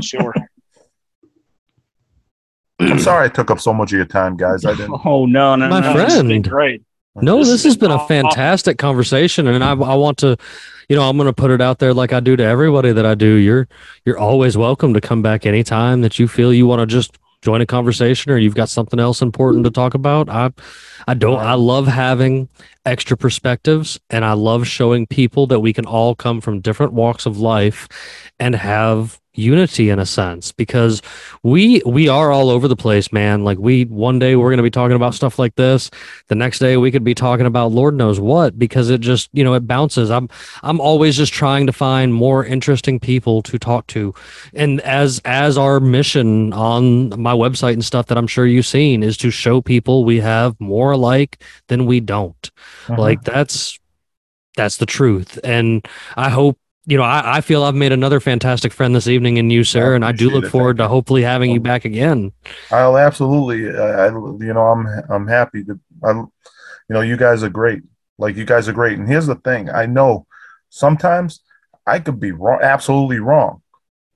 [0.00, 0.34] Sure.
[2.90, 4.64] I'm sorry I took up so much of your time, guys.
[4.64, 5.00] I didn't.
[5.04, 5.92] Oh no, no, My no.
[5.94, 6.48] This has been friend.
[6.48, 6.82] great.
[7.16, 10.18] No, This this has has been been a aw- fantastic conversation, and I, I want
[10.18, 10.36] to,
[10.88, 13.06] you know, I'm going to put it out there like I do to everybody that
[13.06, 13.34] I do.
[13.34, 13.68] You're
[14.04, 17.60] you're always welcome to come back anytime that you feel you want to just join
[17.60, 20.28] a conversation or you've got something else important to talk about.
[20.28, 20.50] I
[21.06, 22.48] I don't I love having
[22.86, 27.26] extra perspectives and I love showing people that we can all come from different walks
[27.26, 27.88] of life
[28.38, 31.02] and have unity in a sense because
[31.42, 33.44] we we are all over the place man.
[33.44, 35.90] Like we one day we're going to be talking about stuff like this.
[36.28, 39.42] The next day we could be talking about lord knows what because it just you
[39.44, 40.10] know it bounces.
[40.10, 40.28] I'm
[40.62, 44.14] i'm always just trying to find more interesting people to talk to.
[44.54, 49.02] And as as our mission on my website and stuff that i'm sure you've seen
[49.02, 52.50] is to show people we have more alike then we don't
[52.88, 52.96] Uh-huh.
[52.96, 53.78] like that's
[54.56, 58.72] that's the truth and i hope you know I, I feel i've made another fantastic
[58.72, 60.50] friend this evening in you sir and i do look it.
[60.50, 62.32] forward Thank to hopefully having you back again
[62.70, 63.70] I'll absolutely.
[63.76, 65.78] I, I, you know, I'm I'm happy to.
[66.02, 67.82] I'm, you know, you guys are great.
[68.18, 68.98] Like you guys are great.
[68.98, 70.26] And here's the thing: I know
[70.70, 71.40] sometimes
[71.86, 73.62] I could be wrong, absolutely wrong,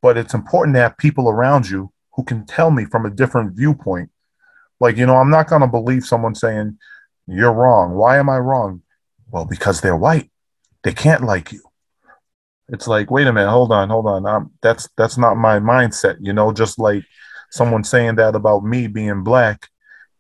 [0.03, 3.55] but it's important to have people around you who can tell me from a different
[3.57, 4.11] viewpoint.
[4.81, 6.79] Like you know, I'm not going to believe someone saying
[7.27, 7.95] you're wrong.
[7.95, 8.83] Why am I wrong?
[9.31, 10.31] Well, because they're white.
[10.83, 11.63] They can't like you.
[12.69, 14.27] It's like, wait a minute, hold on, hold on.
[14.27, 16.17] Um, that's that's not my mindset.
[16.21, 17.05] You know, just like
[17.51, 19.69] someone saying that about me being black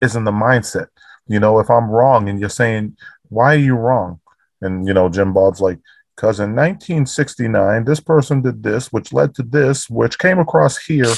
[0.01, 0.89] isn't the mindset.
[1.26, 2.97] You know, if I'm wrong and you're saying,
[3.28, 4.20] why are you wrong?
[4.60, 5.78] And, you know, Jim Bob's like,
[6.16, 11.05] because in 1969, this person did this, which led to this, which came across here,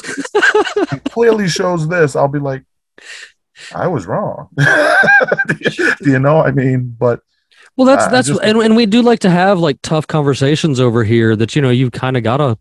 [0.93, 2.17] It clearly shows this.
[2.17, 2.65] I'll be like,
[3.75, 4.49] I was wrong.
[4.57, 5.57] Do
[6.11, 6.41] you know?
[6.43, 7.21] I mean, but
[7.77, 10.07] Well, that's I- I that's just- and, and we do like to have like tough
[10.07, 12.59] conversations over here that you know you've kind of got to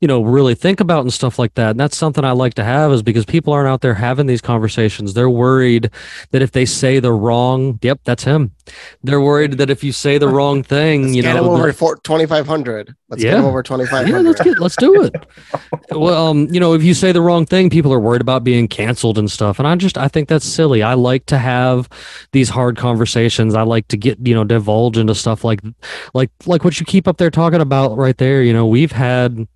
[0.00, 1.70] you know really think about and stuff like that.
[1.72, 4.40] And that's something I like to have is because people aren't out there having these
[4.40, 5.14] conversations.
[5.14, 5.90] They're worried
[6.30, 8.52] that if they say the wrong, yep, that's him.
[9.02, 11.96] They're worried that if you say the wrong thing, you know, him over that- four-
[11.96, 13.38] 2500 let's get Yeah.
[13.38, 15.14] him over 2500 yeah, let's get let's do it.
[15.90, 18.68] well, um, you know, if you say the wrong thing, people are worried about being
[18.68, 19.58] canceled and stuff.
[19.58, 20.82] And I just I think that's silly.
[20.82, 21.88] I like to have
[22.32, 23.54] these hard conversations.
[23.54, 25.60] I like to get you know divulge into stuff like
[26.14, 28.42] like like what you keep up there talking about right there.
[28.42, 29.46] You know, we've had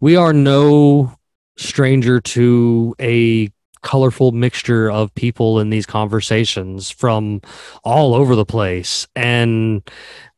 [0.00, 1.16] we are no
[1.56, 3.50] stranger to a
[3.82, 7.40] colorful mixture of people in these conversations from
[7.84, 9.82] all over the place and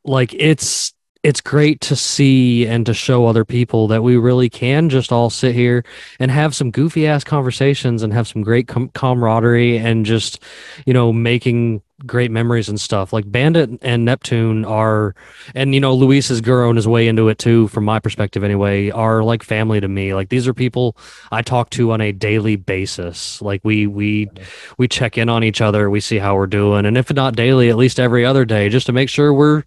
[0.04, 0.92] like it's
[1.26, 5.28] it's great to see and to show other people that we really can just all
[5.28, 5.84] sit here
[6.20, 10.40] and have some goofy ass conversations and have some great com- camaraderie and just
[10.86, 13.12] you know making great memories and stuff.
[13.12, 15.16] Like bandit and neptune are
[15.52, 18.90] and you know luis has grown his way into it too from my perspective anyway
[18.90, 20.14] are like family to me.
[20.14, 20.96] Like these are people
[21.32, 23.42] i talk to on a daily basis.
[23.42, 24.30] Like we we
[24.78, 25.90] we check in on each other.
[25.90, 26.86] We see how we're doing.
[26.86, 29.64] And if not daily at least every other day just to make sure we're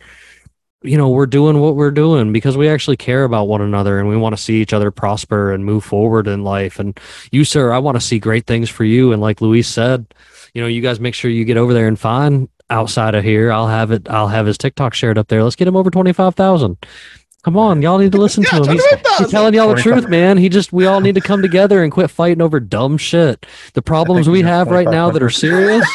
[0.81, 4.07] you know we're doing what we're doing because we actually care about one another and
[4.07, 6.79] we want to see each other prosper and move forward in life.
[6.79, 6.97] And
[7.31, 9.11] you sir i want to see great things for you.
[9.11, 10.05] And like luis said
[10.53, 13.51] you know you guys make sure you get over there and find Outsidah here.
[13.51, 15.43] I'll have it i'll have his tiktok shared up there.
[15.43, 16.77] Let's get him over 25000
[17.41, 18.69] come on y'all need to listen to him.
[18.69, 18.85] He's,
[19.17, 20.37] he's telling y'all the truth man.
[20.37, 23.45] He just we all need to come together and quit fighting over dumb shit.
[23.73, 25.85] The problems we have right now that are serious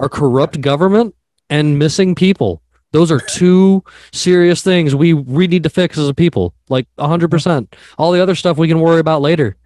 [0.00, 1.14] are corrupt government
[1.48, 2.62] and missing people
[2.94, 7.74] those are two serious things we we need to fix as a people like 100%
[7.98, 9.56] all the other stuff we can worry about later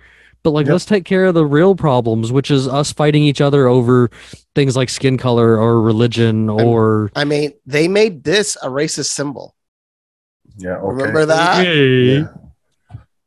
[0.42, 3.66] but like let's take care of the real problems which is us fighting each other
[3.68, 4.10] over
[4.54, 9.54] things like skin color or religion or I mean, they made this a racist symbol.
[10.56, 10.76] Yeah.
[10.76, 10.86] Okay.
[10.86, 11.62] Remember that?
[11.64, 12.28] Yeah.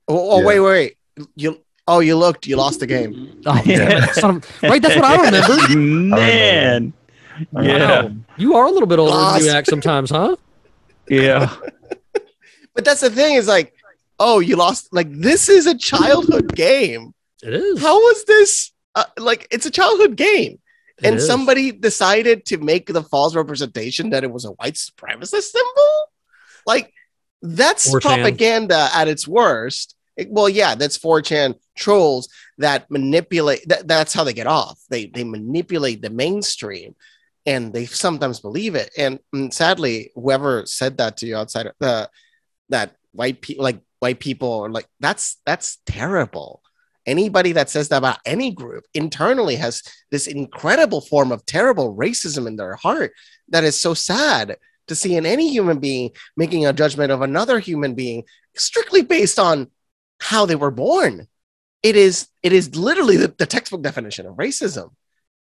[0.08, 0.46] Oh, oh, Yeah.
[0.46, 0.98] wait, wait.
[1.36, 2.48] You oh, you looked.
[2.48, 3.42] You lost the game.
[3.46, 4.64] Oh, damn it.
[4.64, 6.94] Right that's what i remember Man.
[7.62, 8.04] Yeah.
[8.04, 8.12] Wow.
[8.38, 10.36] you are a little bit older than you act sometimes huh
[11.10, 11.54] Yeah.
[12.74, 13.74] But that's the thing is like,
[14.18, 14.94] oh, you lost.
[14.94, 17.14] Like this is a childhood game.
[17.44, 18.72] it is How was this?
[18.96, 20.60] Uh, like it's a childhood game,
[20.98, 21.28] It and is.
[21.28, 25.94] somebody decided to make the false representation that it was a white supremacist symbol.
[26.66, 26.94] Like
[27.42, 28.02] that's 4chan.
[28.02, 29.96] propaganda at its worst.
[30.16, 33.68] It- well, yeah, that's 4chan trolls that manipulate.
[33.68, 34.80] That, that's how they get off.
[34.90, 36.96] They they manipulate the mainstream,
[37.46, 38.92] and they sometimes believe it.
[38.98, 42.10] And, mm, sadly, whoever said that to you Outsidah the
[42.70, 46.62] that white people like white people are like that's that's terrible.
[47.06, 49.82] Anybody that says that about any group internally has
[50.12, 53.12] this incredible form of terrible racism in their heart
[53.50, 54.58] that is so sad
[54.88, 58.24] to see in any human being making a judgment of another human being
[58.56, 59.68] strictly based on
[60.20, 61.28] how they were born.
[61.82, 64.92] It is it is literally the, the textbook definition of racism.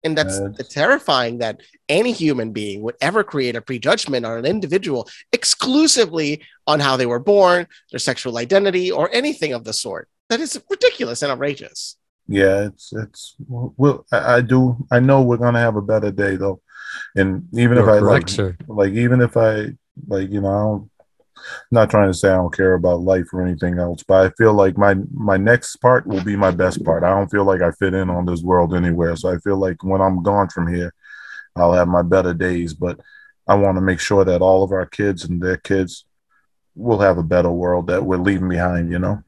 [0.05, 0.67] And that's Yes.
[0.69, 1.59] terrifying that
[1.89, 7.05] any human being would ever create a prejudgment on an individual exclusively on how they
[7.07, 10.07] were born, their sexual identity, or anything of the sort.
[10.29, 11.97] That is ridiculous and outrageous.
[12.27, 14.59] Yeah, it's it's well, I, I do.
[14.91, 16.61] I know we're gonna have a better day though,
[17.15, 18.57] and even if You're I correct, like, sir.
[18.67, 19.51] like even if I
[20.07, 20.89] like, you know, I don't.
[21.45, 24.29] I'm not trying to say I don't care about life or anything else, but I
[24.37, 27.03] feel like my my next part will be my best part.
[27.03, 29.83] I don't feel like I fit in on this world anywhere, so I feel like
[29.83, 30.93] when I'm gone from here,
[31.55, 32.73] I'll have my better days.
[32.73, 32.99] But
[33.47, 36.05] I want to make sure that all of our kids and their kids
[36.75, 38.91] will have a better world that we're leaving behind.
[38.91, 39.23] You know.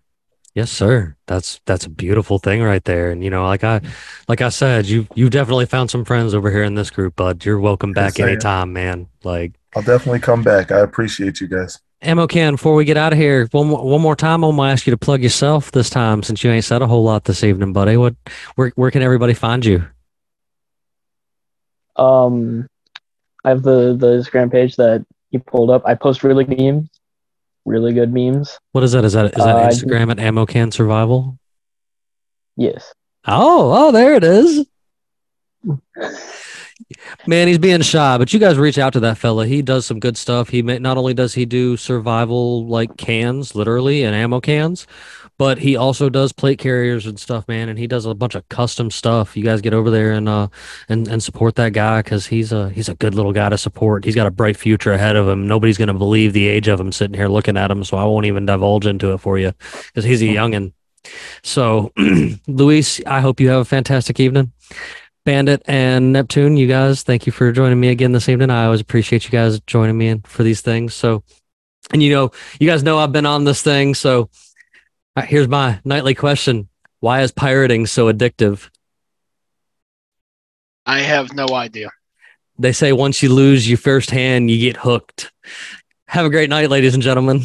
[0.57, 1.15] Yes, sir.
[1.27, 3.11] That's that's a beautiful thing right there.
[3.11, 3.79] And you know, like I
[4.27, 7.45] like I said, you you definitely found some friends over here in this group, bud.
[7.45, 9.07] You're welcome back Yes, anytime, man.
[9.23, 10.71] Like I'll definitely come back.
[10.71, 11.79] I appreciate you guys.
[12.01, 14.71] Ammo can before we get out of here, one more, one more time, I'm gonna
[14.71, 17.43] ask you to plug yourself this time since you ain't said a whole lot this
[17.43, 17.97] evening, buddy.
[17.97, 18.15] What
[18.55, 19.83] where where can everybody find you?
[21.95, 22.67] Um,
[23.43, 25.81] I have the the Instagram page that you pulled up.
[25.85, 26.89] I post really good memes,
[27.65, 28.59] really good memes.
[28.73, 29.03] What is that?
[29.03, 31.39] Is that is that Uh, Instagram at Ammo Can Survival?
[32.55, 32.93] Yes.
[33.25, 34.65] Oh, oh, there it is.
[37.25, 39.45] Man, he's being shy, but you guys reach out to that fella.
[39.45, 40.49] He does some good stuff.
[40.49, 44.87] He may, not only does he do survival like cans, literally, and ammo cans,
[45.37, 47.69] but he also does plate carriers and stuff, man.
[47.69, 49.37] And he does a bunch of custom stuff.
[49.37, 50.47] You guys get over there and uh
[50.89, 54.05] and and support that guy because he's a he's a good little guy to support.
[54.05, 55.47] He's got a bright future ahead of him.
[55.47, 58.25] Nobody's gonna believe the age of him sitting here looking at him, so I won't
[58.25, 59.53] even divulge into it for you
[59.87, 60.73] because he's a youngin.
[61.43, 61.93] So,
[62.47, 64.51] Luis, I hope you have a fantastic evening.
[65.27, 68.49] Bandit and Neptune, you guys, thank you for joining me again this evening.
[68.49, 70.93] I always appreciate you guys joining me in for these things.
[70.93, 71.21] So,
[71.91, 72.31] and you know,
[72.61, 73.93] you guys know I've been on this thing.
[73.93, 74.29] So,
[75.17, 76.69] right, here's my nightly question
[77.01, 78.69] Why is pirating so addictive?
[80.85, 81.91] I have no idea.
[82.57, 85.33] They say once you lose your first hand, you get hooked.
[86.07, 87.41] Have a great night, ladies and gentlemen.